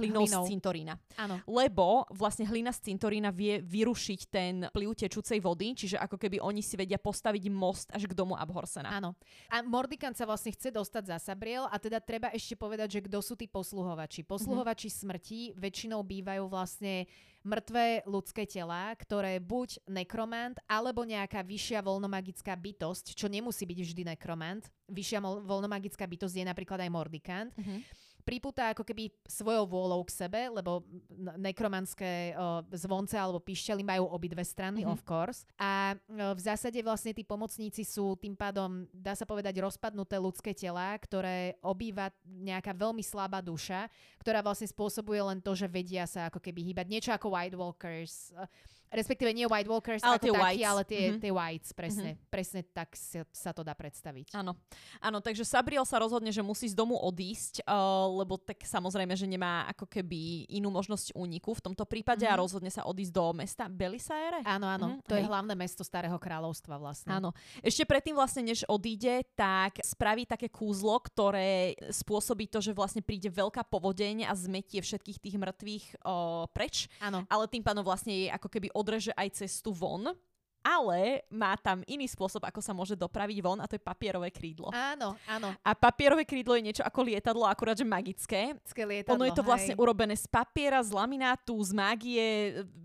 hlinou, 0.00 0.24
hlinou. 0.24 0.44
z 0.48 0.56
cintorína. 0.56 0.96
Áno. 1.20 1.36
Lebo 1.44 2.08
vlastne 2.16 2.48
hlina 2.48 2.72
z 2.72 2.80
cintorína 2.80 3.28
vie 3.28 3.60
vyrušiť 3.60 4.20
ten 4.32 4.64
pliv 4.72 4.96
tečúcej 4.96 5.36
vody, 5.36 5.76
čiže 5.76 6.00
ako 6.00 6.16
keby 6.16 6.40
oni 6.40 6.64
si 6.64 6.80
vedia 6.80 6.96
postaviť 6.96 7.44
most 7.52 7.92
až 7.92 8.08
k 8.08 8.16
domu 8.16 8.40
Abhorsena. 8.40 8.88
Áno. 8.88 9.12
A 9.52 9.60
Mordikant 9.60 10.16
sa 10.16 10.24
vlastne 10.24 10.56
chce 10.56 10.72
dostať 10.72 11.12
za 11.12 11.20
Sabriel 11.20 11.68
a 11.68 11.76
teda 11.76 12.00
treba 12.00 12.32
ešte 12.32 12.56
povedať, 12.56 12.88
že 12.96 13.00
kto 13.04 13.20
sú 13.20 13.36
tí 13.36 13.44
posluhovači. 13.44 14.24
Posluhovači 14.24 14.88
mm-hmm. 14.88 15.04
smrti 15.04 15.40
väčšinou 15.60 16.00
bývajú 16.00 16.48
vlastne 16.48 17.01
mŕtve 17.42 18.06
ľudské 18.06 18.46
tela, 18.46 18.94
ktoré 18.94 19.42
buď 19.42 19.82
nekromant 19.90 20.56
alebo 20.70 21.02
nejaká 21.02 21.42
vyššia 21.42 21.82
voľnomagická 21.82 22.54
bytosť, 22.54 23.18
čo 23.18 23.26
nemusí 23.26 23.66
byť 23.66 23.78
vždy 23.82 24.02
nekromant. 24.14 24.62
Vyššia 24.86 25.18
voľnomagická 25.22 26.06
bytosť 26.06 26.34
je 26.38 26.46
napríklad 26.46 26.78
aj 26.82 26.90
mordikant. 26.90 27.50
Mm-hmm 27.58 28.02
pripúta 28.22 28.70
ako 28.70 28.86
keby 28.86 29.10
svojou 29.26 29.66
vôľou 29.66 30.06
k 30.06 30.14
sebe, 30.24 30.40
lebo 30.50 30.86
nekromanské 31.38 32.32
uh, 32.32 32.62
zvonce 32.72 33.18
alebo 33.18 33.42
píšťaly 33.42 33.82
majú 33.82 34.08
obidve 34.10 34.42
strany, 34.46 34.82
mm-hmm. 34.82 34.94
of 34.94 35.02
course. 35.02 35.44
A 35.58 35.94
uh, 35.94 36.32
v 36.32 36.40
zásade 36.40 36.78
vlastne 36.80 37.12
tí 37.12 37.26
pomocníci 37.26 37.82
sú 37.82 38.14
tým 38.18 38.38
pádom, 38.38 38.86
dá 38.94 39.12
sa 39.18 39.26
povedať, 39.26 39.58
rozpadnuté 39.58 40.16
ľudské 40.18 40.54
tela, 40.54 40.94
ktoré 40.98 41.58
obýva 41.60 42.10
nejaká 42.24 42.72
veľmi 42.72 43.02
slabá 43.02 43.42
duša, 43.42 43.90
ktorá 44.22 44.40
vlastne 44.40 44.70
spôsobuje 44.70 45.20
len 45.20 45.38
to, 45.42 45.52
že 45.58 45.66
vedia 45.66 46.06
sa 46.06 46.30
ako 46.30 46.38
keby 46.38 46.62
hýbať. 46.72 46.86
Niečo 46.88 47.10
ako 47.12 47.34
White 47.34 47.58
Walkers. 47.58 48.30
Uh, 48.32 48.46
Respektíve 48.92 49.32
nie 49.32 49.44
White 49.44 49.66
Walkers 49.66 50.04
Ale 50.04 50.16
ako 50.16 50.24
tie 50.24 50.32
whites. 50.36 50.68
ale 50.68 50.82
tie, 50.84 51.02
Mhm. 51.08 51.18
tie 51.18 51.32
Whites, 51.32 51.70
presne. 51.72 52.10
Presne 52.28 52.60
tak 52.62 52.92
sa, 52.92 53.24
sa 53.32 53.50
to 53.50 53.60
dá 53.60 53.72
predstaviť. 53.72 54.32
Áno. 54.32 54.52
Áno, 55.00 55.18
takže 55.18 55.42
Sabriel 55.42 55.82
sa 55.82 55.96
rozhodne, 55.96 56.28
že 56.28 56.40
musí 56.40 56.68
z 56.68 56.76
domu 56.76 56.94
odísť, 56.94 57.64
uh, 57.64 57.72
lebo 58.14 58.36
tak 58.36 58.60
samozrejme, 58.60 59.16
že 59.16 59.24
nemá 59.24 59.64
ako 59.66 59.88
keby 59.88 60.44
inú 60.48 60.68
možnosť 60.68 61.12
úniku 61.14 61.52
v 61.52 61.64
tomto 61.64 61.84
prípade 61.84 62.22
a 62.24 62.36
Mhm. 62.36 62.38
rozhodne 62.38 62.68
sa 62.68 62.84
odísť 62.84 63.10
do 63.10 63.24
mesta 63.32 63.64
Belisaire. 63.66 64.44
Áno, 64.44 64.68
áno. 64.68 64.86
Mhm, 64.94 65.08
To 65.08 65.14
je 65.16 65.24
hlavné 65.24 65.54
mesto 65.54 65.80
Starého 65.82 66.16
kráľovstva 66.16 66.76
vlastne. 66.76 67.12
Áno. 67.12 67.32
Ešte 67.60 67.82
predtým 67.82 68.12
vlastne, 68.12 68.44
než 68.44 68.62
odíde, 68.66 69.24
tak 69.32 69.80
spraví 69.80 70.24
také 70.24 70.52
kúzlo, 70.52 71.00
ktoré 71.00 71.72
spôsobí 71.88 72.44
to, 72.46 72.60
že 72.60 72.72
vlastne 72.72 73.00
príde 73.00 73.28
veľká 73.28 73.64
povodeň 73.64 74.28
a 74.28 74.36
zmetie 74.36 74.78
všetkých 74.78 75.18
tých 75.18 75.36
mŕtvych 75.38 75.86
o, 76.02 76.14
preč, 76.48 76.92
Áno. 76.98 77.24
ale 77.26 77.48
tým 77.48 77.62
pádom 77.62 77.80
vlastne 77.80 78.12
jej 78.12 78.28
ako 78.28 78.48
keby 78.48 78.68
odreže 78.82 79.14
aj 79.14 79.46
cestu 79.46 79.70
von. 79.70 80.10
Ale 80.62 81.26
má 81.28 81.58
tam 81.58 81.82
iný 81.84 82.06
spôsob, 82.06 82.46
ako 82.46 82.62
sa 82.62 82.70
môže 82.70 82.94
dopraviť 82.94 83.38
von 83.42 83.58
a 83.58 83.66
to 83.66 83.74
je 83.76 83.82
papierové 83.82 84.30
krídlo. 84.30 84.70
Áno, 84.70 85.18
áno. 85.26 85.52
A 85.60 85.70
papierové 85.74 86.22
krídlo 86.22 86.54
je 86.54 86.62
niečo 86.62 86.82
ako 86.86 87.02
lietadlo, 87.02 87.44
akurát 87.44 87.74
že 87.74 87.82
magické. 87.82 88.54
Cké 88.62 88.82
lietadlo, 88.86 89.18
ono 89.18 89.26
je 89.26 89.34
to 89.34 89.42
vlastne 89.42 89.74
hej. 89.74 89.80
urobené 89.82 90.14
z 90.14 90.30
papiera, 90.30 90.78
z 90.80 90.94
laminátu, 90.94 91.58
z 91.58 91.72
mágie, 91.74 92.26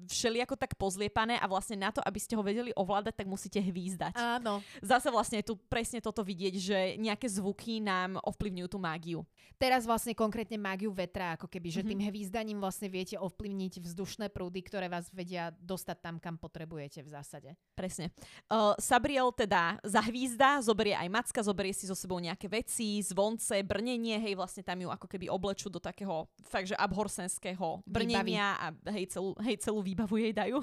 všelijako 0.10 0.58
tak 0.58 0.74
pozliepané 0.74 1.38
a 1.38 1.46
vlastne 1.46 1.78
na 1.78 1.94
to, 1.94 2.02
aby 2.02 2.18
ste 2.18 2.34
ho 2.34 2.42
vedeli 2.42 2.74
ovládať, 2.74 3.14
tak 3.24 3.28
musíte 3.30 3.62
hvízdať. 3.62 4.18
Áno. 4.18 4.66
Zase 4.82 5.14
vlastne 5.14 5.46
tu 5.46 5.54
presne 5.70 6.02
toto 6.02 6.26
vidieť, 6.26 6.56
že 6.58 6.80
nejaké 6.98 7.30
zvuky 7.30 7.78
nám 7.78 8.18
ovplyvňujú 8.26 8.68
tú 8.74 8.80
mágiu. 8.82 9.22
Teraz 9.62 9.86
vlastne 9.86 10.18
konkrétne 10.18 10.58
mágiu 10.58 10.90
vetra, 10.90 11.38
ako 11.38 11.46
keby, 11.46 11.70
že 11.70 11.82
Mhm. 11.86 11.90
tým 11.94 12.02
hvízdaním 12.10 12.58
vlastne 12.58 12.90
viete 12.90 13.18
ovplyvniť 13.18 13.82
vzdušné 13.82 14.34
prúdy, 14.34 14.66
ktoré 14.66 14.90
vás 14.90 15.10
vedia 15.14 15.54
dostať 15.62 15.98
tam, 16.02 16.16
kam 16.18 16.38
potrebujete 16.42 17.04
v 17.04 17.10
zásade. 17.10 17.50
Presne. 17.76 18.10
Uh, 18.50 18.74
Sabriel 18.82 19.30
teda 19.30 19.78
zahvízda, 19.86 20.62
zoberie 20.66 20.98
aj 20.98 21.10
Macka, 21.14 21.46
zoberie 21.46 21.74
si 21.78 21.86
so 21.86 21.94
sebou 21.94 22.18
nejaké 22.18 22.50
veci, 22.50 22.98
zvonce, 23.06 23.62
brnenie, 23.62 24.18
hej, 24.18 24.34
vlastne 24.34 24.66
tam 24.66 24.82
ju 24.82 24.90
ako 24.90 25.06
keby 25.06 25.30
oblečú 25.30 25.70
do 25.70 25.78
takého 25.78 26.26
fakt, 26.50 26.74
že 26.74 26.76
abhorsenského 26.80 27.86
brnenia 27.86 28.58
a 28.58 28.68
hej 28.90 29.14
celú, 29.14 29.38
hej, 29.46 29.62
celú 29.62 29.86
výbavu 29.86 30.18
jej 30.18 30.34
dajú. 30.34 30.58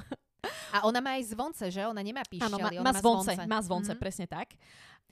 A 0.75 0.85
ona 0.85 1.01
má 1.01 1.17
aj 1.17 1.33
zvonce, 1.33 1.65
že? 1.73 1.81
Ona 1.87 2.03
nemá 2.05 2.21
píšťaly, 2.27 2.77
Áno, 2.77 2.83
má, 2.83 2.93
má 2.93 2.93
zvonce, 2.99 3.33
má 3.49 3.59
zvonce, 3.63 3.93
Mhm. 3.95 4.01
presne 4.03 4.27
tak. 4.29 4.53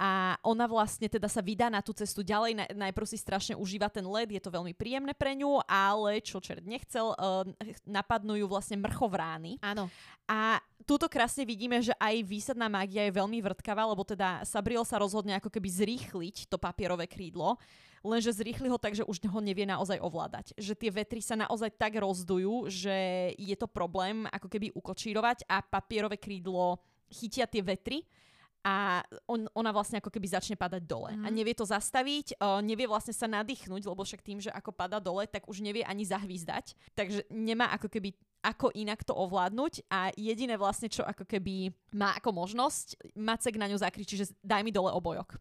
A 0.01 0.35
ona 0.43 0.65
vlastne 0.67 1.07
teda 1.07 1.29
sa 1.29 1.45
vydá 1.45 1.69
na 1.69 1.85
tú 1.85 1.95
cestu 1.95 2.25
ďalej. 2.27 2.53
Na, 2.59 2.65
najprv 2.89 3.07
si 3.07 3.21
strašne 3.21 3.55
užíva 3.55 3.87
ten 3.93 4.03
led, 4.03 4.33
je 4.33 4.43
to 4.43 4.51
veľmi 4.51 4.73
príjemné 4.75 5.13
pre 5.15 5.37
ňu, 5.37 5.63
ale 5.69 6.19
čo 6.25 6.43
čert 6.43 6.65
nechcel, 6.65 7.15
uh, 7.15 7.47
napadnú 7.87 8.35
ju 8.35 8.49
vlastne 8.51 8.81
mrchovrány. 8.81 9.63
Áno. 9.63 9.87
A 10.27 10.59
túto 10.89 11.07
krásne 11.07 11.47
vidíme, 11.47 11.79
že 11.79 11.95
aj 12.01 12.25
výsadná 12.25 12.67
mágia 12.67 13.07
je 13.07 13.15
veľmi 13.15 13.39
vrtkavá, 13.45 13.87
lebo 13.87 14.03
teda 14.03 14.43
Sabriel 14.43 14.83
sa 14.83 14.99
rozhodne 14.99 15.39
ako 15.39 15.53
keby 15.53 15.69
zrýchliť 15.71 16.51
to 16.51 16.57
papierové 16.59 17.07
krídlo, 17.07 17.61
lenže 18.03 18.35
zrýchli 18.35 18.67
ho 18.67 18.79
tak, 18.81 18.99
že 18.99 19.07
už 19.07 19.23
ho 19.31 19.41
nevie 19.45 19.63
naozaj 19.63 20.03
ovládať. 20.03 20.57
Že 20.59 20.75
tie 20.75 20.91
vetry 20.91 21.21
sa 21.23 21.39
naozaj 21.39 21.79
tak 21.79 21.95
rozdujú, 22.01 22.67
že 22.67 23.31
je 23.39 23.55
to 23.55 23.71
problém 23.71 24.27
ako 24.35 24.51
keby 24.51 24.75
ukočírovať 24.75 25.47
a 25.47 25.63
papierové 25.63 26.19
krídlo 26.19 26.83
chytia 27.13 27.47
tie 27.47 27.63
vetry 27.63 28.03
a 28.63 29.03
on, 29.27 29.51
ona 29.59 29.75
vlastne 29.75 29.99
ako 29.99 30.11
keby 30.11 30.27
začne 30.31 30.55
padať 30.55 30.83
dole. 30.87 31.11
Mhm. 31.13 31.25
A 31.27 31.29
nevie 31.35 31.55
to 31.55 31.67
zastaviť, 31.67 32.39
uh, 32.39 32.63
nevie 32.63 32.87
vlastne 32.87 33.11
sa 33.11 33.27
nadýchnuť, 33.27 33.83
lebo 33.85 34.03
však 34.07 34.23
tým, 34.23 34.39
že 34.39 34.55
ako 34.55 34.71
pada 34.71 35.03
dole, 35.03 35.27
tak 35.27 35.47
už 35.51 35.61
nevie 35.61 35.83
ani 35.83 36.07
zahvízdať. 36.07 36.79
Takže 36.95 37.27
nemá 37.31 37.75
ako 37.75 37.91
keby 37.91 38.15
ako 38.43 38.75
inak 38.75 39.07
to 39.07 39.15
ovládnuť 39.15 39.87
a 39.87 40.11
jediné 40.19 40.59
vlastne, 40.59 40.91
čo 40.91 41.07
ako 41.07 41.23
keby 41.23 41.71
má 41.95 42.19
ako 42.19 42.35
možnosť, 42.35 43.15
Macek 43.15 43.55
na 43.55 43.71
ňu 43.71 43.79
zakričí, 43.79 44.19
že 44.19 44.35
daj 44.43 44.67
mi 44.67 44.75
dole 44.75 44.91
obojok. 44.91 45.39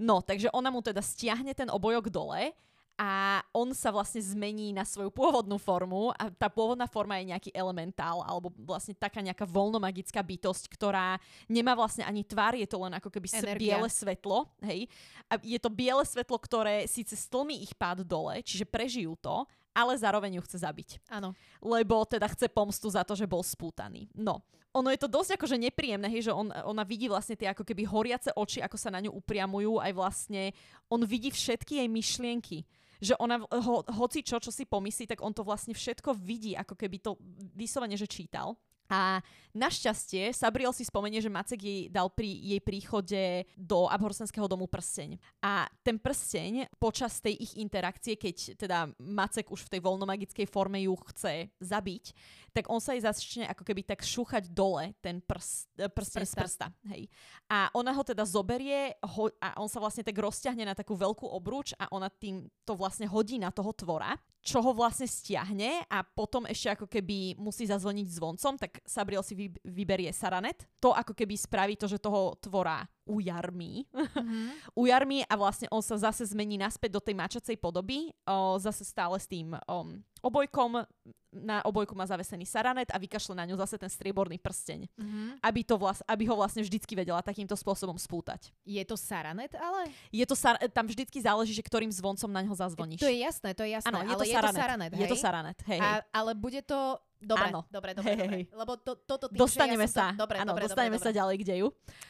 No, 0.00 0.24
takže 0.24 0.48
ona 0.56 0.72
mu 0.72 0.80
teda 0.80 1.04
stiahne 1.04 1.52
ten 1.52 1.68
obojok 1.68 2.08
dole 2.08 2.56
a 3.00 3.40
on 3.56 3.72
sa 3.72 3.88
vlastne 3.88 4.20
zmení 4.20 4.76
na 4.76 4.84
svoju 4.84 5.08
pôvodnú 5.08 5.56
formu 5.56 6.12
a 6.20 6.28
tá 6.28 6.52
pôvodná 6.52 6.84
forma 6.84 7.16
je 7.16 7.32
nejaký 7.32 7.50
elementál 7.56 8.20
alebo 8.20 8.52
vlastne 8.60 8.92
taká 8.92 9.24
nejaká 9.24 9.48
voľnomagická 9.48 10.20
bytosť, 10.20 10.68
ktorá 10.76 11.16
nemá 11.48 11.72
vlastne 11.72 12.04
ani 12.04 12.20
tvár, 12.28 12.60
je 12.60 12.68
to 12.68 12.76
len 12.76 12.92
ako 12.92 13.08
keby 13.08 13.32
Energia. 13.32 13.80
biele 13.80 13.88
svetlo, 13.88 14.44
hej. 14.68 14.84
A 15.32 15.40
je 15.40 15.56
to 15.56 15.72
biele 15.72 16.04
svetlo, 16.04 16.36
ktoré 16.36 16.84
síce 16.84 17.16
stlmí 17.16 17.64
ich 17.64 17.72
pád 17.72 18.04
dole, 18.04 18.44
čiže 18.44 18.68
prežijú 18.68 19.16
to, 19.16 19.48
ale 19.72 19.96
zároveň 19.96 20.36
ju 20.36 20.42
chce 20.44 20.60
zabiť 20.60 21.00
Áno. 21.08 21.32
lebo 21.64 22.04
teda 22.04 22.28
chce 22.28 22.52
pomstu 22.52 22.92
za 22.92 23.00
to, 23.00 23.16
že 23.16 23.24
bol 23.24 23.40
spútaný. 23.40 24.12
No. 24.12 24.44
Ono 24.76 24.86
je 24.92 25.00
to 25.02 25.10
dosť 25.10 25.34
akože 25.34 25.56
nepríjemné, 25.56 26.06
hej, 26.06 26.30
že 26.30 26.32
on, 26.36 26.52
ona 26.52 26.86
vidí 26.86 27.10
vlastne 27.10 27.34
tie 27.34 27.50
ako 27.50 27.66
keby 27.66 27.88
horiace 27.90 28.30
oči, 28.36 28.62
ako 28.62 28.76
sa 28.78 28.92
na 28.92 29.02
ňu 29.02 29.10
upriamujú, 29.18 29.82
aj 29.82 29.92
vlastne 29.96 30.54
on 30.86 31.02
vidí 31.02 31.32
všetky 31.32 31.82
jej 31.82 31.88
myšlienky. 31.90 32.62
Že 33.00 33.16
ona, 33.16 33.40
ho, 33.40 33.80
hoci 33.96 34.20
čo, 34.20 34.36
čo 34.36 34.52
si 34.52 34.68
pomyslí, 34.68 35.08
tak 35.08 35.24
on 35.24 35.32
to 35.32 35.40
vlastne 35.40 35.72
všetko 35.72 36.12
vidí, 36.20 36.52
ako 36.52 36.76
keby 36.76 36.96
to 37.00 37.16
vyslovene, 37.56 37.96
že 37.96 38.04
čítal. 38.04 38.54
A 38.90 39.22
našťastie 39.54 40.34
Sabriel 40.34 40.74
si 40.74 40.82
spomenie, 40.82 41.22
že 41.22 41.30
Macek 41.30 41.62
jej 41.62 41.80
dal 41.86 42.10
pri 42.10 42.26
jej 42.26 42.58
príchode 42.58 43.46
do 43.54 43.86
abhorsenského 43.86 44.50
domu 44.50 44.66
prsteň. 44.66 45.14
A 45.38 45.70
ten 45.86 45.94
prsteň 45.94 46.66
počas 46.82 47.22
tej 47.22 47.38
ich 47.38 47.54
interakcie, 47.54 48.18
keď 48.18 48.58
teda 48.58 48.78
Macek 48.98 49.54
už 49.54 49.70
v 49.70 49.78
tej 49.78 49.80
voľnomagickej 49.86 50.46
forme 50.50 50.82
ju 50.82 50.98
chce 51.14 51.54
zabiť, 51.62 52.04
tak 52.50 52.66
on 52.66 52.82
sa 52.82 52.98
jej 52.98 53.06
začne 53.06 53.46
ako 53.46 53.62
keby 53.62 53.86
tak 53.86 54.02
šúchať 54.02 54.50
dole 54.50 54.90
ten 54.98 55.22
prst, 55.22 55.70
e, 55.78 55.86
prsteň 55.86 56.24
z 56.26 56.34
prsta. 56.34 56.42
prsta. 56.42 56.66
Hej. 56.90 57.06
A 57.46 57.70
ona 57.78 57.94
ho 57.94 58.02
teda 58.02 58.26
zoberie 58.26 58.98
ho, 59.06 59.30
a 59.38 59.54
on 59.62 59.70
sa 59.70 59.78
vlastne 59.78 60.02
tak 60.02 60.18
rozťahne 60.18 60.66
na 60.66 60.74
takú 60.74 60.98
veľkú 60.98 61.30
obruč 61.30 61.78
a 61.78 61.86
ona 61.94 62.10
tým 62.10 62.50
to 62.66 62.74
vlastne 62.74 63.06
hodí 63.06 63.38
na 63.38 63.54
toho 63.54 63.70
tvora, 63.70 64.18
čo 64.40 64.64
ho 64.64 64.72
vlastne 64.72 65.04
stiahne 65.04 65.84
a 65.84 66.00
potom 66.00 66.48
ešte 66.48 66.72
ako 66.72 66.86
keby 66.88 67.36
musí 67.36 67.68
zazvoniť 67.68 68.06
zvoncom, 68.08 68.56
tak 68.56 68.80
Sabriel 68.88 69.20
si 69.20 69.36
vy, 69.36 69.46
vyberie 69.68 70.08
Saranet. 70.16 70.64
To 70.80 70.96
ako 70.96 71.12
keby 71.12 71.36
spraví 71.36 71.76
to, 71.76 71.84
že 71.84 72.00
toho 72.00 72.40
tvora 72.40 72.80
ujarmí. 73.06 73.86
Mhm. 73.92 74.40
ujarmí 74.82 75.24
a 75.26 75.34
vlastne 75.36 75.66
on 75.70 75.82
sa 75.82 75.96
zase 75.98 76.26
zmení 76.30 76.56
naspäť 76.56 76.96
do 76.96 77.02
tej 77.02 77.14
mačacej 77.16 77.56
podoby, 77.58 78.12
o, 78.24 78.58
zase 78.58 78.84
stále 78.84 79.18
s 79.18 79.26
tým 79.26 79.54
o, 79.54 79.76
obojkom. 80.20 80.84
Na 81.30 81.62
obojku 81.62 81.94
má 81.94 82.02
zavesený 82.10 82.42
Saranet 82.42 82.90
a 82.90 82.98
vykašle 82.98 83.38
na 83.38 83.46
ňu 83.46 83.54
zase 83.54 83.78
ten 83.78 83.86
strieborný 83.86 84.34
prsteň. 84.42 84.90
Mhm. 84.98 85.38
Aby, 85.46 85.62
to 85.62 85.78
vlast, 85.78 86.02
aby 86.10 86.26
ho 86.26 86.34
vlastne 86.34 86.58
vždycky 86.66 86.98
vedela 86.98 87.22
takýmto 87.22 87.54
spôsobom 87.54 87.94
spútať. 87.94 88.50
Je 88.66 88.82
to 88.82 88.98
Saranet, 88.98 89.54
ale? 89.54 89.94
Je 90.10 90.26
to 90.26 90.34
sar- 90.34 90.58
tam 90.74 90.90
vždycky 90.90 91.22
záleží, 91.22 91.54
že 91.54 91.62
ktorým 91.62 91.90
zvoncom 91.94 92.26
na 92.26 92.42
ňo 92.42 92.58
zazvoníš. 92.58 92.98
To 92.98 93.06
je 93.06 93.22
jasné, 93.22 93.54
to 93.54 93.62
je 93.62 93.78
jasné. 93.78 93.94
Áno, 93.94 94.02
je 94.02 94.10
ale 94.10 94.18
to 94.18 94.26
je 94.26 94.34
Saranet. 94.34 94.58
to 94.58 94.62
Saranet, 94.66 94.90
Je 94.90 95.06
to 95.06 95.16
hej? 95.16 95.22
Saranet, 95.22 95.58
hej, 95.70 95.78
hej. 95.78 95.86
A, 95.86 96.02
ale 96.10 96.34
bude 96.34 96.60
to... 96.66 96.98
Dobre, 97.20 97.52
Áno. 97.52 97.68
dobre, 97.68 97.92
dobre, 97.92 98.16
dobre. 98.16 98.38
Lebo 98.48 98.72
to, 98.80 98.96
toto 99.04 99.28
tým, 99.28 99.36
Dostaneme 99.36 99.84
ja 99.84 99.92
sa, 99.92 100.04
to... 100.16 100.24
Dobre, 100.24 100.40
áno, 100.40 100.56
dobre, 100.56 100.64
dostaneme 100.64 100.96
dobre, 100.96 101.04
sa 101.04 101.10
dobre. 101.12 101.18
ďalej 101.20 101.36
k 101.36 101.44
deju. 101.52 101.66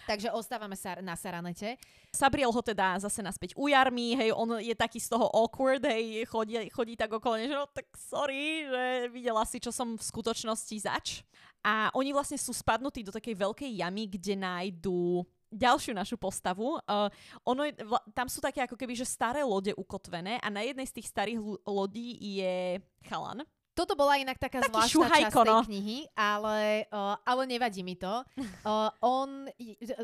Takže 0.06 0.28
ostávame 0.30 0.76
sa 0.78 1.02
na 1.02 1.18
Saranete. 1.18 1.82
Sabriel 2.14 2.54
ho 2.54 2.62
teda 2.62 2.94
zase 3.02 3.18
naspäť 3.18 3.58
ujarmí, 3.58 4.14
hej, 4.14 4.30
on 4.30 4.62
je 4.62 4.70
taký 4.78 5.02
z 5.02 5.10
toho 5.10 5.26
awkward, 5.34 5.82
hej, 5.82 6.30
chodí, 6.30 6.62
chodí 6.70 6.94
tak 6.94 7.10
okolo, 7.10 7.42
že 7.42 7.50
no 7.50 7.66
tak 7.74 7.90
sorry, 7.98 8.70
že 8.70 8.84
videla 9.10 9.42
si, 9.42 9.58
čo 9.58 9.74
som 9.74 9.98
v 9.98 10.02
skutočnosti 10.02 10.76
zač. 10.78 11.26
A 11.66 11.90
oni 11.92 12.14
vlastne 12.14 12.38
sú 12.38 12.54
spadnutí 12.54 13.02
do 13.02 13.10
takej 13.10 13.34
veľkej 13.34 13.70
jamy, 13.82 14.06
kde 14.06 14.38
nájdú 14.38 15.26
ďalšiu 15.50 15.90
našu 15.90 16.14
postavu. 16.14 16.78
Uh, 16.86 17.10
ono 17.42 17.66
je, 17.66 17.74
vla, 17.82 17.98
tam 18.14 18.30
sú 18.30 18.38
také 18.38 18.62
ako 18.62 18.78
keby, 18.78 18.94
že 18.94 19.02
staré 19.02 19.42
lode 19.42 19.74
ukotvené 19.74 20.38
a 20.38 20.46
na 20.48 20.62
jednej 20.62 20.86
z 20.86 21.02
tých 21.02 21.10
starých 21.10 21.42
lodí 21.66 22.14
je 22.38 22.78
chalan. 23.10 23.42
Toto 23.70 23.94
bola 23.94 24.18
inak 24.18 24.36
taká 24.36 24.60
Taký 24.60 24.70
zvláštna 24.74 24.92
šuhajko, 24.92 25.30
časť 25.30 25.46
tej 25.46 25.54
no. 25.54 25.62
knihy, 25.64 25.98
ale, 26.18 26.58
uh, 26.90 27.16
ale 27.22 27.42
nevadí 27.46 27.80
mi 27.86 27.94
to. 27.94 28.26
Uh, 28.66 28.90
on, 29.00 29.46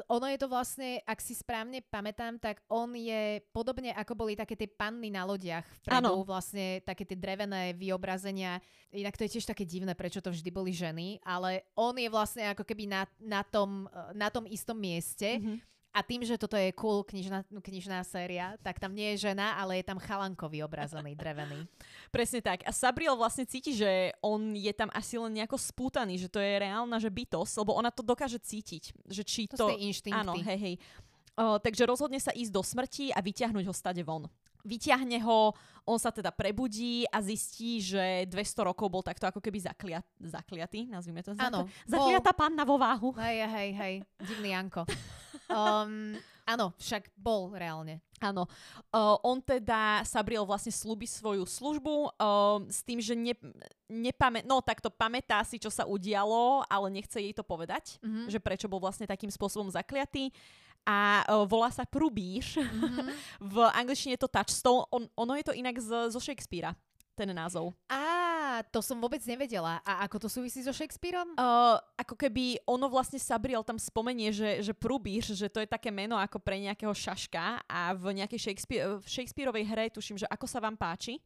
ono 0.07 0.27
je 0.31 0.39
to 0.39 0.47
vlastne, 0.49 1.03
ak 1.03 1.19
si 1.19 1.35
správne 1.35 1.83
pamätám, 1.85 2.39
tak 2.39 2.62
on 2.71 2.95
je 2.95 3.43
podobne 3.51 3.91
ako 3.93 4.14
boli 4.14 4.39
také 4.39 4.55
tie 4.55 4.71
panny 4.71 5.11
na 5.11 5.27
lodiach 5.27 5.67
vpredu, 5.83 6.23
Áno. 6.23 6.25
vlastne 6.25 6.81
také 6.87 7.05
tie 7.05 7.19
drevené 7.19 7.75
vyobrazenia. 7.75 8.62
Inak 8.95 9.19
to 9.19 9.27
je 9.27 9.37
tiež 9.37 9.51
také 9.51 9.67
divné, 9.67 9.93
prečo 9.99 10.23
to 10.23 10.31
vždy 10.31 10.49
boli 10.55 10.71
ženy, 10.71 11.21
ale 11.27 11.67
on 11.75 11.93
je 11.99 12.09
vlastne 12.09 12.49
ako 12.55 12.64
keby 12.64 12.87
na, 12.87 13.03
na, 13.19 13.43
tom, 13.43 13.91
uh, 13.91 14.14
na 14.14 14.31
tom 14.31 14.47
istom 14.47 14.79
mieste. 14.79 15.43
Mhm. 15.43 15.76
A 15.97 16.05
tým, 16.05 16.20
že 16.28 16.36
toto 16.36 16.61
je 16.61 16.68
cool 16.76 17.01
knižná, 17.01 17.40
knižná 17.49 18.05
séria, 18.05 18.53
tak 18.61 18.76
tam 18.76 18.92
nie 18.92 19.16
je 19.16 19.32
žena, 19.32 19.57
ale 19.57 19.80
je 19.80 19.88
tam 19.88 19.97
chalanko 19.97 20.44
vyobrazený, 20.44 21.16
drevený. 21.16 21.64
Presne 22.12 22.44
tak. 22.44 22.68
A 22.68 22.70
Sabriel 22.76 23.16
vlastne 23.16 23.49
cíti, 23.49 23.72
že 23.72 24.12
on 24.20 24.53
je 24.53 24.68
tam 24.76 24.92
asi 24.92 25.16
len 25.16 25.32
nejako 25.32 25.57
spútaný, 25.57 26.20
že 26.20 26.28
to 26.28 26.36
je 26.36 26.61
reálna 26.61 27.01
že 27.01 27.09
bytosť, 27.09 27.64
lebo 27.64 27.72
ona 27.80 27.88
to 27.88 28.05
dokáže 28.05 28.36
cítiť. 28.36 28.92
Že 29.09 29.22
či 29.24 29.40
To, 29.57 29.72
to... 29.72 29.80
inštinkty. 29.80 30.20
Áno, 30.20 30.36
hej, 30.36 30.59
hej. 30.61 30.74
Uh, 31.32 31.57
takže 31.57 31.88
rozhodne 31.88 32.20
sa 32.20 32.32
ísť 32.36 32.53
do 32.53 32.61
smrti 32.61 33.16
a 33.16 33.24
vyťahnuť 33.24 33.64
ho 33.64 33.72
stade 33.72 34.05
von. 34.05 34.28
vyťahne 34.66 35.20
ho, 35.22 35.55
on 35.86 35.97
sa 35.97 36.11
teda 36.11 36.34
prebudí 36.34 37.07
a 37.09 37.22
zistí, 37.22 37.78
že 37.78 38.26
200 38.26 38.66
rokov 38.68 38.90
bol 38.90 38.99
takto 38.99 39.30
ako 39.30 39.38
keby 39.38 39.62
zakliat, 39.62 40.03
zakliatý, 40.18 40.90
nazvime 40.90 41.22
to. 41.22 41.38
Áno. 41.38 41.70
Zakliatá 41.86 42.34
panna 42.34 42.66
vo 42.66 42.74
váhu. 42.74 43.14
Hej, 43.16 43.47
hej, 43.47 43.70
hej, 43.72 43.94
divný 44.20 44.53
Janko. 44.53 44.82
Um, 45.47 46.18
áno, 46.42 46.74
však 46.78 47.11
bol 47.14 47.55
reálne. 47.55 48.03
Áno. 48.18 48.49
Uh, 48.90 49.16
on 49.22 49.38
teda, 49.38 50.03
Sabriel 50.03 50.49
vlastne 50.49 50.72
slúbi 50.72 51.05
svoju 51.05 51.44
službu 51.44 51.94
uh, 52.16 52.59
s 52.66 52.80
tým, 52.82 52.99
že 52.99 53.12
ne, 53.12 53.36
nepamä, 53.86 54.42
no 54.42 54.64
takto 54.64 54.88
pamätá 54.88 55.42
si, 55.44 55.61
čo 55.61 55.68
sa 55.68 55.84
udialo, 55.84 56.64
ale 56.66 56.86
nechce 56.90 57.20
jej 57.20 57.34
to 57.36 57.44
povedať, 57.44 58.01
mm-hmm. 58.01 58.26
že 58.32 58.38
prečo 58.40 58.66
bol 58.66 58.80
vlastne 58.80 59.07
takým 59.07 59.30
spôsobom 59.30 59.68
zakliatý 59.68 60.32
a 60.86 61.26
uh, 61.26 61.44
volá 61.44 61.68
sa 61.68 61.82
Prubíš. 61.82 62.62
Mm-hmm. 62.62 63.09
v 63.53 63.57
angličtine 63.74 64.14
je 64.14 64.22
to 64.22 64.30
Touchstone. 64.30 64.86
On, 64.94 65.03
ono 65.18 65.32
je 65.34 65.44
to 65.44 65.53
inak 65.53 65.76
z, 65.82 66.14
zo 66.14 66.20
Shakespearea, 66.22 66.72
ten 67.18 67.30
názov. 67.34 67.74
Á, 67.90 68.01
to 68.64 68.84
som 68.84 69.00
vôbec 69.00 69.20
nevedela. 69.26 69.80
A 69.82 70.07
ako 70.07 70.26
to 70.26 70.28
súvisí 70.30 70.62
so 70.62 70.70
Shakespeareom? 70.70 71.34
Uh, 71.34 71.80
ako 71.98 72.14
keby 72.14 72.61
ono 72.68 72.86
vlastne 72.86 73.18
Sabriel 73.18 73.64
tam 73.64 73.80
spomenie, 73.80 74.30
že, 74.30 74.62
že 74.62 74.72
Prubíš, 74.76 75.34
že 75.34 75.50
to 75.50 75.64
je 75.64 75.68
také 75.68 75.90
meno 75.90 76.14
ako 76.20 76.38
pre 76.38 76.61
nejakého 76.61 76.92
šaška 76.92 77.66
a 77.66 77.92
v 77.96 78.22
nejakej 78.22 78.40
Shakespeare, 78.40 78.86
v 79.00 79.07
Shakespeareovej 79.07 79.64
hre, 79.66 79.84
tuším, 79.90 80.20
že 80.20 80.30
ako 80.30 80.46
sa 80.46 80.61
vám 80.62 80.78
páči, 80.78 81.18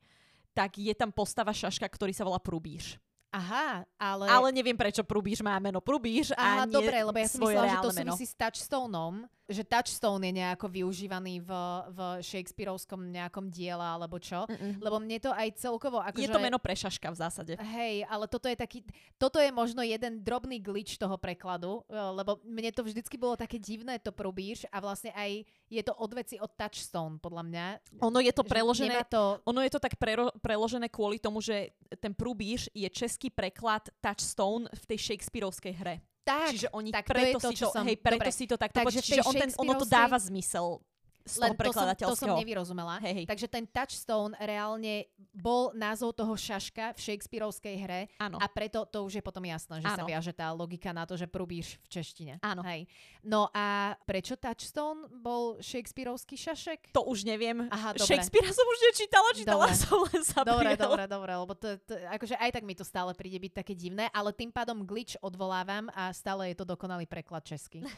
tak 0.56 0.78
je 0.80 0.94
tam 0.96 1.12
postava 1.12 1.52
šaška, 1.52 1.86
ktorý 1.86 2.14
sa 2.14 2.26
volá 2.26 2.40
Prubíš. 2.40 2.96
Aha, 3.30 3.86
ale... 3.94 4.26
Ale 4.26 4.48
neviem, 4.50 4.74
prečo 4.74 5.06
Prubíš 5.06 5.38
má 5.38 5.54
meno 5.62 5.78
Prubíš 5.78 6.34
Aha, 6.34 6.62
a 6.62 6.66
nie 6.66 6.74
dobre, 6.74 6.98
lebo 6.98 7.14
ja 7.14 7.30
som 7.30 7.38
myslela, 7.46 7.70
že 7.70 7.78
to 7.78 7.90
súvisí 7.94 8.26
s 8.26 8.34
Touchstoneom, 8.34 9.30
že 9.50 9.66
Touchstone 9.66 10.22
je 10.30 10.32
nejako 10.38 10.70
využívaný 10.70 11.42
v, 11.42 11.50
v 11.90 11.98
Shakespeareovskom 12.22 13.10
nejakom 13.10 13.50
diela 13.50 13.98
alebo 13.98 14.22
čo. 14.22 14.46
Mm-mm. 14.46 14.78
Lebo 14.78 15.02
mne 15.02 15.18
to 15.18 15.34
aj 15.34 15.58
celkovo... 15.58 15.98
Ako 15.98 16.22
Je 16.22 16.30
že... 16.30 16.34
to 16.34 16.38
meno 16.38 16.62
pre 16.62 16.78
šaška 16.78 17.10
v 17.10 17.18
zásade. 17.18 17.52
Hej, 17.58 18.06
ale 18.06 18.30
toto 18.30 18.46
je 18.46 18.54
taký, 18.54 18.86
toto 19.18 19.42
je 19.42 19.50
možno 19.50 19.82
jeden 19.82 20.22
drobný 20.22 20.62
glitch 20.62 20.94
toho 20.94 21.18
prekladu, 21.18 21.82
eh, 21.90 21.98
lebo 21.98 22.38
mne 22.46 22.70
to 22.70 22.86
vždycky 22.86 23.18
bolo 23.18 23.34
také 23.34 23.58
divné 23.58 23.98
to 23.98 24.14
probíš 24.14 24.70
a 24.70 24.78
vlastne 24.78 25.10
aj 25.18 25.42
je 25.66 25.82
to 25.82 25.94
odveci 25.98 26.38
od 26.38 26.54
Touchstone, 26.54 27.18
podľa 27.18 27.42
mňa. 27.50 27.66
Ono 28.06 28.18
je 28.22 28.32
to 28.34 28.46
Že 28.46 28.50
preložené, 28.54 28.96
To... 29.10 29.42
ono 29.42 29.60
je 29.66 29.70
to 29.74 29.82
tak 29.82 29.98
prero, 29.98 30.30
preložené 30.38 30.86
kvôli 30.86 31.18
tomu, 31.18 31.42
že 31.42 31.74
ten 31.98 32.14
prúbíš 32.14 32.70
je 32.70 32.86
český 32.86 33.19
preklad 33.28 33.92
Touchstone 34.00 34.64
v 34.72 34.82
tej 34.88 34.98
Shakespeareovskej 35.12 35.74
hre. 35.76 35.94
Tak, 36.24 36.52
Čiže 36.56 36.68
oni 36.72 36.90
tak 36.94 37.04
to 37.04 37.12
preto 37.12 37.26
je 37.26 37.34
to, 37.36 37.50
si 37.52 37.56
to, 37.60 37.68
som... 37.68 37.84
hej, 37.84 37.96
preto 38.00 38.22
Dobre, 38.24 38.32
si 38.32 38.44
to 38.48 38.56
takto 38.56 38.76
takže 38.80 39.00
tej 39.00 39.08
Čiže 39.12 39.22
on 39.28 39.34
ten, 39.36 39.50
ono 39.60 39.72
to 39.76 39.86
dáva 39.88 40.16
zmysel 40.16 40.80
z 41.24 41.34
toho 41.40 41.54
to 41.54 41.72
som, 41.72 41.86
to 41.94 42.16
som 42.16 42.28
nevyrozumela. 42.36 42.98
Hej. 43.04 43.28
Takže 43.28 43.46
ten 43.46 43.64
Touchstone 43.68 44.32
reálne 44.40 45.06
bol 45.30 45.70
názov 45.76 46.16
toho 46.16 46.32
šaška 46.34 46.96
v 46.96 46.98
Shakespeareovskej 46.98 47.74
hre 47.80 48.00
Áno. 48.18 48.40
a 48.40 48.46
preto 48.48 48.88
to 48.88 49.04
už 49.06 49.20
je 49.20 49.22
potom 49.24 49.44
jasné, 49.44 49.84
že 49.84 49.88
sa 49.88 50.02
Áno. 50.02 50.08
viaže 50.08 50.32
tá 50.32 50.50
logika 50.50 50.90
na 50.90 51.04
to, 51.04 51.14
že 51.14 51.28
prúbíš 51.28 51.76
v 51.84 52.00
češtine. 52.00 52.32
Áno. 52.40 52.64
Hej. 52.64 52.88
No 53.20 53.52
a 53.52 53.94
prečo 54.08 54.34
Touchstone 54.34 55.06
bol 55.20 55.60
Shakespeareovský 55.60 56.36
šašek? 56.40 56.96
To 56.96 57.04
už 57.06 57.28
neviem. 57.28 57.68
Aha, 57.68 57.94
dobre. 57.94 58.08
Shakespearea 58.08 58.52
som 58.52 58.66
už 58.66 58.78
nečítala, 58.90 59.28
čítala 59.36 59.66
Dobre. 59.68 59.76
som 59.76 59.98
len 60.08 60.22
sa 60.24 60.40
Dobre, 60.42 60.72
dobre, 60.74 61.04
dobre, 61.06 61.32
lebo 61.36 61.52
to, 61.54 61.76
to, 61.84 61.94
akože 62.10 62.34
aj 62.40 62.50
tak 62.56 62.64
mi 62.64 62.74
to 62.74 62.82
stále 62.82 63.12
príde 63.14 63.38
byť 63.38 63.52
také 63.52 63.72
divné, 63.76 64.08
ale 64.10 64.32
tým 64.32 64.50
pádom 64.50 64.82
glitch 64.82 65.20
odvolávam 65.20 65.92
a 65.92 66.10
stále 66.16 66.50
je 66.50 66.56
to 66.58 66.64
dokonalý 66.64 67.04
preklad 67.06 67.44
česky. 67.44 67.84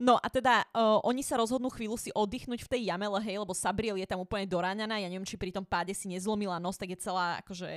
No 0.00 0.16
a 0.16 0.32
teda 0.32 0.64
uh, 0.72 0.96
oni 1.04 1.20
sa 1.20 1.36
rozhodnú 1.36 1.68
chvíľu 1.68 2.00
si 2.00 2.08
oddychnúť 2.16 2.64
v 2.64 2.72
tej 2.72 2.82
jamele, 2.88 3.20
hej, 3.20 3.36
lebo 3.36 3.52
Sabriel 3.52 4.00
je 4.00 4.08
tam 4.08 4.24
úplne 4.24 4.48
doráňaná, 4.48 4.96
ja 4.96 5.12
neviem, 5.12 5.28
či 5.28 5.36
pri 5.36 5.52
tom 5.52 5.60
páde 5.60 5.92
si 5.92 6.08
nezlomila 6.08 6.56
nos, 6.56 6.80
tak 6.80 6.96
je 6.96 7.04
celá 7.04 7.36
akože 7.44 7.68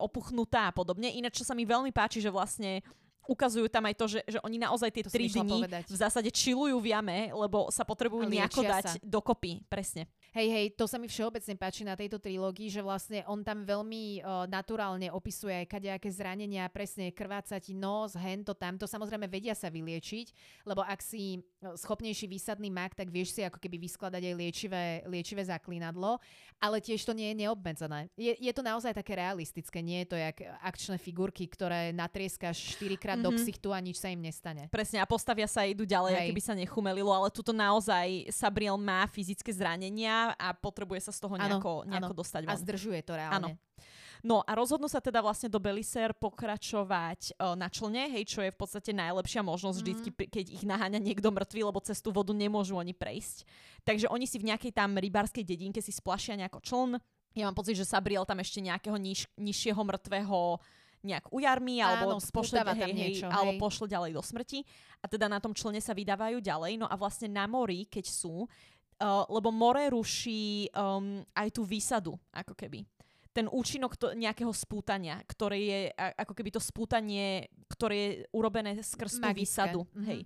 opuchnutá 0.00 0.72
a 0.72 0.74
podobne. 0.74 1.12
Ináč, 1.12 1.44
čo 1.44 1.44
sa 1.44 1.52
mi 1.52 1.68
veľmi 1.68 1.92
páči, 1.92 2.24
že 2.24 2.32
vlastne 2.32 2.80
ukazujú 3.28 3.66
tam 3.68 3.84
aj 3.84 3.94
to, 3.98 4.06
že, 4.08 4.20
že 4.24 4.38
oni 4.40 4.56
naozaj 4.56 4.88
tie 4.88 5.04
To 5.04 5.10
som 5.10 5.18
tri 5.18 5.26
išla 5.28 5.42
dni 5.44 5.60
povedať. 5.60 5.82
v 5.90 5.98
zásade 5.98 6.30
čilujú 6.30 6.78
v 6.78 6.86
jame, 6.94 7.18
lebo 7.34 7.68
sa 7.68 7.82
potrebujú 7.82 8.24
nejako 8.24 8.62
dať 8.62 8.84
sa. 8.86 8.98
dokopy. 9.02 9.66
Presne. 9.66 10.08
Hej, 10.36 10.52
hej, 10.52 10.66
to 10.76 10.84
sa 10.84 11.00
mi 11.00 11.08
všeobecne 11.08 11.56
páči 11.56 11.80
na 11.80 11.96
tejto 11.96 12.20
trilógii, 12.20 12.68
že 12.68 12.84
vlastne 12.84 13.24
on 13.24 13.40
tam 13.40 13.64
veľmi 13.64 14.20
uh, 14.20 14.44
naturálne 14.44 15.08
opisuje 15.08 15.64
aj 15.64 15.64
kadejaké 15.64 16.12
zranenia, 16.12 16.68
presne 16.68 17.08
krváca 17.08 17.56
ti 17.56 17.72
nos, 17.72 18.12
hento, 18.20 18.52
tamto. 18.52 18.84
Samozrejme 18.84 19.32
vedia 19.32 19.56
sa 19.56 19.72
vyliečiť, 19.72 20.36
lebo 20.68 20.84
ak 20.84 21.00
si 21.00 21.40
schopnejší 21.64 22.28
výsadný 22.28 22.68
mak, 22.68 22.92
tak 22.92 23.08
vieš 23.08 23.32
si 23.32 23.48
ako 23.48 23.56
keby 23.56 23.80
vyskladať 23.80 24.28
aj 24.28 24.34
liečivé, 24.36 24.84
liečivé 25.08 25.40
zaklínadlo, 25.40 26.20
ale 26.60 26.84
tiež 26.84 27.00
to 27.08 27.16
nie 27.16 27.32
je 27.32 27.40
neobmedzené. 27.48 28.12
Je, 28.20 28.36
je 28.36 28.52
to 28.52 28.60
naozaj 28.60 28.92
také 28.92 29.16
realistické, 29.16 29.80
nie 29.80 30.04
je 30.04 30.08
to 30.12 30.16
jak 30.20 30.36
akčné 30.60 31.00
figurky, 31.00 31.48
ktoré 31.48 31.96
natrieskaš 31.96 32.76
4 32.76 33.00
krát 33.00 33.16
do 33.16 33.32
Mhm. 33.32 33.40
ksichtu 33.40 33.72
a 33.72 33.80
nič 33.80 34.04
sa 34.04 34.12
im 34.12 34.20
nestane. 34.20 34.68
Presne, 34.68 35.00
a 35.00 35.08
postavia 35.08 35.48
sa 35.48 35.64
a 35.64 35.70
idú 35.72 35.88
ďalej, 35.88 36.28
keby 36.28 36.42
sa 36.44 36.52
nechumelilo, 36.52 37.08
ale 37.08 37.32
tuto 37.32 37.56
naozaj 37.56 38.28
Sabriel 38.28 38.76
má 38.76 39.08
fyzické 39.08 39.48
zranenia 39.48 40.25
a 40.32 40.46
potrebuje 40.50 41.06
sa 41.06 41.12
z 41.14 41.20
toho 41.20 41.34
Áno, 41.34 41.44
nejako, 41.62 41.72
nejako 41.86 42.14
áno. 42.14 42.18
dostať 42.18 42.42
A 42.44 42.48
von. 42.50 42.58
zdržuje 42.58 43.00
to 43.02 43.12
reálne. 43.14 43.52
No 44.24 44.40
a 44.42 44.56
rozhodnú 44.56 44.88
sa 44.88 44.98
teda 44.98 45.20
vlastne 45.20 45.46
do 45.46 45.60
Beliser 45.60 46.16
pokračovať 46.16 47.36
uh, 47.36 47.52
na 47.52 47.68
člne, 47.68 48.08
hej, 48.10 48.24
čo 48.24 48.40
je 48.40 48.50
v 48.50 48.58
podstate 48.58 48.90
najlepšia 48.90 49.44
možnosť 49.44 49.76
Mhm. 49.76 49.84
vždycky, 49.84 50.08
keď 50.26 50.44
ich 50.50 50.64
naháňa 50.64 50.98
niekto 50.98 51.28
mŕtvý, 51.28 51.68
lebo 51.68 51.78
cez 51.84 52.00
tú 52.00 52.10
vodu 52.10 52.32
nemôžu 52.32 52.74
oni 52.74 52.96
prejsť. 52.96 53.44
Takže 53.84 54.08
oni 54.08 54.24
si 54.24 54.40
v 54.40 54.48
nejakej 54.50 54.72
tam 54.72 54.96
rybárskej 54.96 55.44
dedinke 55.44 55.84
si 55.84 55.92
splašia 55.92 56.34
nejako 56.34 56.58
čln. 56.64 56.90
Ja 57.36 57.44
mám 57.44 57.54
pocit, 57.54 57.76
že 57.76 57.84
Sabriel 57.84 58.24
tam 58.24 58.40
ešte 58.40 58.64
nejakého 58.64 58.96
niž, 58.96 59.28
nižšieho 59.36 59.76
mŕtvého 59.76 60.58
nejak 61.06 61.28
ujarmi, 61.30 61.78
alebo 61.78 62.16
Áno, 62.16 62.18
pošle, 62.18 62.32
spútava 62.56 62.72
tam 62.74 62.88
hej, 62.88 62.90
hej, 62.90 62.98
niečo, 62.98 63.26
alebo 63.28 63.52
hej. 63.54 63.60
pošle 63.60 63.86
ďalej 63.86 64.10
do 64.16 64.22
smrti. 64.24 64.58
A 64.98 65.06
teda 65.06 65.28
na 65.28 65.38
tom 65.38 65.52
člne 65.52 65.78
sa 65.78 65.92
vydávajú 65.92 66.40
ďalej. 66.40 66.80
No 66.82 66.88
a 66.88 66.96
vlastne 66.98 67.28
na 67.30 67.44
mori, 67.46 67.84
keď 67.86 68.08
sú, 68.10 68.48
uh, 69.00 69.24
lebo 69.28 69.48
more 69.52 69.90
ruší 69.92 70.68
um, 70.72 71.24
aj 71.36 71.48
tú 71.52 71.62
výsadu, 71.64 72.16
ako 72.32 72.54
keby 72.54 72.84
ten 73.36 73.52
účinok 73.52 74.00
to, 74.00 74.16
nejakého 74.16 74.48
spútania, 74.56 75.20
ktoré 75.28 75.58
je 75.60 75.80
a, 75.92 76.24
ako 76.24 76.32
keby 76.32 76.56
to 76.56 76.60
spútanie, 76.62 77.52
ktoré 77.68 77.96
je 78.00 78.10
urobené 78.32 78.80
skrz 78.80 79.20
tú 79.20 79.28
výsadu. 79.36 79.84
Mhm. 79.92 80.04
Hej. 80.08 80.20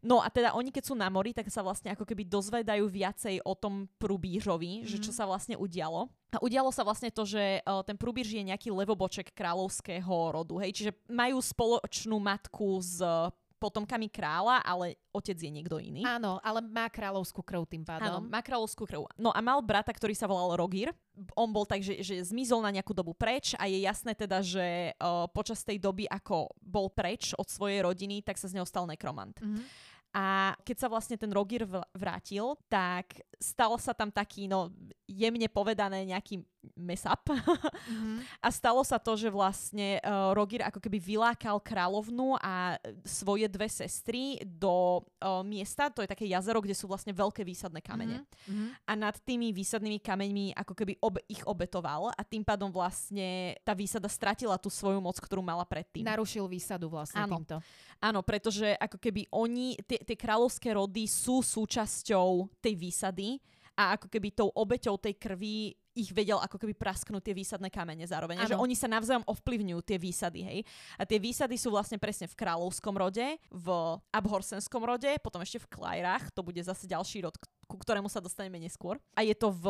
No 0.00 0.24
a 0.24 0.32
teda 0.32 0.56
oni, 0.56 0.72
keď 0.72 0.84
sú 0.90 0.94
na 0.96 1.12
mori, 1.12 1.36
tak 1.36 1.52
sa 1.52 1.60
vlastne 1.60 1.92
ako 1.92 2.08
keby 2.08 2.24
dozvedajú 2.24 2.88
viacej 2.88 3.44
o 3.44 3.52
tom 3.52 3.84
prúbížovi, 4.00 4.88
že 4.88 4.96
čo 4.96 5.12
sa 5.12 5.28
vlastne 5.28 5.60
udialo. 5.60 6.08
A 6.32 6.40
udialo 6.40 6.72
sa 6.72 6.80
vlastne 6.88 7.12
to, 7.12 7.28
že 7.28 7.60
uh, 7.60 7.84
ten 7.84 8.00
prúbíž 8.00 8.32
je 8.32 8.40
nejaký 8.40 8.72
levoboček 8.72 9.36
kráľovského 9.36 10.32
rodu, 10.32 10.56
hej, 10.64 10.72
čiže 10.72 10.92
majú 11.04 11.36
spoločnú 11.44 12.16
matku 12.16 12.80
s 12.80 13.04
uh, 13.04 13.28
potomkami 13.60 14.08
kráľa, 14.08 14.64
ale 14.64 14.96
otec 15.12 15.36
je 15.36 15.52
niekto 15.52 15.76
iný. 15.76 16.00
Áno, 16.08 16.40
ale 16.40 16.64
má 16.64 16.88
kráľovskú 16.88 17.44
krv 17.44 17.68
tým 17.68 17.84
Áno, 17.84 17.92
pádom. 17.92 18.20
má 18.24 18.40
kráľovskú 18.40 18.88
krv. 18.88 19.04
No 19.20 19.28
a 19.28 19.40
mal 19.44 19.60
brata, 19.60 19.92
ktorý 19.92 20.16
sa 20.16 20.24
volal 20.24 20.56
Rogir. 20.56 20.96
On 21.36 21.52
bol 21.52 21.68
tak, 21.68 21.84
že, 21.84 22.00
že 22.00 22.24
zmizol 22.24 22.64
na 22.64 22.72
nejakú 22.72 22.96
dobu 22.96 23.12
preč 23.12 23.52
a 23.60 23.68
je 23.68 23.84
jasné 23.84 24.16
teda, 24.16 24.40
že 24.40 24.96
uh, 24.96 25.28
počas 25.28 25.60
tej 25.60 25.76
doby, 25.76 26.08
ako 26.08 26.48
bol 26.56 26.88
preč 26.88 27.36
od 27.36 27.44
svojej 27.44 27.84
rodiny, 27.84 28.24
tak 28.24 28.40
sa 28.40 28.48
z 28.48 28.56
neho 28.56 28.64
stal 28.64 28.88
nekromant. 28.88 29.36
Mhm. 29.44 29.62
A 30.10 30.58
keď 30.66 30.76
sa 30.82 30.88
vlastne 30.90 31.14
ten 31.14 31.30
Rogir 31.30 31.62
vrátil, 31.94 32.58
tak 32.66 33.22
stal 33.38 33.78
sa 33.78 33.94
tam 33.94 34.10
taký, 34.10 34.50
no 34.50 34.74
jemne 35.06 35.46
povedané, 35.46 36.02
nejaký 36.02 36.42
mess 36.76 37.04
up. 37.08 37.24
Mhm. 37.90 38.22
A 38.44 38.48
stalo 38.52 38.84
sa 38.84 39.00
to, 39.00 39.16
že 39.16 39.32
vlastne 39.32 40.00
uh, 40.00 40.32
Rogir 40.36 40.64
ako 40.64 40.78
keby 40.80 41.00
vylákal 41.00 41.60
kráľovnú 41.60 42.36
a 42.40 42.76
e, 42.76 42.96
svoje 43.04 43.48
dve 43.48 43.66
sestry 43.68 44.40
do 44.44 45.00
uh, 45.00 45.40
miesta, 45.44 45.88
to 45.88 46.04
je 46.04 46.08
také 46.08 46.28
jazero, 46.28 46.60
kde 46.60 46.76
sú 46.76 46.88
vlastne 46.88 47.12
veľké 47.16 47.44
výsadné 47.44 47.80
kamene. 47.80 48.24
Mhm. 48.48 48.64
A 48.84 48.92
nad 48.96 49.16
tými 49.20 49.52
výsadnými 49.52 50.00
kameňmi 50.00 50.56
ako 50.56 50.72
keby 50.76 50.92
ob- 51.00 51.24
ich 51.26 51.42
obetoval 51.48 52.12
a 52.12 52.22
tým 52.24 52.44
pádom 52.44 52.68
vlastne 52.68 53.56
tá 53.64 53.72
výsada 53.72 54.08
stratila 54.08 54.60
tú 54.60 54.68
svoju 54.68 55.00
moc, 55.00 55.16
ktorú 55.16 55.40
mala 55.40 55.64
predtým. 55.64 56.04
Narušil 56.04 56.44
výsadu 56.46 56.92
vlastne 56.92 57.24
Áno. 57.24 57.40
týmto. 57.40 57.56
Áno, 58.00 58.20
pretože 58.24 58.76
ako 58.80 58.96
keby 58.96 59.28
oni, 59.32 59.76
tie, 59.84 60.00
tie 60.00 60.16
kráľovské 60.16 60.72
rody 60.72 61.04
sú 61.04 61.44
súčasťou 61.44 62.48
tej 62.60 62.74
výsady 62.76 63.36
a 63.76 63.96
ako 63.96 64.12
keby 64.12 64.28
tou 64.32 64.48
obeťou 64.52 65.00
tej 65.00 65.16
krvi 65.16 65.72
ich 66.00 66.10
vedel 66.16 66.40
ako 66.40 66.56
keby 66.56 66.72
prasknúť 66.72 67.20
tie 67.20 67.34
výsadné 67.36 67.68
kamene 67.68 68.08
zároveň. 68.08 68.40
A 68.40 68.48
Že 68.48 68.56
oni 68.56 68.74
sa 68.74 68.88
navzájom 68.88 69.24
ovplyvňujú 69.28 69.80
tie 69.84 69.98
výsady, 70.00 70.40
hej. 70.40 70.58
A 70.96 71.04
tie 71.04 71.20
výsady 71.20 71.60
sú 71.60 71.68
vlastne 71.70 72.00
presne 72.00 72.24
v 72.24 72.34
kráľovskom 72.34 72.96
rode, 72.96 73.36
v 73.52 73.66
abhorsenskom 74.10 74.82
rode, 74.82 75.12
potom 75.20 75.44
ešte 75.44 75.60
v 75.60 75.70
Klajrách, 75.76 76.32
to 76.32 76.40
bude 76.40 76.58
zase 76.64 76.88
ďalší 76.88 77.28
rod, 77.28 77.36
ku 77.68 77.76
ktorému 77.76 78.08
sa 78.08 78.24
dostaneme 78.24 78.56
neskôr. 78.56 78.96
A 79.14 79.20
je 79.22 79.36
to 79.36 79.52
v 79.52 79.66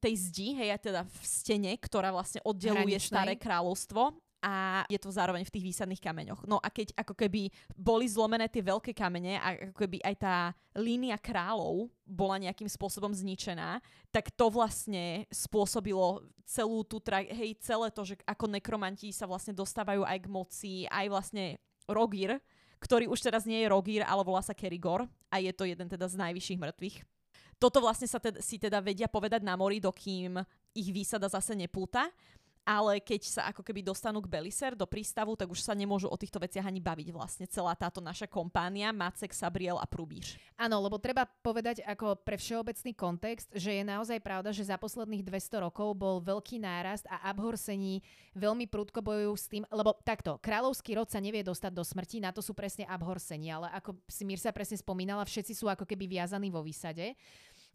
tej 0.00 0.14
zdi, 0.16 0.48
hej, 0.56 0.70
a 0.72 0.78
teda 0.80 1.00
v 1.04 1.22
stene, 1.26 1.72
ktorá 1.76 2.08
vlastne 2.14 2.40
oddeluje 2.46 2.96
Hraničnej. 2.96 3.12
staré 3.12 3.34
kráľovstvo 3.36 4.16
a 4.42 4.82
je 4.90 4.98
to 4.98 5.14
zároveň 5.14 5.46
v 5.46 5.54
tých 5.54 5.66
výsadných 5.70 6.02
kameňoch. 6.02 6.42
No 6.50 6.58
a 6.58 6.66
keď 6.66 6.90
ako 6.98 7.14
keby 7.14 7.46
boli 7.78 8.10
zlomené 8.10 8.50
tie 8.50 8.58
veľké 8.58 8.90
kamene 8.90 9.38
a 9.38 9.54
ako 9.70 9.86
keby 9.86 10.02
aj 10.02 10.14
tá 10.18 10.36
línia 10.74 11.14
kráľov 11.14 11.86
bola 12.02 12.42
nejakým 12.42 12.66
spôsobom 12.66 13.14
zničená, 13.14 13.78
tak 14.10 14.34
to 14.34 14.50
vlastne 14.50 15.30
spôsobilo 15.30 16.26
celú 16.42 16.82
tú, 16.82 16.98
tra- 16.98 17.22
hej, 17.22 17.54
celé 17.62 17.88
to, 17.94 18.02
že 18.02 18.18
ako 18.26 18.50
nekromanti 18.50 19.14
sa 19.14 19.30
vlastne 19.30 19.54
dostávajú 19.54 20.02
aj 20.02 20.18
k 20.18 20.28
moci, 20.28 20.74
aj 20.90 21.06
vlastne 21.06 21.62
Rogir, 21.86 22.42
ktorý 22.82 23.06
už 23.06 23.22
teraz 23.22 23.46
nie 23.46 23.62
je 23.62 23.70
Rogir, 23.70 24.02
ale 24.02 24.26
volá 24.26 24.42
sa 24.42 24.58
Kerigor 24.58 25.06
a 25.30 25.38
je 25.38 25.54
to 25.54 25.62
jeden 25.62 25.86
teda 25.86 26.10
z 26.10 26.18
najvyšších 26.18 26.58
mŕtvych. 26.58 26.96
Toto 27.62 27.78
vlastne 27.78 28.10
sa 28.10 28.18
teda, 28.18 28.42
si 28.42 28.58
teda 28.58 28.82
vedia 28.82 29.06
povedať 29.06 29.46
na 29.46 29.54
mori, 29.54 29.78
dokým 29.78 30.42
ich 30.74 30.90
výsada 30.90 31.30
zase 31.30 31.54
nepúta 31.54 32.10
ale 32.62 33.02
keď 33.02 33.20
sa 33.26 33.42
ako 33.50 33.66
keby 33.66 33.82
dostanú 33.82 34.22
k 34.22 34.30
Beliser 34.30 34.78
do 34.78 34.86
prístavu, 34.86 35.34
tak 35.34 35.50
už 35.50 35.62
sa 35.62 35.74
nemôžu 35.74 36.06
o 36.06 36.16
týchto 36.16 36.38
veciach 36.38 36.62
ani 36.62 36.78
baviť 36.78 37.08
vlastne 37.10 37.46
celá 37.50 37.74
táto 37.74 37.98
naša 37.98 38.30
kompánia, 38.30 38.94
Macek, 38.94 39.34
Sabriel 39.34 39.82
a 39.82 39.86
Prubíš. 39.86 40.38
Áno, 40.54 40.78
lebo 40.78 41.02
treba 41.02 41.26
povedať 41.26 41.82
ako 41.82 42.22
pre 42.22 42.38
všeobecný 42.38 42.92
kontext, 42.94 43.50
že 43.50 43.82
je 43.82 43.84
naozaj 43.84 44.22
pravda, 44.22 44.54
že 44.54 44.70
za 44.70 44.78
posledných 44.78 45.26
200 45.26 45.66
rokov 45.66 45.98
bol 45.98 46.22
veľký 46.22 46.62
nárast 46.62 47.02
a 47.10 47.18
Abhorsení 47.34 47.98
veľmi 48.38 48.70
prudko 48.70 49.02
bojujú 49.02 49.34
s 49.34 49.46
tým, 49.50 49.62
lebo 49.68 49.98
takto, 50.06 50.38
kráľovský 50.38 50.94
rod 50.94 51.10
sa 51.10 51.18
nevie 51.18 51.42
dostať 51.42 51.72
do 51.74 51.82
smrti, 51.82 52.22
na 52.22 52.30
to 52.30 52.40
sú 52.40 52.54
presne 52.54 52.86
Abhorsení, 52.86 53.50
ale 53.50 53.74
ako 53.74 53.98
si 54.06 54.22
Mirsa 54.22 54.54
presne 54.54 54.78
spomínala, 54.78 55.26
všetci 55.26 55.52
sú 55.52 55.66
ako 55.66 55.82
keby 55.82 56.06
viazaní 56.06 56.48
vo 56.48 56.62
výsade. 56.62 57.18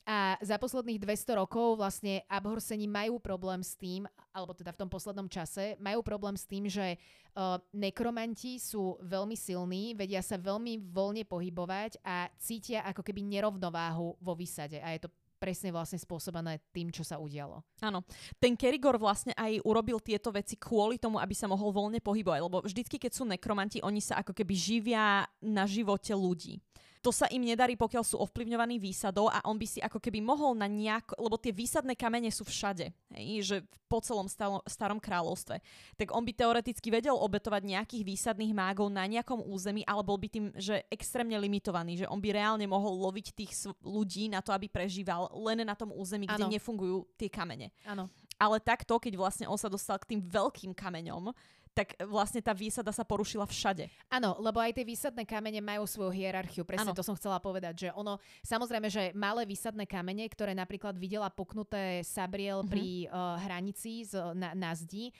A 0.07 0.39
za 0.39 0.55
posledných 0.55 1.03
200 1.03 1.35
rokov 1.35 1.75
vlastne 1.75 2.23
Abhorseni 2.31 2.87
majú 2.87 3.19
problém 3.19 3.59
s 3.59 3.75
tým, 3.75 4.07
alebo 4.31 4.55
teda 4.55 4.71
v 4.71 4.79
tom 4.79 4.87
poslednom 4.87 5.27
čase, 5.27 5.75
majú 5.83 5.99
problém 5.99 6.39
s 6.39 6.47
tým, 6.47 6.71
že 6.71 6.95
uh, 6.95 7.59
nekromanti 7.75 8.55
sú 8.55 8.95
veľmi 9.03 9.35
silní, 9.35 9.99
vedia 9.99 10.23
sa 10.23 10.39
veľmi 10.39 10.79
voľne 10.95 11.27
pohybovať 11.27 11.99
a 12.07 12.31
cítia 12.39 12.87
ako 12.87 13.03
keby 13.03 13.19
nerovnováhu 13.19 14.15
vo 14.15 14.31
výsade. 14.31 14.79
A 14.79 14.95
je 14.95 15.03
to 15.03 15.11
presne 15.37 15.75
vlastne 15.75 16.01
spôsobené 16.01 16.63
tým, 16.73 16.87
čo 16.89 17.05
sa 17.05 17.21
udialo. 17.21 17.61
Áno. 17.83 18.01
Ten 18.41 18.57
Kerigor 18.57 18.97
vlastne 18.97 19.35
aj 19.37 19.61
urobil 19.67 20.01
tieto 20.01 20.33
veci 20.33 20.57
kvôli 20.57 20.97
tomu, 20.97 21.21
aby 21.21 21.35
sa 21.37 21.51
mohol 21.51 21.69
voľne 21.69 22.01
pohybovať, 22.01 22.39
lebo 22.41 22.63
vždycky, 22.65 22.97
keď 22.97 23.11
sú 23.11 23.23
nekromanti, 23.27 23.83
oni 23.85 24.01
sa 24.01 24.23
ako 24.23 24.33
keby 24.33 24.53
živia 24.55 25.27
na 25.43 25.67
živote 25.69 26.15
ľudí. 26.15 26.63
To 27.07 27.15
sa 27.15 27.31
im 27.31 27.39
nedarí, 27.39 27.79
pokiaľ 27.79 28.03
sú 28.03 28.19
ovplyvňovaní 28.19 28.83
výsadou 28.83 29.31
a 29.31 29.39
on 29.47 29.55
by 29.55 29.63
si 29.63 29.79
ako 29.79 29.95
keby 29.95 30.19
mohol 30.19 30.51
na 30.59 30.67
nejak, 30.67 31.15
lebo 31.15 31.39
tie 31.39 31.55
výsadné 31.55 31.95
kamene 31.95 32.27
sú 32.27 32.43
všade, 32.43 32.91
hej, 33.15 33.47
že 33.47 33.57
po 33.87 34.03
celom 34.03 34.27
stalo, 34.27 34.59
starom 34.67 34.99
kráľovstve. 34.99 35.63
Tak 35.95 36.11
on 36.11 36.27
by 36.27 36.35
teoreticky 36.35 36.91
vedel 36.91 37.15
obetovať 37.15 37.63
nejakých 37.63 38.03
výsadných 38.03 38.51
mágov 38.51 38.91
na 38.91 39.07
nejakom 39.07 39.39
území, 39.39 39.87
ale 39.87 40.03
bol 40.03 40.19
by 40.19 40.27
tým, 40.27 40.51
že 40.59 40.83
extrémne 40.91 41.39
limitovaný, 41.39 42.03
že 42.03 42.11
on 42.11 42.19
by 42.19 42.35
reálne 42.35 42.67
mohol 42.67 42.99
loviť 43.07 43.31
tých 43.31 43.71
ľudí 43.79 44.27
na 44.27 44.43
to, 44.43 44.51
aby 44.51 44.67
prežíval 44.67 45.31
len 45.47 45.63
na 45.63 45.79
tom 45.79 45.95
území, 45.95 46.27
ano. 46.27 46.35
kde 46.35 46.59
nefungujú 46.59 47.07
tie 47.15 47.31
kamene. 47.31 47.71
Áno. 47.87 48.11
Ale 48.35 48.59
takto, 48.59 48.99
keď 48.99 49.15
vlastne 49.15 49.47
on 49.47 49.55
sa 49.55 49.71
dostal 49.71 49.95
k 49.95 50.11
tým 50.11 50.27
veľkým 50.27 50.75
kameňom, 50.75 51.31
tak 51.77 51.93
vlastne 52.09 52.41
tá 52.41 52.57
výsada 52.57 52.89
sa 52.89 53.05
porušila 53.05 53.45
všade. 53.45 53.85
Áno, 54.09 54.33
lebo 54.41 54.57
aj 54.57 54.73
tie 54.73 54.81
výsadné 54.81 55.29
kamene 55.29 55.61
majú 55.61 55.85
svoju 55.85 56.09
hierarchiu. 56.09 56.65
Presne 56.65 56.89
ano. 56.89 56.97
to 56.97 57.05
som 57.05 57.13
chcela 57.13 57.37
povedať, 57.37 57.85
že 57.85 57.89
ono, 57.93 58.17
samozrejme, 58.41 58.89
že 58.89 59.13
malé 59.13 59.45
výsadné 59.45 59.85
kamene, 59.85 60.25
ktoré 60.25 60.57
napríklad 60.57 60.97
videla 60.97 61.29
puknuté 61.29 62.01
Sabriel 62.01 62.65
mm-hmm. 62.65 62.73
pri 62.73 62.87
uh, 63.13 63.37
hranici 63.45 64.09
z, 64.09 64.17
na, 64.33 64.57
na 64.57 64.73
zdi, 64.73 65.13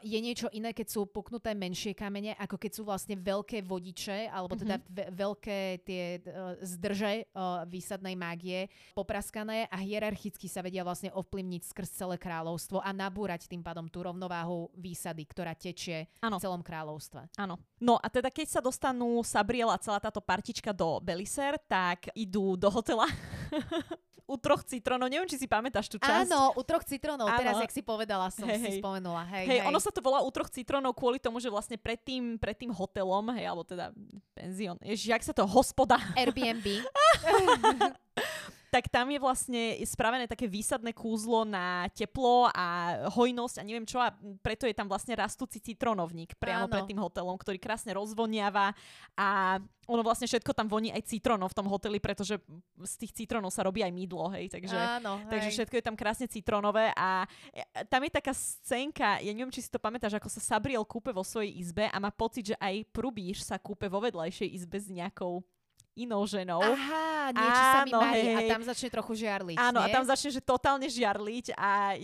je 0.00 0.18
niečo 0.24 0.48
iné, 0.56 0.72
keď 0.72 0.88
sú 0.88 1.04
puknuté 1.04 1.52
menšie 1.52 1.92
kamene, 1.92 2.32
ako 2.40 2.56
keď 2.56 2.70
sú 2.72 2.82
vlastne 2.88 3.12
veľké 3.20 3.60
vodiče, 3.60 4.32
alebo 4.32 4.56
teda 4.56 4.80
mm-hmm. 4.80 4.94
ve- 4.96 5.10
veľké 5.12 5.58
tie 5.84 6.04
uh, 6.24 6.56
zdrže 6.64 7.28
uh, 7.36 7.68
výsadnej 7.68 8.16
mágie 8.16 8.72
popraskané 8.96 9.68
a 9.68 9.76
hierarchicky 9.76 10.48
sa 10.48 10.64
vedia 10.64 10.80
vlastne 10.80 11.12
ovplyvniť 11.12 11.62
skrz 11.76 11.88
celé 11.92 12.16
kráľovstvo 12.16 12.80
a 12.80 12.90
nabúrať 12.96 13.52
tým 13.52 13.60
pádom 13.60 13.84
tú 13.92 14.00
rovnováhu 14.00 14.72
výsady, 14.80 15.28
ktorá 15.28 15.52
tečie 15.52 16.08
ano. 16.24 16.40
v 16.40 16.42
celom 16.42 16.62
kráľovstve. 16.64 17.36
Áno. 17.36 17.60
No 17.76 18.00
a 18.00 18.08
teda 18.08 18.32
keď 18.32 18.48
sa 18.48 18.60
dostanú 18.64 19.20
Sabriel 19.20 19.68
a 19.68 19.76
celá 19.76 20.00
táto 20.00 20.24
partička 20.24 20.72
do 20.72 21.04
Beliser, 21.04 21.60
tak 21.68 22.08
idú 22.16 22.56
do 22.56 22.72
hotela 22.72 23.04
u 24.26 24.34
troch 24.34 24.66
citrónov. 24.66 25.06
Neviem, 25.06 25.30
či 25.30 25.38
si 25.38 25.46
pamätáš 25.46 25.86
tú 25.86 26.02
časť. 26.02 26.26
Áno, 26.26 26.50
u 26.58 26.62
troch 26.66 26.82
citrónov. 26.82 27.30
Áno. 27.30 27.38
Teraz, 27.38 27.62
jak 27.62 27.72
si 27.72 27.82
povedala, 27.82 28.26
som 28.34 28.50
hey, 28.50 28.58
si 28.58 28.70
hej. 28.76 28.78
spomenula. 28.82 29.22
Hej, 29.30 29.46
hej, 29.46 29.58
hej, 29.62 29.65
ono 29.68 29.78
sa 29.82 29.90
to 29.90 30.00
volá 30.00 30.22
u 30.22 30.30
troch 30.30 30.48
citrónov 30.48 30.94
kvôli 30.94 31.18
tomu, 31.20 31.42
že 31.42 31.50
vlastne 31.50 31.76
pred 31.76 31.98
tým, 32.00 32.38
pred 32.38 32.56
tým 32.56 32.72
hotelom, 32.72 33.34
hej, 33.36 33.46
alebo 33.50 33.62
teda 33.66 33.92
penzión, 34.32 34.78
ježiš, 34.80 35.08
jak 35.12 35.22
sa 35.26 35.32
to, 35.34 35.44
hospoda. 35.44 35.98
Airbnb. 36.14 36.64
tak 38.76 38.92
tam 38.92 39.08
je 39.08 39.16
vlastne 39.16 39.80
spravené 39.88 40.28
také 40.28 40.44
výsadné 40.44 40.92
kúzlo 40.92 41.48
na 41.48 41.88
teplo 41.96 42.44
a 42.52 42.92
hojnosť 43.08 43.56
a 43.56 43.64
neviem 43.64 43.88
čo 43.88 43.96
a 43.96 44.12
preto 44.44 44.68
je 44.68 44.76
tam 44.76 44.84
vlastne 44.84 45.16
rastúci 45.16 45.64
citronovník 45.64 46.36
priamo 46.36 46.68
Áno. 46.68 46.72
pred 46.76 46.84
tým 46.84 47.00
hotelom, 47.00 47.40
ktorý 47.40 47.56
krásne 47.56 47.96
rozvoniava 47.96 48.76
a 49.16 49.56
ono 49.88 50.02
vlastne 50.04 50.28
všetko 50.28 50.52
tam 50.52 50.68
voní 50.68 50.92
aj 50.92 51.08
citrónov 51.08 51.56
v 51.56 51.56
tom 51.56 51.72
hoteli, 51.72 51.96
pretože 51.96 52.36
z 52.84 52.94
tých 53.00 53.24
citrónov 53.24 53.48
sa 53.48 53.64
robí 53.64 53.80
aj 53.80 53.96
mydlo, 53.96 54.28
hej, 54.36 54.52
takže, 54.52 54.76
Áno, 54.76 55.24
takže 55.30 55.48
všetko 55.56 55.74
je 55.80 55.84
tam 55.86 55.96
krásne 55.96 56.26
citrónové 56.28 56.92
a 56.92 57.24
tam 57.88 58.04
je 58.04 58.10
taká 58.12 58.36
scénka, 58.36 59.24
ja 59.24 59.32
neviem, 59.32 59.54
či 59.54 59.64
si 59.64 59.72
to 59.72 59.80
pamätáš, 59.80 60.20
ako 60.20 60.28
sa 60.28 60.42
Sabriel 60.42 60.84
kúpe 60.84 61.16
vo 61.16 61.24
svojej 61.24 61.54
izbe 61.56 61.88
a 61.88 61.96
má 61.96 62.12
pocit, 62.12 62.52
že 62.52 62.56
aj 62.60 62.92
Prubíš 62.92 63.46
sa 63.46 63.56
kúpe 63.56 63.88
vo 63.88 64.04
vedľajšej 64.04 64.48
izbe 64.52 64.76
s 64.76 64.92
nejakou 64.92 65.40
inou 65.96 66.22
ženou. 66.28 66.60
Aha, 66.60 67.32
niečo 67.32 67.62
áno, 67.64 67.72
sa 67.72 67.80
mi 67.88 67.92
marí 67.96 68.28
hej, 68.28 68.36
a 68.36 68.40
tam 68.52 68.62
začne 68.62 68.88
trochu 68.92 69.12
žiarliť. 69.24 69.56
Áno, 69.56 69.80
nie? 69.80 69.84
a 69.88 69.94
tam 69.96 70.04
začne, 70.04 70.30
že 70.36 70.40
totálne 70.44 70.86
žiarliť 70.86 71.56
a 71.56 71.96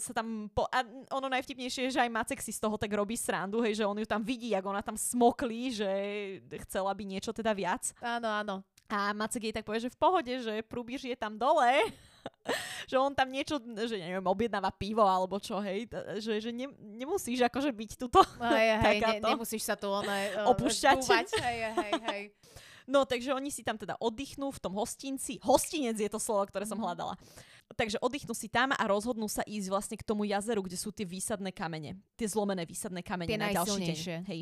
sa 0.00 0.12
tam, 0.16 0.48
po, 0.48 0.64
a 0.72 0.80
ono 1.12 1.28
najvtipnejšie 1.28 1.88
je, 1.88 1.94
že 1.94 2.02
aj 2.02 2.10
Macek 2.10 2.40
si 2.40 2.56
z 2.56 2.58
toho 2.58 2.80
tak 2.80 2.88
robí 2.90 3.14
srandu, 3.14 3.60
hej, 3.60 3.78
že 3.78 3.84
on 3.84 4.00
ju 4.00 4.08
tam 4.08 4.24
vidí, 4.24 4.56
ako 4.56 4.72
ona 4.72 4.80
tam 4.80 4.96
smoklí, 4.96 5.76
že 5.76 5.88
chcela 6.66 6.90
by 6.96 7.04
niečo 7.04 7.36
teda 7.36 7.52
viac. 7.52 7.92
Áno, 8.00 8.32
áno. 8.32 8.54
A 8.88 9.12
Macek 9.16 9.48
jej 9.48 9.54
tak 9.54 9.64
povie, 9.64 9.84
že 9.84 9.92
v 9.92 10.00
pohode, 10.00 10.32
že 10.40 10.60
prúbíš 10.64 11.08
je 11.08 11.16
tam 11.16 11.36
dole, 11.36 11.88
že 12.90 12.96
on 12.96 13.12
tam 13.12 13.28
niečo, 13.28 13.60
že 13.60 13.96
neviem, 13.96 14.24
objednáva 14.24 14.72
pivo 14.72 15.04
alebo 15.04 15.40
čo, 15.40 15.60
hej, 15.60 15.88
že, 16.20 16.40
že 16.40 16.50
ne, 16.52 16.68
nemusíš 16.80 17.44
akože 17.48 17.72
byť 17.72 17.90
tuto. 17.96 18.20
Hej, 18.40 18.68
hej, 18.80 18.96
ne, 19.20 19.36
nemusíš 19.36 19.64
sa 19.64 19.76
tu 19.76 19.88
one, 19.88 20.32
uh, 20.36 20.52
opúšťať. 20.52 21.00
Dúvať, 21.00 21.28
hej, 21.40 21.58
hej, 21.72 21.92
hej. 22.08 22.22
No, 22.84 23.08
takže 23.08 23.32
oni 23.32 23.48
si 23.48 23.64
tam 23.64 23.80
teda 23.80 23.96
oddychnú 23.96 24.52
v 24.52 24.60
tom 24.60 24.72
hostinci. 24.76 25.40
Hostinec 25.40 25.96
je 25.96 26.10
to 26.10 26.20
slovo, 26.20 26.44
ktoré 26.48 26.68
som 26.68 26.76
mhm. 26.76 26.84
hľadala. 26.84 27.14
Takže 27.74 27.96
oddychnú 27.98 28.36
si 28.36 28.52
tam 28.52 28.76
a 28.76 28.84
rozhodnú 28.84 29.24
sa 29.24 29.40
ísť 29.48 29.68
vlastne 29.72 29.96
k 29.96 30.04
tomu 30.04 30.28
jazeru, 30.28 30.60
kde 30.60 30.76
sú 30.76 30.92
tie 30.92 31.08
výsadné 31.08 31.48
kamene. 31.50 31.96
Tie 32.14 32.28
zlomené 32.28 32.68
výsadné 32.68 33.00
kamene 33.00 33.30
tie 33.34 33.40
na 33.40 33.50
ďalší 33.56 33.82
deň. 33.88 33.98
Hej. 34.28 34.40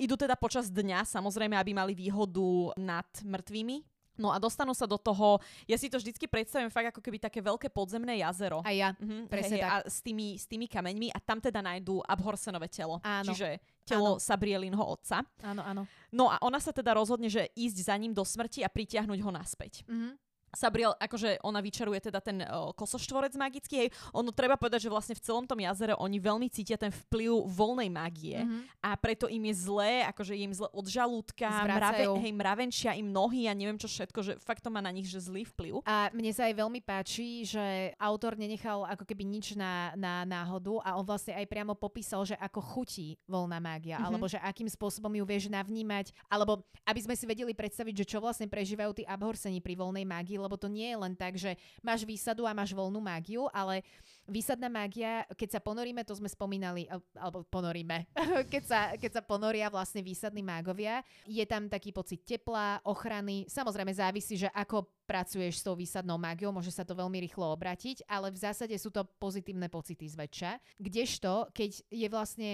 Idú 0.00 0.16
teda 0.16 0.34
počas 0.34 0.72
dňa, 0.72 1.04
samozrejme, 1.04 1.54
aby 1.60 1.76
mali 1.76 1.92
výhodu 1.92 2.72
nad 2.80 3.06
mŕtvými, 3.20 3.84
No 4.14 4.30
a 4.30 4.38
dostanú 4.38 4.70
sa 4.78 4.86
do 4.86 4.94
toho, 4.94 5.42
ja 5.66 5.74
si 5.74 5.90
to 5.90 5.98
vždycky 5.98 6.30
predstavím 6.30 6.70
fakt 6.70 6.94
ako 6.94 7.02
keby 7.02 7.18
také 7.18 7.42
veľké 7.42 7.66
podzemné 7.66 8.22
jazero. 8.22 8.62
A 8.62 8.70
ja, 8.70 8.94
mhm, 8.94 9.26
presne 9.26 9.58
hej, 9.58 9.62
tak. 9.66 9.70
A 9.70 9.76
s 9.90 9.98
tými, 10.06 10.38
s 10.38 10.46
tými 10.46 10.70
kameňmi 10.70 11.10
a 11.10 11.18
tam 11.18 11.42
teda 11.42 11.58
nájdú 11.58 11.98
Abhorsenové 12.06 12.70
telo. 12.70 13.02
Áno. 13.02 13.34
Čiže 13.34 13.58
telo 13.84 14.16
áno. 14.16 14.22
Sabrielinho 14.22 14.80
otca. 14.80 15.22
Áno, 15.44 15.62
áno. 15.62 15.82
No 16.10 16.32
a 16.32 16.40
ona 16.40 16.58
sa 16.58 16.72
teda 16.72 16.96
rozhodne, 16.96 17.28
že 17.28 17.52
ísť 17.54 17.78
za 17.86 17.94
ním 18.00 18.16
do 18.16 18.24
smrti 18.24 18.64
a 18.64 18.72
pritiahnuť 18.72 19.18
ho 19.20 19.30
naspäť. 19.30 19.84
Mhm. 19.86 20.23
Sabriel, 20.54 20.94
akože 20.96 21.42
ona 21.42 21.60
vyčaruje 21.60 22.10
teda 22.10 22.22
ten 22.22 22.42
uh, 22.42 22.70
kosoštvorec 22.72 23.34
magický, 23.34 23.86
hej, 23.86 23.88
ono 24.14 24.30
treba 24.30 24.54
povedať, 24.54 24.86
že 24.86 24.92
vlastne 24.92 25.14
v 25.18 25.22
celom 25.22 25.44
tom 25.44 25.58
jazere 25.60 25.94
oni 25.98 26.18
veľmi 26.18 26.48
cítia 26.50 26.78
ten 26.78 26.90
vplyv 26.90 27.46
voľnej 27.50 27.90
mágie 27.90 28.38
mm-hmm. 28.40 28.82
a 28.82 28.90
preto 28.96 29.26
im 29.26 29.42
je 29.50 29.54
zlé, 29.66 30.06
akože 30.08 30.32
je 30.34 30.42
im 30.46 30.54
zle 30.54 30.68
od 30.70 30.86
žalúdka, 30.86 31.46
mrave, 31.66 32.06
hej, 32.06 32.32
mravenčia 32.32 32.94
im 32.94 33.10
nohy 33.10 33.50
a 33.50 33.52
neviem 33.52 33.76
čo 33.76 33.90
všetko, 33.90 34.18
že 34.22 34.32
fakt 34.40 34.62
to 34.62 34.70
má 34.70 34.80
na 34.80 34.94
nich 34.94 35.06
že 35.10 35.20
zlý 35.20 35.44
vplyv. 35.54 35.84
A 35.84 36.08
mne 36.14 36.30
sa 36.32 36.48
aj 36.48 36.54
veľmi 36.54 36.80
páči, 36.80 37.44
že 37.44 37.92
autor 37.98 38.38
nenechal 38.38 38.86
ako 38.86 39.04
keby 39.04 39.26
nič 39.26 39.58
na, 39.58 39.92
na 39.98 40.22
náhodu 40.24 40.80
a 40.86 40.96
on 40.96 41.04
vlastne 41.04 41.36
aj 41.36 41.46
priamo 41.50 41.74
popísal, 41.76 42.24
že 42.24 42.38
ako 42.38 42.60
chutí 42.62 43.18
voľná 43.28 43.58
mágia, 43.58 43.98
mm-hmm. 43.98 44.08
alebo 44.08 44.26
že 44.30 44.38
akým 44.40 44.68
spôsobom 44.70 45.12
ju 45.12 45.24
vieš 45.26 45.50
navnímať, 45.50 46.14
alebo 46.30 46.62
aby 46.84 47.00
sme 47.00 47.14
si 47.18 47.24
vedeli 47.24 47.52
predstaviť, 47.56 48.04
že 48.04 48.08
čo 48.08 48.18
vlastne 48.20 48.46
prežívajú 48.48 49.02
tí 49.02 49.04
abhorsení 49.04 49.58
pri 49.58 49.74
voľnej 49.74 50.04
mágii, 50.04 50.36
lebo 50.44 50.60
to 50.60 50.68
nie 50.68 50.92
je 50.92 50.98
len 51.00 51.14
tak, 51.16 51.40
že 51.40 51.56
máš 51.80 52.04
výsadu 52.04 52.44
a 52.44 52.52
máš 52.52 52.76
voľnú 52.76 53.00
mágiu, 53.00 53.48
ale 53.50 53.80
výsadná 54.28 54.68
mágia, 54.68 55.24
keď 55.32 55.56
sa 55.56 55.60
ponoríme, 55.60 56.04
to 56.04 56.12
sme 56.16 56.28
spomínali, 56.28 56.84
alebo 57.16 57.44
ponoríme, 57.48 58.04
keď 58.52 58.62
sa, 58.64 58.80
keď 58.94 59.20
sa 59.20 59.22
ponoria 59.24 59.72
vlastne 59.72 60.04
výsadní 60.04 60.44
mágovia, 60.44 61.00
je 61.24 61.44
tam 61.48 61.68
taký 61.72 61.92
pocit 61.92 62.20
tepla, 62.24 62.84
ochrany, 62.84 63.48
samozrejme 63.48 63.92
závisí, 63.96 64.36
že 64.36 64.52
ako 64.52 64.88
pracuješ 65.04 65.60
s 65.60 65.64
tou 65.64 65.76
výsadnou 65.76 66.16
mágiou, 66.16 66.52
môže 66.52 66.72
sa 66.72 66.84
to 66.84 66.96
veľmi 66.96 67.20
rýchlo 67.24 67.52
obratiť, 67.52 68.08
ale 68.08 68.32
v 68.32 68.40
zásade 68.40 68.76
sú 68.80 68.88
to 68.88 69.04
pozitívne 69.20 69.68
pocity 69.68 70.08
zväčša. 70.08 70.80
Kdežto, 70.80 71.48
keď 71.52 71.70
je 71.92 72.08
vlastne 72.08 72.50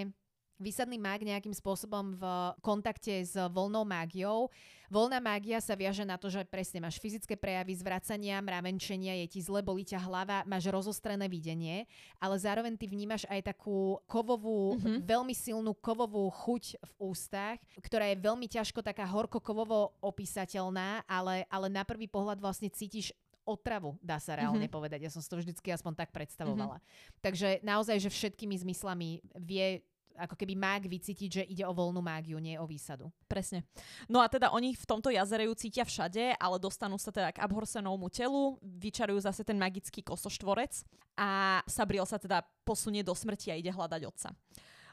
výsadný 0.60 1.00
mág 1.00 1.24
nejakým 1.24 1.56
spôsobom 1.56 2.14
v 2.14 2.22
kontakte 2.60 3.24
s 3.24 3.32
voľnou 3.34 3.82
mágiou. 3.88 4.52
Voľná 4.90 5.22
mágia 5.22 5.62
sa 5.62 5.78
viaže 5.78 6.02
na 6.02 6.18
to, 6.18 6.26
že 6.26 6.42
presne 6.44 6.82
máš 6.82 6.98
fyzické 6.98 7.38
prejavy 7.38 7.78
zvracania, 7.78 8.42
mravenčenia, 8.42 9.22
je 9.22 9.38
ti 9.38 9.40
zle, 9.40 9.62
bolí 9.62 9.86
ťa 9.86 10.02
hlava, 10.02 10.42
máš 10.44 10.66
rozostrené 10.66 11.30
videnie, 11.30 11.86
ale 12.18 12.34
zároveň 12.36 12.74
ty 12.74 12.90
vnímaš 12.90 13.22
aj 13.30 13.54
takú 13.54 14.02
kovovú, 14.10 14.76
mm-hmm. 14.76 15.06
veľmi 15.06 15.30
silnú 15.30 15.72
kovovú 15.78 16.26
chuť 16.28 16.82
v 16.82 16.92
ústach, 17.06 17.56
ktorá 17.78 18.10
je 18.10 18.18
veľmi 18.18 18.50
ťažko 18.50 18.82
taká 18.82 19.06
horko-kovovo 19.06 19.94
opísateľná, 20.02 21.06
ale, 21.06 21.46
ale 21.46 21.66
na 21.70 21.86
prvý 21.86 22.10
pohľad 22.10 22.42
vlastne 22.42 22.66
cítiš 22.66 23.14
otravu, 23.46 23.94
dá 24.02 24.18
sa 24.18 24.36
reálne 24.36 24.66
mm-hmm. 24.66 24.74
povedať. 24.74 25.06
Ja 25.06 25.10
som 25.10 25.22
si 25.22 25.30
to 25.30 25.38
vždycky 25.38 25.70
aspoň 25.70 26.02
tak 26.02 26.10
predstavovala. 26.10 26.78
Mm-hmm. 26.78 27.22
Takže 27.24 27.48
naozaj, 27.62 27.96
že 28.02 28.10
všetkými 28.10 28.58
zmyslami 28.58 29.22
vie 29.38 29.86
ako 30.16 30.34
keby 30.34 30.54
mág 30.58 30.86
vycítiť, 30.86 31.30
že 31.30 31.42
ide 31.44 31.64
o 31.66 31.74
voľnú 31.74 32.00
mágiu, 32.02 32.38
nie 32.38 32.58
o 32.58 32.66
výsadu. 32.66 33.10
Presne. 33.26 33.66
No 34.10 34.20
a 34.22 34.26
teda 34.26 34.50
oni 34.50 34.74
v 34.74 34.88
tomto 34.88 35.10
jazere 35.10 35.46
ju 35.46 35.54
cítia 35.54 35.86
všade, 35.86 36.36
ale 36.36 36.56
dostanú 36.58 36.98
sa 36.98 37.14
teda 37.14 37.34
k 37.34 37.42
Abhorsenovmu 37.42 38.08
telu, 38.10 38.58
vyčarujú 38.62 39.20
zase 39.22 39.46
ten 39.46 39.56
magický 39.56 40.02
kosoštvorec 40.02 40.82
a 41.20 41.60
Sabriel 41.68 42.08
sa 42.08 42.16
teda 42.16 42.42
posunie 42.64 43.04
do 43.04 43.12
smrti 43.12 43.52
a 43.52 43.58
ide 43.58 43.70
hľadať 43.70 44.02
otca. 44.08 44.30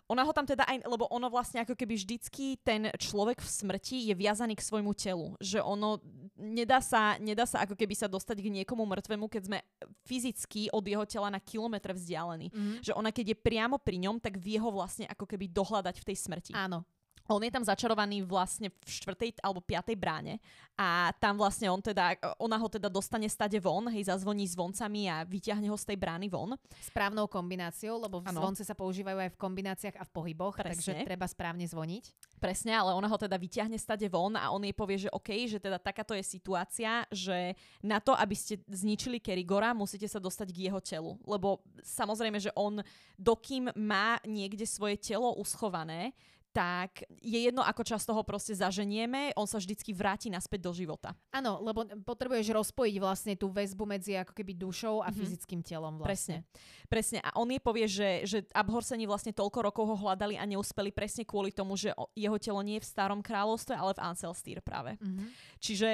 Ona 0.07 0.23
ho 0.23 0.31
tam 0.31 0.47
teda 0.47 0.63
aj, 0.63 0.87
lebo 0.87 1.03
ono 1.11 1.27
vlastne 1.27 1.59
ako 1.67 1.75
keby 1.75 1.99
vždycky 1.99 2.55
ten 2.63 2.87
človek 2.95 3.43
v 3.43 3.49
smrti 3.51 4.07
je 4.07 4.15
viazaný 4.15 4.55
k 4.55 4.63
svojmu 4.63 4.95
telu. 4.95 5.35
Že 5.43 5.59
ono 5.59 5.99
nedá 6.37 6.79
sa, 6.79 7.17
nedá 7.17 7.43
sa 7.43 7.65
ako 7.65 7.73
keby 7.73 7.97
sa 7.97 8.05
dostať 8.05 8.39
k 8.39 8.53
niekomu 8.61 8.85
mŕtvemu, 8.85 9.25
keď 9.27 9.41
sme 9.49 9.59
fyzicky 10.05 10.69
od 10.71 10.85
jeho 10.85 11.05
tela 11.09 11.33
na 11.33 11.41
kilometr 11.41 11.91
vzdialení. 11.91 12.53
Mm-hmm. 12.53 12.77
Že 12.85 12.91
ona 12.93 13.09
keď 13.09 13.33
je 13.33 13.37
priamo 13.37 13.75
pri 13.81 13.97
ňom, 14.07 14.21
tak 14.21 14.37
vie 14.37 14.61
ho 14.61 14.69
vlastne 14.69 15.09
ako 15.09 15.25
keby 15.25 15.49
dohľadať 15.49 15.95
v 15.99 16.07
tej 16.13 16.17
smrti. 16.17 16.51
Áno. 16.53 16.85
On 17.27 17.43
je 17.43 17.51
tam 17.51 17.63
začarovaný 17.63 18.23
vlastne 18.23 18.71
v 18.71 18.89
štvrtej 18.89 19.43
alebo 19.43 19.59
piatej 19.59 19.95
bráne 19.99 20.39
a 20.77 21.09
tam 21.17 21.41
vlastne 21.41 21.73
on 21.73 21.81
teda, 21.81 22.13
ona 22.37 22.53
ho 22.61 22.69
teda 22.69 22.85
dostane 22.85 23.25
stade 23.25 23.57
von, 23.57 23.89
hej, 23.89 24.13
zazvoní 24.13 24.45
zvoncami 24.45 25.09
a 25.09 25.25
vyťahne 25.25 25.65
ho 25.73 25.77
z 25.77 25.89
tej 25.89 25.97
brány 25.97 26.29
von. 26.29 26.53
Správnou 26.85 27.25
kombináciou, 27.25 27.97
lebo 27.97 28.21
ano. 28.21 28.37
zvonce 28.37 28.61
sa 28.61 28.77
používajú 28.77 29.17
aj 29.17 29.33
v 29.33 29.41
kombináciách 29.41 29.97
a 29.97 30.05
v 30.05 30.11
pohyboch, 30.13 30.61
Presne. 30.61 30.77
takže 30.77 30.91
treba 31.01 31.25
správne 31.25 31.65
zvoniť. 31.65 32.37
Presne, 32.37 32.77
ale 32.77 32.93
ona 32.93 33.09
ho 33.09 33.17
teda 33.17 33.41
vyťahne 33.41 33.73
stade 33.81 34.05
von 34.05 34.37
a 34.37 34.53
on 34.53 34.61
jej 34.61 34.75
povie, 34.77 35.09
že 35.09 35.09
OK, 35.09 35.49
že 35.49 35.57
teda 35.57 35.81
takáto 35.81 36.13
je 36.13 36.21
situácia, 36.21 37.09
že 37.09 37.57
na 37.81 37.97
to, 37.97 38.13
aby 38.13 38.37
ste 38.37 38.61
zničili 38.69 39.17
Kerigora, 39.17 39.73
musíte 39.73 40.05
sa 40.05 40.21
dostať 40.21 40.53
k 40.53 40.69
jeho 40.69 40.77
telu. 40.77 41.17
Lebo 41.25 41.65
samozrejme, 41.81 42.37
že 42.37 42.53
on, 42.53 42.85
dokým 43.17 43.73
má 43.73 44.21
niekde 44.29 44.69
svoje 44.69 45.01
telo 45.01 45.33
uschované, 45.41 46.13
tak 46.57 47.05
je 47.21 47.37
jedno, 47.45 47.61
ako 47.61 47.85
často 47.85 48.17
ho 48.17 48.25
proste 48.25 48.57
zaženieme, 48.57 49.29
on 49.37 49.45
sa 49.45 49.61
vždycky 49.61 49.93
vráti 49.93 50.33
naspäť 50.33 50.65
do 50.65 50.73
života. 50.73 51.13
Áno, 51.29 51.61
lebo 51.61 51.85
potrebuješ 52.01 52.49
rozpojiť 52.49 52.95
vlastne 52.97 53.37
tú 53.37 53.53
väzbu 53.53 53.85
medzi 53.85 54.17
ako 54.17 54.33
keby 54.33 54.57
dušou 54.57 55.05
a 55.05 55.13
mm-hmm. 55.13 55.19
fyzickým 55.21 55.61
telom 55.61 56.01
vlastne. 56.01 56.41
Presne. 56.41 56.89
Presne. 56.89 57.19
A 57.21 57.37
on 57.37 57.45
jej 57.53 57.61
povie, 57.61 57.85
že, 57.85 58.25
že 58.25 58.37
Abhorseni 58.57 59.05
vlastne 59.05 59.37
toľko 59.37 59.69
rokov 59.69 59.85
ho 59.85 59.95
hľadali 60.01 60.33
a 60.33 60.49
neúspeli 60.49 60.89
presne 60.89 61.29
kvôli 61.29 61.53
tomu, 61.53 61.77
že 61.77 61.93
jeho 62.17 62.37
telo 62.41 62.65
nie 62.65 62.81
je 62.81 62.89
v 62.89 62.89
starom 62.89 63.21
kráľovstve, 63.21 63.77
ale 63.77 63.93
v 63.93 64.01
Anselstýr 64.01 64.57
práve. 64.65 64.97
Mm-hmm. 64.97 65.27
Čiže 65.61 65.89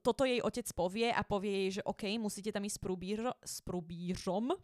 toto 0.00 0.24
jej 0.24 0.40
otec 0.40 0.64
povie 0.72 1.12
a 1.12 1.20
povie 1.28 1.68
jej, 1.68 1.70
že 1.76 1.82
OK, 1.84 2.08
musíte 2.16 2.56
tam 2.56 2.64
ísť 2.64 2.80
s 3.44 3.58
prúbírom. 3.60 4.56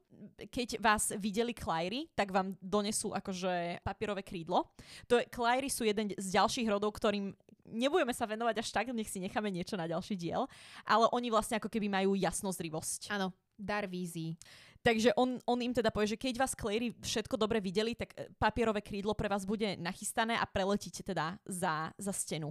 Keď 0.48 0.80
vás 0.80 1.12
videli 1.20 1.52
Clary, 1.52 2.08
tak 2.16 2.32
vám 2.32 2.56
donesú 2.62 3.12
akože 3.12 3.84
papierové 3.84 4.24
krídlo. 4.24 4.72
To 5.10 5.18
je, 5.18 5.26
Clary 5.42 5.66
sú 5.66 5.82
jeden 5.82 6.14
z 6.14 6.26
ďalších 6.38 6.70
rodov, 6.70 6.94
ktorým 6.94 7.34
nebudeme 7.66 8.14
sa 8.14 8.30
venovať 8.30 8.62
až 8.62 8.68
tak, 8.70 8.94
nech 8.94 9.10
si 9.10 9.18
necháme 9.18 9.50
niečo 9.50 9.74
na 9.74 9.90
ďalší 9.90 10.14
diel, 10.14 10.46
ale 10.86 11.10
oni 11.10 11.34
vlastne 11.34 11.58
ako 11.58 11.66
keby 11.66 11.90
majú 11.90 12.14
jasnozrivosť. 12.14 13.10
Áno, 13.10 13.34
dar 13.58 13.90
vízií. 13.90 14.38
Takže 14.82 15.14
on, 15.14 15.38
on 15.46 15.62
im 15.62 15.70
teda 15.70 15.94
povie, 15.94 16.10
že 16.10 16.18
keď 16.18 16.42
vás 16.42 16.58
Clary 16.58 16.90
všetko 16.90 17.38
dobre 17.38 17.62
videli, 17.62 17.94
tak 17.94 18.10
e, 18.18 18.26
papierové 18.34 18.82
krídlo 18.82 19.14
pre 19.14 19.30
vás 19.30 19.46
bude 19.46 19.78
nachystané 19.78 20.34
a 20.34 20.42
preletíte 20.42 21.06
teda 21.06 21.38
za, 21.46 21.94
za 21.94 22.10
stenu. 22.10 22.50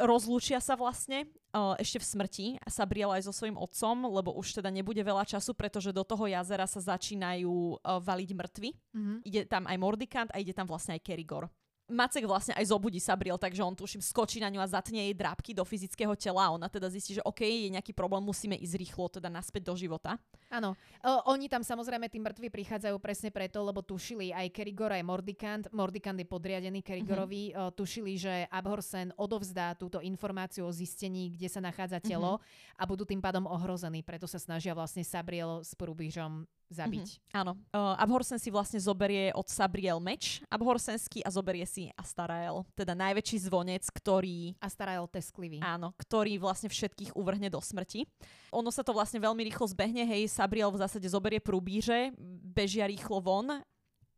Rozlúčia 0.00 0.64
sa 0.64 0.80
vlastne 0.80 1.28
uh, 1.52 1.76
ešte 1.76 2.00
v 2.00 2.08
smrti 2.08 2.46
a 2.64 2.72
sa 2.72 2.88
aj 2.88 3.20
so 3.20 3.36
svojím 3.36 3.60
otcom, 3.60 4.08
lebo 4.08 4.32
už 4.40 4.56
teda 4.64 4.72
nebude 4.72 5.04
veľa 5.04 5.28
času, 5.28 5.52
pretože 5.52 5.92
do 5.92 6.00
toho 6.08 6.24
jazera 6.24 6.64
sa 6.64 6.80
začínajú 6.80 7.84
uh, 7.84 8.00
valiť 8.00 8.30
mŕtvy. 8.32 8.70
Mm-hmm. 8.72 9.16
Ide 9.28 9.42
tam 9.44 9.68
aj 9.68 9.76
Mordikant 9.76 10.30
a 10.32 10.40
ide 10.40 10.56
tam 10.56 10.64
vlastne 10.64 10.96
aj 10.96 11.04
Kerigor. 11.04 11.52
Macek 11.88 12.28
vlastne 12.28 12.52
aj 12.52 12.68
zobudí 12.68 13.00
Sabriel, 13.00 13.40
takže 13.40 13.64
on 13.64 13.72
tuším 13.72 14.04
skočí 14.04 14.44
na 14.44 14.52
ňu 14.52 14.60
a 14.60 14.68
zatne 14.68 15.08
jej 15.08 15.16
drápky 15.16 15.56
do 15.56 15.64
fyzického 15.64 16.12
tela 16.20 16.44
a 16.44 16.52
ona 16.52 16.68
teda 16.68 16.92
zistí, 16.92 17.16
že 17.16 17.24
OK, 17.24 17.40
je 17.40 17.72
nejaký 17.72 17.96
problém, 17.96 18.20
musíme 18.20 18.60
ísť 18.60 18.76
rýchlo 18.76 19.08
teda 19.08 19.32
naspäť 19.32 19.72
do 19.72 19.74
života. 19.74 20.20
Áno, 20.52 20.76
oni 21.24 21.48
tam 21.48 21.64
samozrejme 21.64 22.12
tí 22.12 22.20
mŕtvi 22.20 22.52
prichádzajú 22.52 22.96
presne 23.00 23.32
preto, 23.32 23.64
lebo 23.64 23.80
tušili 23.80 24.36
aj 24.36 24.52
Kerigor, 24.52 24.92
aj 24.92 25.04
Mordikant. 25.04 25.64
Mordikant 25.72 26.20
je 26.20 26.28
podriadený 26.28 26.84
Kerigorovi. 26.84 27.56
Mm-hmm. 27.56 27.72
tušili, 27.72 28.12
že 28.20 28.44
Abhorsen 28.52 29.16
odovzdá 29.16 29.72
túto 29.72 30.04
informáciu 30.04 30.68
o 30.68 30.72
zistení, 30.72 31.32
kde 31.32 31.48
sa 31.48 31.64
nachádza 31.64 32.04
telo 32.04 32.36
mm-hmm. 32.36 32.80
a 32.80 32.82
budú 32.84 33.08
tým 33.08 33.24
pádom 33.24 33.48
ohrození. 33.48 34.04
Preto 34.04 34.28
sa 34.28 34.36
snažia 34.36 34.76
vlastne 34.76 35.00
Sabriel 35.00 35.64
s 35.64 35.72
Prúbižom 35.72 36.44
zabiť. 36.68 37.08
Mm-hmm, 37.08 37.38
áno. 37.40 37.52
Uh, 37.72 37.96
Abhorsen 37.96 38.36
si 38.36 38.52
vlastne 38.52 38.76
zoberie 38.80 39.32
od 39.32 39.48
Sabriel 39.48 39.98
meč 39.98 40.44
Abhorsenský 40.52 41.24
a 41.24 41.32
zoberie 41.32 41.64
si 41.64 41.88
Astarael, 41.96 42.64
teda 42.76 42.92
najväčší 42.92 43.48
zvonec, 43.48 43.84
ktorý... 43.88 44.56
Astarael 44.60 45.08
tesklivý. 45.08 45.64
Áno, 45.64 45.96
ktorý 45.96 46.36
vlastne 46.36 46.68
všetkých 46.68 47.16
uvrhne 47.16 47.48
do 47.48 47.58
smrti. 47.58 48.04
Ono 48.52 48.68
sa 48.68 48.84
to 48.84 48.92
vlastne 48.92 49.20
veľmi 49.20 49.40
rýchlo 49.48 49.64
zbehne, 49.68 50.04
hej, 50.04 50.28
Sabriel 50.28 50.72
v 50.72 50.80
zásade 50.84 51.08
zoberie 51.08 51.40
prúbíže, 51.40 52.12
bežia 52.44 52.84
rýchlo 52.88 53.20
von, 53.20 53.64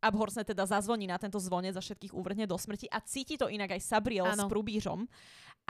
Abhorsen 0.01 0.41
teda 0.41 0.65
zazvoní 0.65 1.05
na 1.05 1.21
tento 1.21 1.37
zvonec 1.37 1.77
a 1.77 1.81
všetkých 1.81 2.17
uvrhne 2.17 2.49
do 2.49 2.57
smrti 2.57 2.89
a 2.89 2.97
cíti 3.05 3.37
to 3.37 3.45
inak 3.45 3.77
aj 3.77 3.85
Sabriel 3.85 4.25
ano. 4.25 4.49
s 4.49 4.49
prúbížom. 4.49 5.05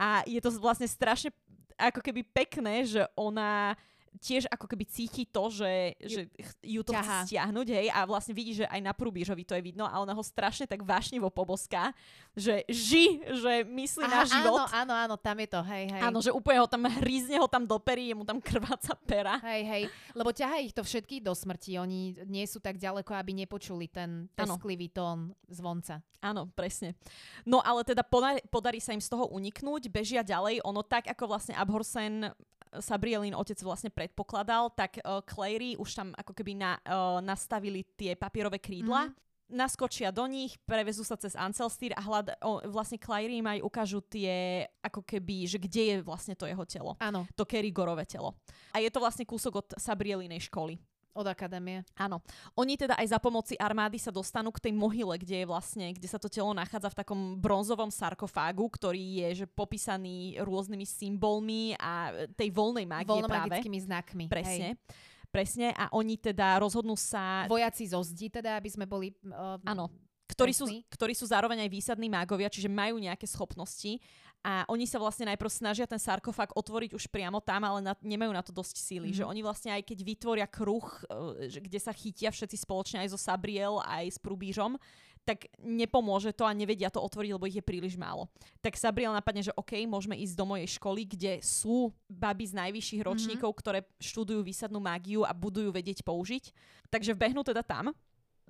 A 0.00 0.24
je 0.24 0.40
to 0.40 0.48
vlastne 0.56 0.88
strašne 0.88 1.28
ako 1.76 2.00
keby 2.00 2.24
pekné, 2.24 2.88
že 2.88 3.04
ona 3.12 3.76
tiež 4.20 4.44
ako 4.52 4.68
keby 4.68 4.84
cíti 4.84 5.24
to, 5.24 5.48
že, 5.48 5.96
ju, 6.02 6.08
že 6.08 6.20
ju 6.60 6.80
to 6.84 6.92
chce 6.92 7.32
stiahnuť, 7.32 7.66
hej, 7.72 7.86
a 7.88 8.04
vlastne 8.04 8.36
vidí, 8.36 8.52
že 8.52 8.68
aj 8.68 8.80
na 8.84 8.92
prúbížovi 8.92 9.46
to 9.46 9.56
je 9.56 9.64
vidno 9.64 9.88
a 9.88 9.94
ona 10.02 10.12
ho 10.12 10.20
strašne 10.20 10.68
tak 10.68 10.84
vášnivo 10.84 11.32
poboská, 11.32 11.96
že 12.36 12.66
ži, 12.68 13.24
že 13.24 13.64
myslí 13.64 14.04
Aha, 14.04 14.12
na 14.12 14.22
život. 14.28 14.68
Áno, 14.68 14.68
áno, 14.68 14.94
áno, 14.94 15.14
tam 15.16 15.36
je 15.40 15.48
to, 15.48 15.60
hej, 15.64 15.84
hej. 15.88 16.02
Áno, 16.04 16.18
že 16.20 16.34
úplne 16.34 16.60
ho 16.60 16.68
tam 16.68 16.84
hrízne 16.84 17.40
ho 17.40 17.48
tam 17.48 17.64
do 17.64 17.78
pery, 17.80 18.12
mu 18.12 18.26
tam 18.26 18.38
krváca 18.42 18.92
pera. 19.08 19.40
Hej, 19.40 19.62
hej, 19.64 19.82
lebo 20.12 20.30
ťaha 20.30 20.60
ich 20.60 20.76
to 20.76 20.84
všetky 20.84 21.24
do 21.24 21.32
smrti, 21.32 21.80
oni 21.80 22.26
nie 22.28 22.44
sú 22.44 22.60
tak 22.60 22.76
ďaleko, 22.76 23.16
aby 23.16 23.32
nepočuli 23.32 23.88
ten 23.88 24.28
tesklivý 24.36 24.92
tón 24.92 25.32
zvonca. 25.48 26.04
Áno, 26.22 26.46
presne. 26.54 26.94
No 27.42 27.58
ale 27.58 27.82
teda 27.82 28.06
podarí 28.46 28.78
sa 28.78 28.94
im 28.94 29.02
z 29.02 29.10
toho 29.10 29.26
uniknúť, 29.34 29.90
bežia 29.90 30.22
ďalej, 30.22 30.62
ono 30.62 30.86
tak 30.86 31.10
ako 31.10 31.26
vlastne 31.26 31.58
Abhorsen 31.58 32.30
Sabrielin 32.80 33.36
otec 33.36 33.58
vlastne 33.60 33.92
predpokladal, 33.92 34.72
tak 34.72 35.02
uh, 35.02 35.20
Clary 35.26 35.76
už 35.76 35.90
tam 35.92 36.08
ako 36.16 36.32
keby 36.32 36.56
na, 36.56 36.80
uh, 36.88 37.20
nastavili 37.20 37.84
tie 37.96 38.16
papierové 38.16 38.56
krídla. 38.56 39.12
Mm-hmm 39.12 39.20
naskočia 39.52 40.08
do 40.08 40.24
nich, 40.24 40.56
prevezú 40.64 41.04
sa 41.04 41.14
cez 41.20 41.36
Ancelstýr 41.36 41.92
a 41.92 42.00
hľad, 42.00 42.40
o, 42.40 42.64
vlastne 42.72 42.96
Clary 42.96 43.38
im 43.38 43.46
aj 43.46 43.60
ukážu 43.60 44.00
tie, 44.00 44.64
ako 44.80 45.04
keby, 45.04 45.44
že 45.44 45.60
kde 45.60 45.82
je 45.84 45.96
vlastne 46.00 46.32
to 46.32 46.48
jeho 46.48 46.64
telo. 46.64 46.96
Áno. 46.98 47.28
To 47.36 47.44
Kerrigorové 47.44 48.08
telo. 48.08 48.40
A 48.72 48.80
je 48.80 48.88
to 48.88 48.98
vlastne 48.98 49.28
kúsok 49.28 49.52
od 49.60 49.68
Sabrielinej 49.76 50.48
školy. 50.48 50.80
Od 51.12 51.28
akadémie. 51.28 51.84
Áno. 51.92 52.24
Oni 52.56 52.80
teda 52.80 52.96
aj 52.96 53.12
za 53.12 53.18
pomoci 53.20 53.52
armády 53.60 54.00
sa 54.00 54.08
dostanú 54.08 54.48
k 54.48 54.68
tej 54.68 54.72
mohyle, 54.72 55.12
kde 55.20 55.44
je 55.44 55.46
vlastne, 55.46 55.92
kde 55.92 56.08
sa 56.08 56.16
to 56.16 56.32
telo 56.32 56.56
nachádza 56.56 56.88
v 56.88 56.98
takom 57.04 57.20
bronzovom 57.36 57.92
sarkofágu, 57.92 58.64
ktorý 58.72 59.20
je 59.20 59.44
že 59.44 59.46
popísaný 59.46 60.40
rôznymi 60.40 60.88
symbolmi 60.88 61.76
a 61.76 62.16
tej 62.32 62.48
voľnej 62.48 62.88
mágie 62.88 63.20
práve. 63.28 63.60
znakmi. 63.60 64.24
Presne. 64.32 64.68
Hej. 64.72 64.80
Presne. 65.32 65.68
A 65.76 65.88
oni 65.92 66.16
teda 66.16 66.60
rozhodnú 66.60 66.96
sa... 66.96 67.44
Vojaci 67.48 67.88
zo 67.88 68.00
zdi 68.04 68.32
teda, 68.32 68.56
aby 68.56 68.68
sme 68.72 68.84
boli... 68.88 69.12
Uh, 69.24 69.60
Áno. 69.64 69.88
Ktorí 70.32 70.52
sú, 70.56 70.64
ktorí 70.88 71.12
sú 71.12 71.28
zároveň 71.28 71.68
aj 71.68 71.70
výsadní 71.72 72.08
mágovia, 72.08 72.48
čiže 72.48 72.64
majú 72.64 72.96
nejaké 72.96 73.28
schopnosti 73.28 74.00
a 74.42 74.66
oni 74.66 74.90
sa 74.90 74.98
vlastne 74.98 75.30
najprv 75.30 75.46
snažia 75.46 75.86
ten 75.86 76.02
sarkofág 76.02 76.50
otvoriť 76.58 76.98
už 76.98 77.06
priamo 77.06 77.38
tam, 77.38 77.62
ale 77.62 77.78
na, 77.78 77.94
nemajú 78.02 78.32
na 78.34 78.42
to 78.42 78.50
dosť 78.50 78.74
síly. 78.74 79.14
Mm. 79.14 79.16
Že 79.22 79.24
oni 79.30 79.40
vlastne 79.46 79.70
aj 79.70 79.86
keď 79.86 79.98
vytvoria 80.02 80.46
kruh, 80.50 80.82
uh, 80.82 81.46
kde 81.46 81.78
sa 81.78 81.94
chytia 81.94 82.34
všetci 82.34 82.66
spoločne 82.66 83.06
aj 83.06 83.14
so 83.14 83.18
Sabriel, 83.18 83.78
aj 83.86 84.10
s 84.10 84.18
Prubížom, 84.18 84.74
tak 85.22 85.46
nepomôže 85.62 86.34
to 86.34 86.42
a 86.42 86.50
nevedia 86.50 86.90
to 86.90 86.98
otvoriť, 86.98 87.30
lebo 87.38 87.46
ich 87.46 87.54
je 87.54 87.62
príliš 87.62 87.94
málo. 87.94 88.26
Tak 88.58 88.74
Sabriel 88.74 89.14
napadne, 89.14 89.46
že 89.46 89.54
OK, 89.54 89.78
môžeme 89.86 90.18
ísť 90.18 90.34
do 90.34 90.42
mojej 90.50 90.66
školy, 90.74 91.06
kde 91.06 91.38
sú 91.38 91.94
baby 92.10 92.50
z 92.50 92.58
najvyšších 92.58 93.02
mhm. 93.02 93.06
ročníkov, 93.06 93.50
mm-hmm. 93.54 93.62
ktoré 93.62 93.78
študujú 94.02 94.42
výsadnú 94.42 94.82
mágiu 94.82 95.22
a 95.22 95.30
budú 95.30 95.62
ju 95.62 95.70
vedieť 95.70 96.02
použiť. 96.02 96.50
Takže 96.90 97.14
vbehnú 97.14 97.46
teda 97.46 97.62
tam 97.62 97.94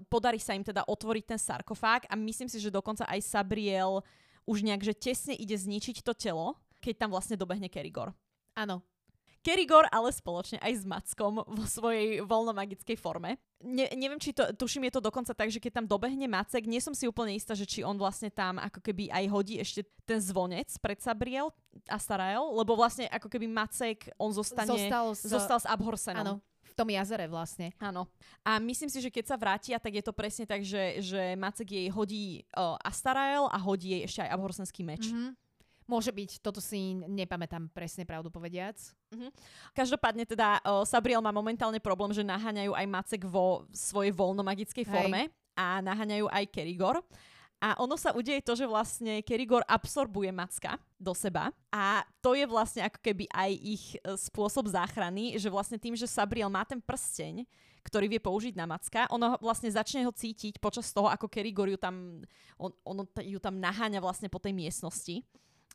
podarí 0.09 0.41
sa 0.41 0.57
im 0.57 0.65
teda 0.65 0.89
otvoriť 0.89 1.25
ten 1.37 1.41
sarkofág 1.41 2.09
a 2.09 2.15
myslím 2.17 2.49
si, 2.49 2.59
že 2.59 2.73
dokonca 2.73 3.05
aj 3.07 3.21
Sabriel 3.23 4.01
už 4.45 4.63
nejak, 4.63 4.83
že 4.83 4.95
tesne 4.95 5.35
ide 5.35 5.55
zničiť 5.55 6.03
to 6.03 6.13
telo, 6.13 6.59
keď 6.79 7.07
tam 7.07 7.11
vlastne 7.11 7.35
dobehne 7.35 7.71
Kerigor. 7.71 8.11
Áno. 8.55 8.83
Kerigor 9.43 9.91
ale 9.91 10.15
spoločne 10.15 10.63
aj 10.63 10.73
s 10.73 10.85
Mackom 10.87 11.43
vo 11.43 11.65
svojej 11.67 12.23
voľnomagickej 12.23 12.95
forme. 12.95 13.43
Ne, 13.59 13.91
neviem, 13.95 14.19
či 14.19 14.31
to, 14.31 14.47
tuším, 14.55 14.87
je 14.87 14.99
to 14.99 15.03
dokonca 15.03 15.35
tak, 15.35 15.51
že 15.51 15.59
keď 15.59 15.83
tam 15.83 15.87
dobehne 15.91 16.31
Macek, 16.31 16.63
nie 16.63 16.79
som 16.79 16.95
si 16.95 17.11
úplne 17.11 17.35
istá, 17.35 17.55
že 17.55 17.67
či 17.67 17.83
on 17.83 17.99
vlastne 17.99 18.31
tam 18.31 18.63
ako 18.63 18.79
keby 18.79 19.11
aj 19.11 19.25
hodí 19.31 19.59
ešte 19.59 19.83
ten 20.07 20.23
zvonec 20.23 20.71
pred 20.79 20.99
Sabriel 20.99 21.51
a 21.91 21.99
Sarael, 21.99 22.43
lebo 22.55 22.79
vlastne 22.79 23.11
ako 23.11 23.27
keby 23.27 23.51
Macek, 23.51 24.15
on 24.15 24.31
zostane, 24.31 24.71
Zostal 24.71 25.07
s- 25.15 25.27
zostal 25.27 25.59
s 25.59 25.67
Abhorsenom. 25.67 26.23
Áno, 26.23 26.35
v 26.73 26.79
tom 26.81 26.89
jazere 26.89 27.29
vlastne. 27.29 27.77
Áno. 27.77 28.09
A 28.41 28.57
myslím 28.57 28.89
si, 28.89 29.05
že 29.05 29.13
keď 29.13 29.25
sa 29.29 29.37
vrátia, 29.37 29.77
tak 29.77 29.93
je 29.93 30.05
to 30.05 30.17
presne 30.17 30.49
tak, 30.49 30.65
že, 30.65 31.05
že 31.05 31.37
Macek 31.37 31.69
jej 31.69 31.89
hodí 31.93 32.49
uh, 32.57 32.81
Astarael 32.81 33.53
a 33.53 33.61
hodí 33.61 33.93
jej 33.93 34.03
ešte 34.09 34.21
aj 34.25 34.33
Abhorsenský 34.33 34.81
meč. 34.81 35.13
Mm-hmm. 35.13 35.29
Mhm. 35.29 35.41
Môže 35.83 36.15
byť, 36.15 36.41
toto 36.41 36.63
si 36.63 36.95
nepamätám 36.95 37.69
presne 37.69 38.07
pravdu 38.07 38.33
povediac. 38.33 38.79
Každopádne 39.77 40.25
teda 40.25 40.63
uh, 40.63 40.87
Sabriel 40.89 41.21
má 41.21 41.35
momentálne 41.35 41.83
problém, 41.83 42.15
že 42.17 42.25
naháňajú 42.25 42.73
aj 42.73 42.87
Macek 42.89 43.23
vo 43.29 43.69
svojej 43.75 44.15
voľnomagickej 44.15 44.87
Hej. 44.87 44.89
forme 44.89 45.29
a 45.53 45.85
naháňajú 45.85 46.33
aj 46.33 46.45
Kerigor. 46.49 46.97
A 47.63 47.79
ono 47.79 47.95
sa 47.95 48.11
udeje 48.11 48.43
to, 48.43 48.59
že 48.59 48.67
vlastne 48.67 49.23
Kerigor 49.23 49.63
absorbuje 49.71 50.35
Macka 50.35 50.83
do 50.99 51.15
seba 51.15 51.55
a 51.71 52.03
to 52.19 52.35
je 52.35 52.43
vlastne 52.43 52.83
ako 52.83 52.99
keby 52.99 53.31
aj 53.31 53.51
ich 53.55 53.85
e, 54.03 54.19
spôsob 54.19 54.67
záchrany, 54.67 55.39
že 55.39 55.47
vlastne 55.47 55.79
tým, 55.79 55.95
že 55.95 56.11
Sabriel 56.11 56.51
má 56.51 56.67
ten 56.67 56.83
prsteň, 56.83 57.47
ktorý 57.87 58.11
vie 58.11 58.19
použiť 58.19 58.59
na 58.59 58.67
Macka, 58.67 59.07
ono 59.15 59.39
vlastne 59.39 59.71
začne 59.71 60.03
ho 60.03 60.11
cítiť 60.11 60.59
počas 60.59 60.91
toho, 60.91 61.07
ako 61.07 61.31
Kerigor 61.31 61.71
ju 61.71 61.79
tam, 61.79 62.27
on, 62.59 62.75
ono 62.83 63.07
ju 63.23 63.39
tam 63.39 63.63
naháňa 63.63 64.03
vlastne 64.03 64.27
po 64.27 64.43
tej 64.43 64.59
miestnosti 64.59 65.23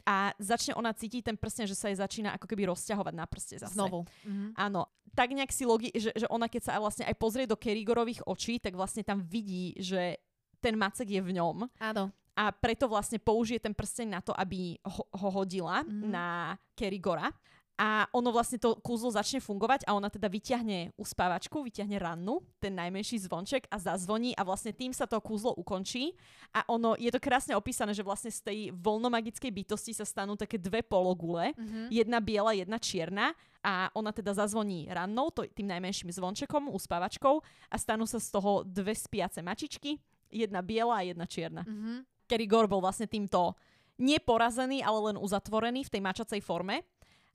a 0.03 0.35
začne 0.43 0.75
ona 0.75 0.91
cítiť 0.91 1.23
ten 1.23 1.39
prsteň, 1.39 1.71
že 1.71 1.75
sa 1.75 1.87
jej 1.87 1.99
začína 1.99 2.35
ako 2.35 2.51
keby 2.51 2.67
rozťahovať 2.71 3.13
na 3.15 3.27
prste 3.27 3.63
zase. 3.63 3.75
Znovu. 3.75 4.03
Mhm. 4.27 4.59
Áno, 4.59 4.91
tak 5.15 5.31
nejak 5.31 5.55
si 5.55 5.63
logi, 5.63 5.91
že, 5.95 6.11
že 6.15 6.27
ona 6.27 6.51
keď 6.51 6.61
sa 6.67 6.83
vlastne 6.83 7.07
aj 7.07 7.15
pozrie 7.15 7.47
do 7.47 7.55
Kerigorových 7.55 8.27
očí, 8.27 8.59
tak 8.59 8.75
vlastne 8.75 9.07
tam 9.07 9.23
vidí, 9.23 9.75
že 9.79 10.19
ten 10.67 10.75
macek 10.75 11.07
je 11.07 11.21
v 11.23 11.31
ňom 11.31 11.63
Áno. 11.79 12.11
a 12.35 12.43
preto 12.51 12.91
vlastne 12.91 13.17
použije 13.17 13.63
ten 13.63 13.71
prsteň 13.71 14.07
na 14.11 14.19
to, 14.19 14.35
aby 14.35 14.75
ho, 14.83 15.03
ho 15.15 15.29
hodila 15.31 15.87
Mhm. 15.87 16.11
na 16.11 16.27
Kerigora. 16.75 17.31
A 17.77 18.09
ono 18.09 18.33
vlastne 18.33 18.57
to 18.57 18.73
kúzlo 18.81 19.13
začne 19.13 19.37
fungovať 19.37 19.85
a 19.85 19.93
ona 19.93 20.09
teda 20.09 20.25
vyťahne 20.25 20.97
uspávačku, 20.97 21.61
vyťahne 21.61 22.01
rannu, 22.01 22.41
ten 22.57 22.73
najmenší 22.73 23.21
zvonček 23.29 23.69
a 23.69 23.77
zazvoní 23.77 24.33
a 24.33 24.41
vlastne 24.41 24.73
tým 24.73 24.89
sa 24.89 25.05
to 25.05 25.21
kúzlo 25.21 25.53
ukončí. 25.53 26.17
A 26.57 26.65
ono, 26.65 26.97
je 26.97 27.13
to 27.13 27.21
krásne 27.21 27.53
opísané, 27.53 27.93
že 27.93 28.01
vlastne 28.01 28.33
z 28.33 28.41
tej 28.41 28.59
voľnomagickej 28.73 29.53
bytosti 29.53 29.93
sa 29.93 30.09
stanú 30.09 30.33
také 30.33 30.57
dve 30.57 30.81
pologule, 30.81 31.53
Mhm. 31.53 31.93
jedna 31.93 32.17
biela, 32.17 32.57
jedna 32.57 32.81
čierna 32.81 33.37
a 33.61 33.93
ona 33.93 34.09
teda 34.09 34.33
zazvoní 34.33 34.89
rannou, 34.89 35.29
to, 35.29 35.45
tým 35.45 35.69
najmenším 35.69 36.09
zvončekom, 36.09 36.73
uspávačkou 36.73 37.45
a 37.69 37.75
stanú 37.77 38.09
sa 38.09 38.17
z 38.17 38.33
toho 38.33 38.65
dve 38.65 38.97
spiace 38.97 39.45
mačičky, 39.45 40.01
jedna 40.31 40.59
biela 40.61 41.01
a 41.01 41.05
jedna 41.05 41.25
čierna. 41.25 41.63
Mhm. 41.63 42.05
Kerigor 42.27 42.67
bol 42.67 42.83
vlastne 42.83 43.07
týmto 43.07 43.55
neporazený, 43.97 44.83
ale 44.83 45.11
len 45.11 45.17
uzatvorený 45.17 45.87
v 45.87 45.91
tej 45.95 46.01
mačacej 46.03 46.41
forme. 46.43 46.83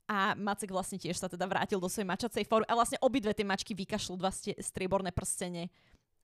A 0.03 0.35
Macek 0.35 0.67
vlastne 0.67 0.99
tiež 0.99 1.15
sa 1.15 1.31
teda 1.31 1.47
vrátil 1.47 1.79
do 1.79 1.87
svojej 1.87 2.07
mačacej 2.07 2.43
formy. 2.43 2.67
A 2.67 2.75
vlastne 2.75 2.99
obidve 2.99 3.31
tie 3.31 3.47
mačky 3.47 3.71
vykašľú 3.71 4.19
dva 4.19 4.35
strieborné 4.35 5.15
prstene, 5.15 5.71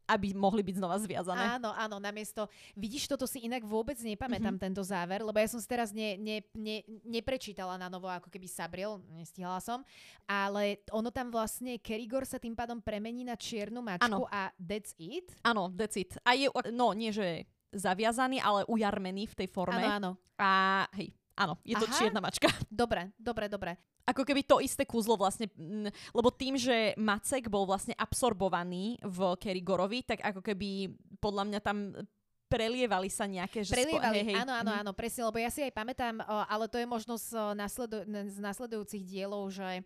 aby 0.09 0.33
mohli 0.33 0.65
byť 0.65 0.75
znova 0.81 0.97
zviazané. 0.97 1.61
Áno, 1.61 1.69
áno, 1.69 2.01
namiesto... 2.01 2.49
Vidíš, 2.73 3.05
toto 3.05 3.29
si 3.29 3.45
inak 3.45 3.61
vôbec 3.61 3.93
nepamätám, 4.01 4.57
Mhm. 4.57 4.61
tento 4.61 4.81
záver, 4.81 5.21
lebo 5.21 5.37
ja 5.37 5.45
som 5.45 5.61
si 5.61 5.69
teraz 5.69 5.93
ne, 5.93 6.17
ne, 6.17 6.41
ne, 6.57 6.81
neprečítala 7.05 7.77
na 7.77 7.85
novo 7.87 8.09
ako 8.09 8.27
keby 8.27 8.49
Sabriel, 8.49 8.97
nestihala 9.13 9.61
som, 9.61 9.85
ale 10.25 10.81
ono 10.89 11.13
tam 11.13 11.29
vlastne, 11.29 11.77
Kerigor 11.77 12.25
sa 12.25 12.41
tým 12.41 12.57
pádom 12.57 12.81
premení 12.81 13.21
na 13.21 13.37
čiernu 13.37 13.85
mačku 13.85 14.25
Áno. 14.25 14.25
a 14.33 14.49
that's 14.57 14.97
it? 14.97 15.29
Áno, 15.45 15.69
that's 15.77 15.93
it. 15.93 16.17
A 16.25 16.33
je, 16.33 16.49
no 16.73 16.97
nie, 16.97 17.13
že 17.13 17.45
zaviazaný, 17.69 18.41
ale 18.41 18.65
ujarmený 18.65 19.29
v 19.29 19.37
tej 19.45 19.47
forme. 19.53 19.85
Áno, 19.85 19.93
áno. 19.93 20.11
A 20.41 20.49
hej, 20.97 21.13
áno, 21.37 21.61
je 21.61 21.77
to 21.77 21.85
Aha. 21.85 21.95
čierna 22.01 22.17
mačka. 22.17 22.49
Dobre, 22.65 23.13
dobre, 23.21 23.45
dobre. 23.45 23.77
Ako 24.09 24.25
keby 24.25 24.41
to 24.41 24.57
isté 24.57 24.89
kúzlo 24.89 25.13
vlastne, 25.13 25.45
lebo 26.17 26.33
tým, 26.33 26.57
že 26.57 26.97
Macek 26.97 27.45
bol 27.45 27.69
vlastne 27.69 27.93
absorbovaný 27.93 28.97
v 29.05 29.19
Kerigorovi, 29.37 30.01
tak 30.01 30.25
ako 30.25 30.41
keby 30.41 30.89
podľa 31.21 31.43
mňa 31.45 31.59
tam 31.61 31.93
prelievali 32.49 33.07
sa 33.07 33.23
nejaké... 33.23 33.61
Že 33.61 33.69
spo- 33.69 33.77
Prelievali, 33.77 34.17
hej, 34.17 34.25
hej, 34.25 34.35
áno, 34.37 34.53
áno, 34.55 34.71
mhm. 34.71 34.79
áno, 34.81 34.91
presne, 34.91 35.21
lebo 35.23 35.37
ja 35.37 35.47
si 35.47 35.61
aj 35.61 35.71
pamätám, 35.71 36.17
ale 36.25 36.65
to 36.65 36.75
je 36.75 36.85
možno 36.85 37.15
z, 37.15 37.29
nasledu- 37.53 38.03
z 38.27 38.37
nasledujúcich 38.39 39.03
dielov, 39.03 39.47
že 39.49 39.85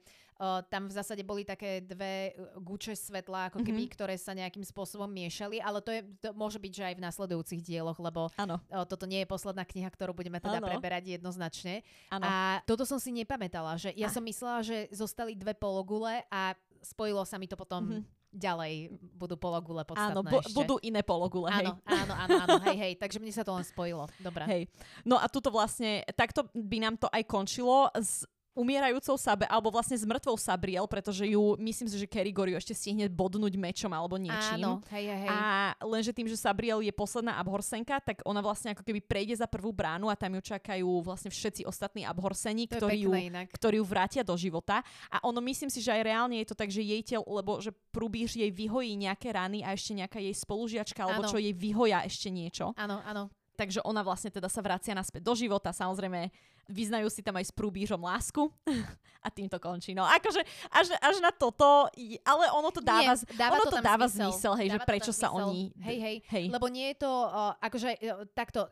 tam 0.65 0.89
v 0.89 0.93
zásade 0.93 1.21
boli 1.21 1.43
také 1.43 1.79
dve 1.79 2.13
e, 2.25 2.31
guče 2.57 2.91
svetla, 2.91 3.47
ako 3.47 3.61
keby, 3.61 3.85
Mhm. 3.85 3.91
ktoré 3.91 4.15
sa 4.17 4.33
nejakým 4.33 4.59
spôsobom 4.61 5.05
miešali, 5.05 5.61
ale 5.61 5.79
to, 5.79 5.87
je, 5.89 6.01
to 6.19 6.33
môže 6.33 6.57
byť, 6.57 6.73
že 6.73 6.83
aj 6.83 6.95
v 6.97 7.05
nasledujúcich 7.05 7.61
dieloch, 7.61 7.95
lebo 7.97 8.27
Áno, 8.35 8.57
o, 8.59 8.81
toto 8.83 9.05
nie 9.05 9.21
je 9.21 9.29
posledná 9.29 9.61
kniha, 9.61 9.87
ktorú 9.87 10.11
budeme 10.11 10.39
teda 10.39 10.57
Áno. 10.57 10.65
preberať 10.65 11.15
jednoznačne. 11.15 11.85
áno. 12.09 12.25
A 12.25 12.33
toto 12.63 12.83
som 12.83 12.97
si 12.97 13.13
nepamätala, 13.13 13.77
že 13.77 13.93
ja 13.93 14.07
A- 14.07 14.11
som 14.11 14.19
myslela, 14.21 14.59
že 14.59 14.89
zostali 14.89 15.31
dve 15.33 15.53
pologule 15.53 16.25
a 16.27 16.57
spojilo 16.81 17.23
sa 17.23 17.37
mi 17.37 17.45
to 17.45 17.55
potom 17.55 17.83
Mhm. 17.85 18.22
Ďalej, 18.33 18.89
budú 19.13 19.37
pologule 19.37 19.85
podstatné 19.85 20.17
Áno, 20.17 20.25
bu- 20.25 20.41
ešte. 20.41 20.57
budú 20.57 20.75
iné 20.81 21.05
pologule, 21.05 21.53
hej. 21.53 21.69
Áno, 21.69 21.77
áno, 21.85 22.13
áno, 22.17 22.35
áno, 22.43 22.55
hej, 22.65 22.77
hej, 22.77 22.93
takže 22.97 23.21
mne 23.21 23.29
sa 23.29 23.45
to 23.45 23.53
len 23.53 23.63
spojilo. 23.63 24.09
Dobre. 24.17 24.43
Hej. 24.49 24.61
No 25.05 25.21
a 25.21 25.29
tuto 25.29 25.53
vlastne, 25.53 26.01
takto 26.17 26.49
by 26.51 26.77
nám 26.81 26.95
to 26.97 27.07
aj 27.07 27.23
končilo 27.23 27.87
s 27.93 28.25
umierajúcou 28.53 29.17
Sabe, 29.17 29.49
alebo 29.49 29.73
vlastne 29.73 29.97
s 29.97 30.05
mŕtvou 30.05 30.37
Sabriel, 30.37 30.85
pretože 30.85 31.25
ju, 31.25 31.57
myslím 31.57 31.89
si, 31.89 31.97
že 31.97 32.05
Kerigor 32.05 32.45
ju 32.45 32.55
ešte 32.57 32.77
stihne 32.77 33.09
bodnúť 33.09 33.57
mečom 33.57 33.89
alebo 33.89 34.21
niečím. 34.21 34.61
Áno, 34.61 34.71
hej, 34.93 35.09
hej. 35.09 35.29
A 35.29 35.73
lenže 35.81 36.13
tým, 36.13 36.29
že 36.29 36.37
Sabriel 36.37 36.85
je 36.85 36.93
posledná 36.93 37.41
Abhorsenka, 37.41 37.97
tak 37.97 38.21
ona 38.23 38.45
vlastne 38.45 38.77
ako 38.77 38.85
keby 38.85 39.01
prejde 39.01 39.41
za 39.41 39.49
prvú 39.49 39.73
bránu 39.73 40.05
a 40.07 40.15
tam 40.15 40.37
ju 40.37 40.41
čakajú 40.53 40.85
vlastne 41.01 41.33
všetci 41.33 41.65
ostatní 41.65 42.05
je 42.05 42.77
ktorí 42.77 42.99
ju, 43.09 43.11
inak. 43.11 43.49
ktorí 43.57 43.81
ju 43.81 43.85
vrátia 43.85 44.21
do 44.21 44.37
života. 44.37 44.85
A 45.09 45.17
ono 45.25 45.41
myslím 45.41 45.73
si, 45.73 45.81
že 45.81 45.89
aj 45.89 46.01
reálne 46.05 46.37
je 46.37 46.47
to 46.53 46.55
tak, 46.55 46.69
že 46.69 46.85
jej 46.85 47.01
telo, 47.01 47.25
lebo 47.25 47.57
že 47.57 47.73
prúbíš 47.89 48.37
jej 48.37 48.53
vyhojí 48.53 48.93
nejaké 48.93 49.33
rany 49.33 49.65
a 49.65 49.73
ešte 49.73 49.97
nejaká 49.97 50.21
jej 50.21 50.35
spolužiačka, 50.37 51.01
alebo 51.01 51.25
Áno. 51.25 51.31
čo 51.33 51.41
jej 51.41 51.53
vyhoja 51.57 52.05
ešte 52.05 52.29
niečo. 52.29 52.77
Áno, 52.77 53.01
áno. 53.01 53.33
Takže 53.53 53.85
ona 53.85 54.01
vlastne 54.01 54.33
teda 54.33 54.49
sa 54.49 54.65
vracia 54.65 54.97
naspäť 54.97 55.29
do 55.29 55.33
života. 55.37 55.69
Samozrejme, 55.69 56.33
vyznajú 56.67 57.07
si 57.11 57.21
tam 57.21 57.35
aj 57.39 57.49
s 57.49 57.53
prúbížom 57.53 57.99
lásku 57.99 58.47
a 59.25 59.27
tým 59.31 59.47
to 59.47 59.57
končí. 59.59 59.95
No 59.95 60.03
akože 60.03 60.43
až, 60.67 60.91
až 60.99 61.15
na 61.23 61.31
toto, 61.31 61.87
ale 62.27 62.43
ono 62.51 62.69
to 62.71 62.83
dáva, 62.83 63.15
Nie, 63.15 63.35
dáva 63.39 63.55
ono 63.55 63.63
to 63.67 63.71
to 63.71 63.79
dáva 63.79 64.05
zmysel. 64.07 64.31
zmysel, 64.31 64.53
hej, 64.59 64.67
že 64.67 64.79
Dáva 64.79 64.85
to 64.85 64.91
prečo 64.91 65.11
sa 65.15 65.27
zmysel. 65.31 65.47
oni... 65.47 65.61
Hej, 65.79 65.97
hej. 65.99 66.17
hej. 66.27 66.45
Lebo 66.51 66.67
nie 66.67 66.87
je 66.91 66.97
to, 67.07 67.11
uh, 67.11 67.55
akože 67.63 67.89
uh, 68.03 68.27
takto, 68.35 68.67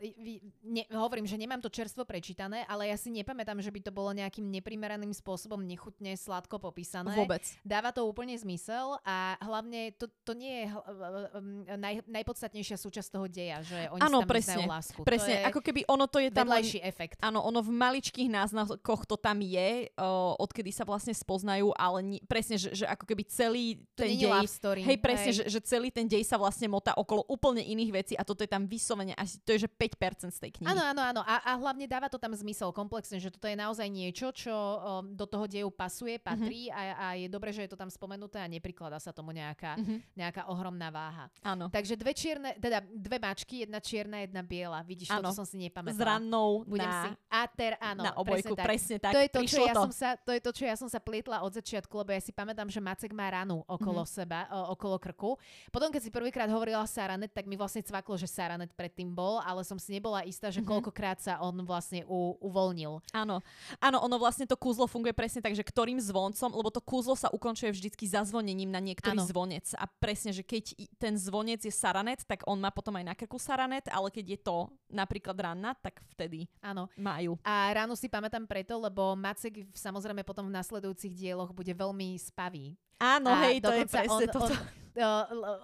ne, 0.67 0.83
hovorím, 0.91 1.23
že 1.23 1.39
nemám 1.39 1.63
to 1.63 1.71
čerstvo 1.71 2.03
prečítané, 2.03 2.67
ale 2.67 2.91
ja 2.91 2.97
si 2.99 3.09
nepamätám, 3.15 3.63
že 3.63 3.71
by 3.71 3.79
to 3.79 3.91
bolo 3.95 4.11
nejakým 4.11 4.43
neprimeraným 4.51 5.15
spôsobom 5.15 5.63
nechutne 5.63 6.13
sladko 6.19 6.59
popísané. 6.59 7.15
Vôbec. 7.15 7.43
Dáva 7.63 7.95
to 7.95 8.03
úplne 8.03 8.35
zmysel 8.35 8.99
a 9.07 9.39
hlavne 9.39 9.95
to, 9.95 10.11
to 10.27 10.35
nie 10.35 10.63
je 10.63 10.65
um, 10.67 11.63
naj, 11.79 12.03
najpodstatnejšia 12.11 12.75
súčasť 12.75 13.09
toho 13.15 13.27
deja, 13.31 13.63
že 13.63 13.87
oni 13.87 14.01
Áno, 14.03 14.19
si 14.19 14.23
tam 14.27 14.31
presne, 14.31 14.63
lásku. 14.67 14.99
Presne, 15.07 15.47
ako 15.47 15.59
keby 15.63 15.87
ono 15.87 16.05
to 16.11 16.19
je 16.19 16.29
tam 16.29 16.47
vedľajší 16.47 16.79
efekt. 16.83 17.17
Áno, 17.23 17.39
ono 17.43 17.63
v 17.63 17.71
maličkých 17.81 18.29
náznakoch 18.29 19.01
to 19.03 19.17
tam 19.17 19.41
je, 19.41 19.69
o, 19.91 20.09
odkedy 20.37 20.69
sa 20.69 20.83
vlastne 20.83 21.11
spoznajú, 21.11 21.73
ale 21.73 21.97
ni, 22.01 22.17
presne, 22.21 22.55
že, 22.55 22.69
že 22.71 22.85
ako 22.85 23.03
keby 23.03 23.23
celý 23.25 23.65
To 23.95 24.05
ten 24.05 24.13
dej... 24.13 24.45
story. 24.45 24.81
Hej, 24.81 24.97
presne, 24.97 25.31
Že, 25.31 25.43
že 25.47 25.59
celý 25.61 25.89
ten 25.89 26.05
dej 26.05 26.21
sa 26.21 26.35
vlastne 26.35 26.67
motá 26.67 26.93
okolo 26.93 27.25
úplne 27.25 27.59
iných 27.59 27.91
vecí 27.91 28.13
a 28.13 28.21
toto 28.21 28.41
je 28.41 28.49
tam 28.49 28.63
vyslovene 28.63 29.15
asi, 29.15 29.41
to 29.41 29.51
je 29.51 29.65
že 29.65 29.69
5% 29.71 30.29
z 30.29 30.39
tej 30.39 30.51
knihy. 30.53 30.69
Áno, 30.69 30.83
áno, 30.83 31.01
áno. 31.01 31.21
A, 31.23 31.41
a 31.41 31.57
hlavne 31.57 31.85
dáva 31.85 32.05
to 32.05 32.15
tam 32.15 32.31
zmysel 32.31 32.69
komplexne, 32.69 33.17
že 33.17 33.29
toto 33.29 33.45
je 33.45 33.55
naozaj 33.55 33.87
niečo, 33.87 34.29
čo 34.29 34.51
um, 34.51 34.77
do 35.09 35.25
toho 35.25 35.47
deju 35.47 35.69
pasuje, 35.69 36.19
patrí 36.19 36.67
Mhm. 36.67 36.73
a, 36.73 36.81
a 36.93 37.07
je 37.15 37.27
dobré, 37.27 37.49
že 37.49 37.63
je 37.63 37.71
to 37.71 37.79
tam 37.79 37.87
spomenuté 37.87 38.37
a 38.37 38.45
neprikladá 38.45 38.99
sa 38.99 39.09
tomu 39.09 39.31
nejaká, 39.31 39.79
Mhm. 39.79 39.95
nejaká 40.13 40.45
ohromná 40.45 40.91
váha. 40.91 41.31
Áno. 41.41 41.71
Takže 41.71 41.95
dve 41.95 42.11
čierne, 42.11 42.53
teda 42.57 42.83
dve 42.83 43.17
mačky, 43.17 43.63
jedna 43.63 43.79
čierna, 43.79 44.19
jedna 44.19 44.43
biela. 44.43 44.83
Vidíš, 44.83 45.07
toto 45.07 45.31
som 45.31 45.47
si 45.47 45.55
S 45.55 45.63
nepamätala. 45.63 46.19
rannou 46.19 46.67
Budem 46.67 46.83
na... 46.83 47.01
si. 47.01 47.09
A 47.29 47.39
teraz 47.47 47.70
Papier, 47.73 47.89
áno, 47.89 48.01
na 48.03 48.11
obojku, 48.13 48.51
presne 48.51 48.57
tak. 48.57 48.65
presne 48.67 48.95
tak. 48.99 49.13
To 49.13 49.19
je 49.19 49.29
to, 49.29 49.41
čo 49.45 49.61
ja 49.61 49.73
to. 49.73 49.81
som 49.81 49.91
sa, 49.91 50.09
to 50.17 50.31
je 50.31 50.41
to, 50.41 50.51
čo 50.51 50.63
ja 50.65 50.75
som 50.75 50.87
sa 50.87 50.99
plietla 50.99 51.39
od 51.41 51.51
začiatku, 51.53 51.93
lebo 51.95 52.11
ja 52.11 52.19
si 52.19 52.31
pamätám, 52.31 52.67
že 52.67 52.79
Macek 52.79 53.11
má 53.11 53.27
ranu 53.27 53.63
okolo 53.65 54.03
Mhm. 54.03 54.09
seba, 54.09 54.39
o, 54.49 54.73
okolo 54.73 54.97
krku. 54.97 55.37
Potom, 55.69 55.87
keď 55.87 56.01
si 56.01 56.09
prvýkrát 56.09 56.47
hovorila 56.47 56.83
Saranet, 56.83 57.31
tak 57.31 57.45
mi 57.45 57.55
vlastne 57.55 57.79
cvaklo, 57.79 58.15
že 58.15 58.25
Saranet 58.25 58.73
predtým 58.73 59.07
bol, 59.07 59.39
ale 59.39 59.61
som 59.61 59.77
si 59.77 59.93
nebola 59.93 60.23
istá, 60.23 60.49
že 60.49 60.59
Mhm. 60.59 60.67
koľkokrát 60.67 61.19
sa 61.19 61.39
on 61.39 61.55
vlastne 61.61 62.03
u, 62.07 62.33
uvoľnil. 62.41 62.99
Áno. 63.13 63.39
Áno, 63.77 63.97
ono 63.99 64.15
vlastne 64.17 64.43
to 64.43 64.57
kúzlo 64.57 64.83
funguje 64.83 65.13
presne 65.13 65.39
tak, 65.39 65.53
že 65.53 65.61
ktorým 65.61 66.01
zvoncom, 66.01 66.49
lebo 66.51 66.67
to 66.67 66.81
kúzlo 66.81 67.13
sa 67.13 67.29
ukončuje 67.29 67.69
vždycky 67.71 68.09
zazvonením 68.09 68.67
na 68.67 68.81
niektorý 68.81 69.15
Áno. 69.15 69.27
zvonec. 69.27 69.69
A 69.77 69.85
presne, 69.87 70.33
že 70.33 70.41
keď 70.41 70.73
ten 70.97 71.13
zvonec 71.13 71.61
je 71.61 71.71
saranet, 71.71 72.25
tak 72.25 72.41
on 72.47 72.57
má 72.57 72.73
potom 72.73 72.95
aj 72.95 73.05
na 73.05 73.13
krku 73.13 73.37
saranet, 73.37 73.85
ale 73.87 74.09
keď 74.09 74.25
je 74.27 74.39
to 74.41 74.57
napríklad 74.89 75.37
ranna, 75.37 75.77
tak 75.77 76.01
vtedy 76.09 76.49
Áno. 76.59 76.89
majú. 76.97 77.37
A 77.43 77.60
ráno 77.69 77.93
si 77.93 78.09
pamätám 78.09 78.49
preto, 78.49 78.81
lebo 78.81 79.13
Macek 79.13 79.69
samozrejme 79.77 80.25
potom 80.25 80.49
v 80.49 80.55
nasledujúcich 80.57 81.13
dieloch 81.13 81.53
bude 81.53 81.69
veľmi 81.69 82.17
spavý. 82.17 82.73
Áno, 82.97 83.29
a 83.29 83.45
hej, 83.45 83.61
to 83.61 83.69
je 83.73 83.85
presne 83.85 84.25
on, 84.25 84.33
toto. 84.33 84.53
On, 84.53 84.65
o, 85.05 85.13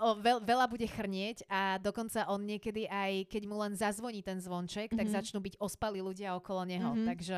o, 0.02 0.08
veľ, 0.22 0.38
veľa 0.46 0.66
bude 0.70 0.86
chrnieť 0.86 1.46
a 1.46 1.78
dokonca 1.78 2.26
on 2.30 2.42
niekedy 2.42 2.86
aj, 2.90 3.26
keď 3.30 3.42
mu 3.46 3.58
len 3.62 3.74
zazvoní 3.74 4.22
ten 4.22 4.38
zvonček, 4.38 4.94
tak 4.94 5.06
Mhm. 5.10 5.14
začnú 5.14 5.40
byť 5.42 5.58
ospalí 5.58 6.02
ľudia 6.02 6.38
okolo 6.38 6.66
neho. 6.66 6.94
Mhm. 6.94 7.06
Takže 7.06 7.38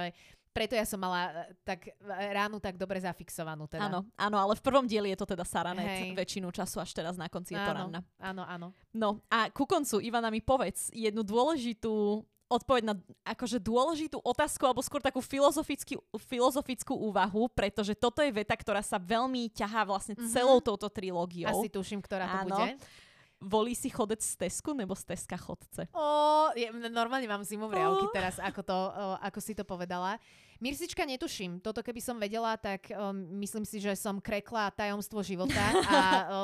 preto 0.50 0.74
ja 0.74 0.82
som 0.82 0.98
mala 0.98 1.30
e, 1.46 1.54
tak 1.62 1.88
e, 1.88 1.94
ránu 2.34 2.58
tak 2.58 2.74
dobre 2.80 2.98
zafixovanú. 2.98 3.70
Teda. 3.70 3.86
Áno, 3.86 4.02
áno, 4.18 4.38
ale 4.42 4.58
v 4.58 4.64
prvom 4.66 4.88
dieli 4.88 5.14
je 5.14 5.20
to 5.22 5.30
teda 5.30 5.46
Saranet 5.46 5.86
Hej. 5.86 6.18
väčšinu 6.18 6.50
času, 6.50 6.82
až 6.82 6.90
teraz 6.96 7.16
na 7.22 7.30
konci 7.30 7.54
je 7.54 7.62
to 7.62 7.70
áno, 7.70 7.80
ranna. 7.86 8.02
áno, 8.18 8.44
áno. 8.48 8.68
No 8.90 9.22
a 9.30 9.54
ku 9.54 9.70
koncu, 9.70 10.02
Ivana, 10.02 10.34
mi 10.34 10.42
povedz 10.42 10.90
jednu 10.90 11.22
dôležitú 11.22 12.26
odpoveď 12.50 12.84
na 12.84 12.96
akože 13.24 13.62
dôležitú 13.62 14.18
otázku, 14.20 14.66
alebo 14.66 14.82
skôr 14.82 15.00
takú 15.00 15.22
filozofickú, 15.22 16.02
filozofickú 16.18 16.98
úvahu, 16.98 17.46
pretože 17.54 17.94
toto 17.94 18.26
je 18.26 18.34
veta, 18.34 18.58
ktorá 18.58 18.82
sa 18.82 18.98
veľmi 18.98 19.54
ťahá 19.54 19.86
vlastne 19.86 20.18
Mhm. 20.18 20.28
celou 20.34 20.58
touto 20.60 20.90
trilógiou. 20.90 21.54
Asi 21.54 21.70
tuším, 21.70 22.02
ktorá 22.02 22.26
to 22.26 22.38
Áno. 22.44 22.58
bude. 22.58 22.70
Volí 23.40 23.72
si 23.72 23.88
chodec 23.88 24.20
z 24.20 24.36
Tesku 24.36 24.76
nebo 24.76 24.92
z 25.00 25.16
Teska 25.16 25.40
chodce? 25.40 25.88
Ó, 25.96 26.52
je, 26.60 26.68
normálne 26.92 27.24
mám 27.24 27.40
zimovriavky 27.40 28.06
Ó. 28.06 28.12
teraz, 28.12 28.36
ako, 28.36 28.62
to, 28.68 28.76
o, 28.76 29.16
ako 29.16 29.40
si 29.40 29.56
to 29.56 29.64
povedala. 29.64 30.20
Mirsička 30.60 31.08
netuším. 31.08 31.64
Toto 31.64 31.80
keby 31.80 32.04
som 32.04 32.20
vedela, 32.20 32.60
tak 32.60 32.92
um, 32.92 33.16
myslím 33.40 33.64
si, 33.64 33.80
že 33.80 33.96
som 33.96 34.20
krekla 34.20 34.76
tajomstvo 34.76 35.24
života 35.24 35.56
a 35.88 35.98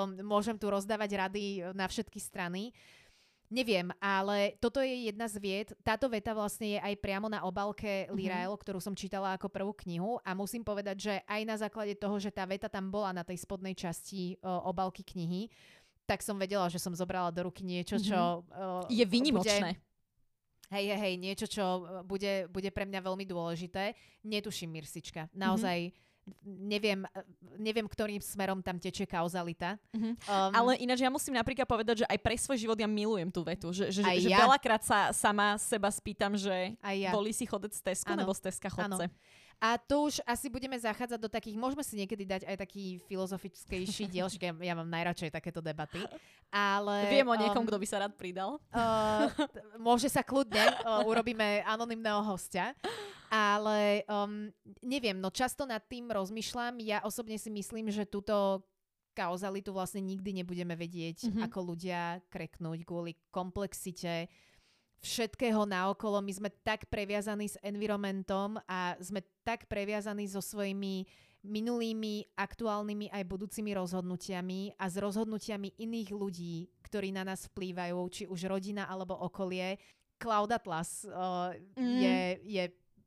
um, 0.07 0.23
môžem 0.23 0.55
tu 0.55 0.71
rozdávať 0.71 1.19
rady 1.19 1.43
na 1.75 1.83
všetky 1.83 2.15
strany. 2.15 2.71
Neviem, 3.45 3.93
ale 4.01 4.57
toto 4.57 4.81
je 4.81 5.07
jedna 5.07 5.29
z 5.29 5.35
vied. 5.37 5.67
Táto 5.79 6.09
veta 6.09 6.33
vlastne 6.33 6.75
je 6.75 6.79
aj 6.81 6.97
priamo 6.97 7.29
na 7.29 7.45
obálke 7.45 8.09
Mhm. 8.09 8.13
Lirael, 8.13 8.53
ktorú 8.53 8.81
som 8.81 8.97
čítala 8.97 9.37
ako 9.37 9.47
prvú 9.47 9.71
knihu 9.85 10.17
a 10.21 10.33
musím 10.33 10.61
povedať, 10.61 10.97
že 10.97 11.13
aj 11.23 11.41
na 11.45 11.55
základe 11.55 11.93
toho, 11.93 12.17
že 12.17 12.33
tá 12.33 12.43
veta 12.43 12.65
tam 12.65 12.89
bola 12.89 13.13
na 13.13 13.21
tej 13.21 13.37
spodnej 13.37 13.77
časti 13.77 14.35
o, 14.41 14.69
obálky 14.69 15.05
knihy, 15.05 15.47
tak 16.05 16.21
som 16.21 16.37
vedela, 16.37 16.69
že 16.69 16.77
som 16.77 16.93
zobrala 16.93 17.29
do 17.29 17.45
ruky 17.45 17.61
niečo, 17.61 17.97
čo... 17.97 18.41
o, 18.41 18.85
Je 18.89 19.01
bude- 19.01 19.13
výnimočné. 19.13 19.77
Hej, 20.73 20.85
hej, 20.89 20.97
hej, 20.97 21.13
niečo, 21.21 21.45
čo 21.45 21.63
bude, 22.01 22.49
bude 22.49 22.73
pre 22.73 22.89
mňa 22.89 22.97
veľmi 22.99 23.21
dôležité. 23.23 23.93
Netuším, 24.25 24.73
Mirsička. 24.73 25.29
Naozaj 25.31 25.93
neviem, 26.43 27.05
uh, 27.05 27.23
neviem, 27.57 27.85
ktorým 27.85 28.21
smerom 28.21 28.59
tam 28.61 28.77
teče 28.81 29.05
kauzalita. 29.05 29.77
Mhm. 29.93 30.09
Um, 30.25 30.51
Ale 30.53 30.71
ináč 30.81 31.05
ja 31.05 31.11
musím 31.13 31.37
napríklad 31.37 31.69
povedať, 31.69 32.03
že 32.03 32.09
aj 32.09 32.19
pre 32.19 32.35
svoj 32.35 32.57
život 32.57 32.77
ja 32.77 32.89
milujem 32.89 33.29
tú 33.29 33.41
vetu. 33.45 33.69
Že, 33.71 33.91
že, 33.93 34.01
že 34.01 34.29
ja. 34.29 34.43
veľakrát 34.45 34.81
sa 34.83 35.13
sama 35.13 35.57
seba 35.61 35.89
spýtam, 35.89 36.33
že 36.35 36.73
aj 36.81 36.95
ja. 36.97 37.11
volí 37.13 37.31
si 37.31 37.45
chodec 37.45 37.71
z 37.73 37.81
Tesku 37.81 38.11
nebo 38.13 38.33
z 38.33 38.49
Teska 38.49 38.69
chodce. 38.69 39.09
A 39.55 39.79
tu 39.79 40.11
už 40.11 40.19
asi 40.27 40.51
budeme 40.51 40.75
zachádzať 40.75 41.19
do 41.19 41.31
takých, 41.31 41.55
môžeme 41.55 41.79
si 41.79 41.95
niekedy 41.95 42.27
dať 42.27 42.41
aj 42.43 42.55
taký 42.59 42.99
filozofickejší 43.07 44.07
diel, 44.13 44.27
však 44.27 44.43
ja, 44.43 44.53
ja 44.59 44.73
mám 44.75 44.87
najradšej 44.91 45.31
takéto 45.31 45.63
debaty. 45.63 46.03
Ale, 46.51 47.07
Viem 47.11 47.27
o 47.27 47.35
niekom, 47.35 47.63
um, 47.63 47.67
kto 47.67 47.77
by 47.79 47.87
sa 47.87 47.97
rád 48.03 48.13
pridal. 48.19 48.59
Uh, 48.71 49.31
t- 49.31 49.63
môže 49.79 50.11
sa 50.11 50.23
kľudne, 50.23 50.59
uh, 50.83 51.07
urobíme 51.07 51.63
anonymného 51.63 52.19
hostia. 52.23 52.75
Ale 53.35 54.07
um, 54.07 54.47
neviem, 54.79 55.19
no 55.19 55.27
často 55.27 55.67
nad 55.67 55.83
tým 55.83 56.07
rozmýšľam. 56.07 56.79
Ja 56.79 57.03
osobne 57.03 57.35
si 57.35 57.51
myslím, 57.51 57.91
že 57.91 58.07
túto 58.07 58.63
kauzalitu 59.11 59.75
vlastne 59.75 59.99
nikdy 59.99 60.43
nebudeme 60.43 60.75
vedieť, 60.75 61.27
Mhm. 61.27 61.41
ako 61.43 61.75
ľudia 61.75 62.23
kreknúť 62.31 62.83
kvôli 62.83 63.15
komplexite 63.27 64.31
všetkého 64.99 65.67
naokolo. 65.67 66.19
My 66.19 66.31
sme 66.31 66.49
tak 66.63 66.87
previazaní 66.87 67.47
s 67.47 67.59
environmentom 67.61 68.55
a 68.65 68.95
sme 68.99 69.19
tak 69.43 69.67
previazaní 69.67 70.25
so 70.25 70.39
svojimi 70.39 71.03
minulými, 71.45 72.25
aktuálnymi 72.33 73.13
aj 73.13 73.23
budúcimi 73.23 73.77
rozhodnutiami 73.77 74.73
a 74.81 74.89
s 74.89 74.97
rozhodnutiami 74.97 75.77
iných 75.77 76.09
ľudí, 76.09 76.55
ktorí 76.81 77.13
na 77.13 77.21
nás 77.21 77.45
vplývajú, 77.53 77.99
či 78.09 78.23
už 78.25 78.49
rodina 78.49 78.89
alebo 78.89 79.13
okolie. 79.13 79.77
Cloud 80.17 80.49
Atlas 80.49 81.05
uh, 81.05 81.53
Mm. 81.77 81.99
je, 82.01 82.17
je 82.41 82.63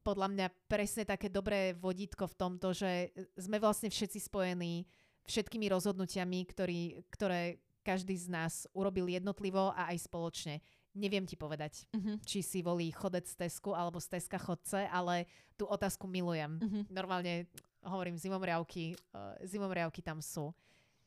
podľa 0.09 0.28
mňa 0.32 0.46
presne 0.64 1.04
také 1.04 1.28
dobré 1.28 1.76
vodítko 1.76 2.24
v 2.24 2.38
tomto, 2.40 2.72
že 2.72 3.12
sme 3.36 3.61
vlastne 3.61 3.92
všetci 3.92 4.24
spojení 4.24 4.88
všetkými 5.28 5.68
rozhodnutiami, 5.68 6.48
ktorý, 6.48 6.80
ktoré 7.12 7.61
každý 7.84 8.16
z 8.16 8.32
nás 8.32 8.64
urobil 8.72 9.04
jednotlivo 9.04 9.76
a 9.76 9.92
aj 9.92 10.09
spoločne. 10.09 10.64
Neviem 10.96 11.28
ti 11.28 11.36
povedať, 11.36 11.84
Mhm. 11.92 12.24
či 12.24 12.40
si 12.40 12.64
volí 12.64 12.88
chodec 12.90 13.28
z 13.28 13.36
Tesku 13.36 13.76
alebo 13.76 14.00
z 14.00 14.09
Teska 14.16 14.40
chodce, 14.40 14.88
ale 14.88 15.28
tú 15.54 15.68
otázku 15.68 16.09
milujem. 16.09 16.56
Mhm. 16.56 16.80
Normálne 16.88 17.44
hovorím, 17.84 18.16
zimomriavky, 18.16 18.96
uh, 19.12 19.36
zimomriavky 19.44 20.00
tam 20.00 20.24
sú. 20.24 20.56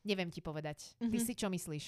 Neviem 0.06 0.30
ti 0.30 0.38
povedať. 0.38 0.94
Ty 0.98 1.10
Mhm. 1.10 1.24
si 1.26 1.32
čo 1.34 1.50
myslíš? 1.50 1.86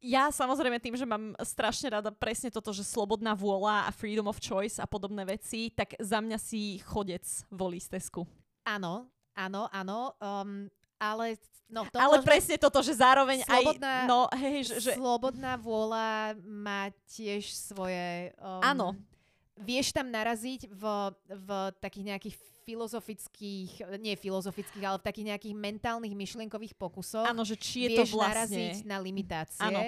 Ja 0.00 0.28
samozrejme 0.28 0.78
tým, 0.80 0.96
že 0.96 1.06
mám 1.06 1.36
strašne 1.42 1.94
rada 1.94 2.10
presne 2.12 2.50
toto, 2.50 2.72
že 2.72 2.84
slobodná 2.86 3.32
vôľa 3.36 3.88
a 3.88 3.90
freedom 3.94 4.26
of 4.28 4.40
choice 4.40 4.78
a 4.78 4.86
podobné 4.88 5.24
veci, 5.24 5.70
tak 5.72 5.94
za 6.00 6.20
mňa 6.20 6.38
si 6.40 6.80
chodec 6.82 7.24
volí 7.48 7.80
z 7.80 7.98
Tesku. 7.98 8.26
Áno, 8.64 9.08
áno, 9.36 9.68
áno. 9.72 10.12
Um, 10.20 10.68
ale 11.00 11.36
no, 11.68 11.84
to 11.88 11.96
Ale 12.00 12.20
môžeme- 12.20 12.28
presne 12.28 12.56
toto, 12.56 12.80
že 12.80 12.96
zároveň 12.96 13.44
Slobodná- 13.44 14.04
aj... 14.04 14.08
No, 14.08 14.18
hej, 14.32 14.58
že, 14.68 14.74
že 14.80 14.90
Slobodná 14.96 15.52
vôľa 15.60 16.38
má 16.44 16.88
tiež 17.08 17.52
svoje... 17.52 18.32
Um, 18.40 18.60
Áno. 18.62 18.88
Vieš 19.54 19.94
tam 19.94 20.10
naraziť 20.10 20.66
v, 20.66 20.82
v 21.30 21.48
takých 21.78 22.04
nejakých 22.10 22.36
filozofických, 22.64 23.70
nie 24.00 24.16
filozofických, 24.16 24.84
ale 24.84 24.98
v 24.98 25.04
takých 25.04 25.26
nejakých 25.36 25.54
mentálnych 25.54 26.14
myšlienkových 26.16 26.74
pokusoch. 26.74 27.28
áno, 27.28 27.44
že 27.44 27.60
či 27.60 27.86
je 27.86 27.88
vieš 27.94 28.10
to 28.10 28.18
vlastne... 28.18 28.32
naraziť 28.32 28.76
na 28.88 28.98
limitácie. 28.98 29.62
Áno. 29.62 29.80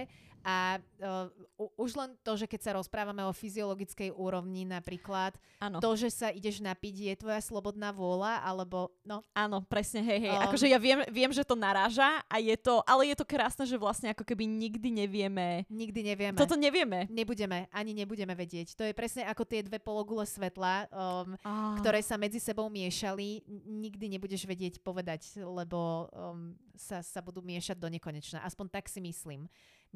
A 0.44 0.78
uh, 1.00 1.28
už 1.76 1.96
len 1.96 2.12
to, 2.20 2.36
že 2.36 2.46
keď 2.46 2.60
sa 2.60 2.72
rozprávame 2.76 3.24
o 3.24 3.32
fyziologickej 3.32 4.14
úrovni 4.14 4.68
napríklad, 4.68 5.34
Áno, 5.58 5.80
to, 5.80 5.96
že 5.96 6.12
sa 6.12 6.28
ideš 6.30 6.60
napiť, 6.60 6.94
je 7.12 7.14
tvoja 7.16 7.40
slobodná 7.40 7.90
vôľa, 7.90 8.44
alebo 8.44 8.92
no, 9.02 9.24
áno, 9.32 9.64
presne, 9.64 10.04
hej, 10.04 10.28
hej. 10.28 10.34
Um, 10.36 10.44
akože 10.46 10.66
ja 10.68 10.78
viem, 10.78 11.00
viem, 11.08 11.32
že 11.32 11.42
to 11.42 11.56
naráža 11.56 12.22
a 12.28 12.36
je 12.38 12.54
to, 12.60 12.84
ale 12.84 13.08
je 13.10 13.16
to 13.16 13.26
krásne, 13.26 13.64
že 13.64 13.80
vlastne 13.80 14.12
ako 14.12 14.22
keby 14.22 14.44
nikdy 14.44 14.88
nevieme. 14.92 15.64
nikdy 15.66 16.00
nevieme. 16.14 16.38
Toto 16.38 16.54
nevieme. 16.54 17.08
Nebudeme, 17.08 17.66
ani 17.72 17.96
nebudeme 17.96 18.36
vedieť. 18.36 18.78
To 18.78 18.84
je 18.84 18.94
presne 18.94 19.26
ako 19.26 19.42
tie 19.48 19.64
dve 19.64 19.80
pologule 19.80 20.22
svetla, 20.26 20.86
um, 20.90 21.38
Ah. 21.42 21.78
ktoré 21.78 22.02
sa 22.02 22.18
medzi 22.18 22.42
sebou 22.42 22.66
miešali. 22.66 23.42
Nikdy 23.66 24.18
nebudeš 24.18 24.46
vedieť 24.46 24.82
povedať, 24.82 25.38
lebo 25.42 26.10
um, 26.10 26.54
sa, 26.74 27.00
sa 27.00 27.20
budú 27.22 27.40
miešať 27.42 27.78
do 27.78 27.88
nekonečna. 27.88 28.42
Aspoň 28.42 28.66
tak 28.68 28.86
si 28.90 28.98
myslím. 29.00 29.46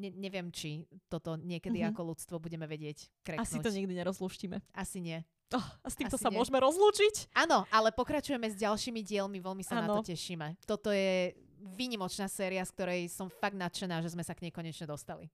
Ne, 0.01 0.09
neviem, 0.09 0.49
či 0.49 0.81
toto 1.05 1.37
niekedy 1.37 1.79
Mhm. 1.79 1.93
ako 1.93 2.01
ľudstvo 2.09 2.41
budeme 2.41 2.65
vedieť 2.65 3.05
kreknúť. 3.21 3.45
Asi 3.45 3.61
to 3.61 3.69
nikdy 3.69 3.93
nerozlúštime. 3.93 4.57
Asi 4.73 4.97
nie. 4.97 5.21
Oh, 5.51 5.61
a 5.61 5.87
s 5.87 5.93
týmto 5.93 6.15
Asi 6.15 6.23
sa 6.23 6.31
nie. 6.31 6.39
môžeme 6.39 6.57
rozlúčiť. 6.57 7.29
Áno, 7.35 7.67
ale 7.69 7.91
pokračujeme 7.91 8.47
s 8.47 8.55
ďalšími 8.55 9.03
dielmi, 9.03 9.37
veľmi 9.37 9.61
sa 9.61 9.77
na 9.77 9.85
Áno. 9.85 9.99
to 9.99 10.09
tešíme. 10.09 10.55
Toto 10.65 10.89
je 10.89 11.35
výnimočná 11.75 12.25
séria, 12.25 12.63
z 12.63 12.71
ktorej 12.71 13.01
som 13.07 13.29
fakt 13.29 13.53
nadšená, 13.53 14.01
že 14.01 14.09
sme 14.09 14.23
sa 14.23 14.33
k 14.33 14.47
nej 14.47 14.51
konečne 14.51 14.87
dostali. 14.87 15.29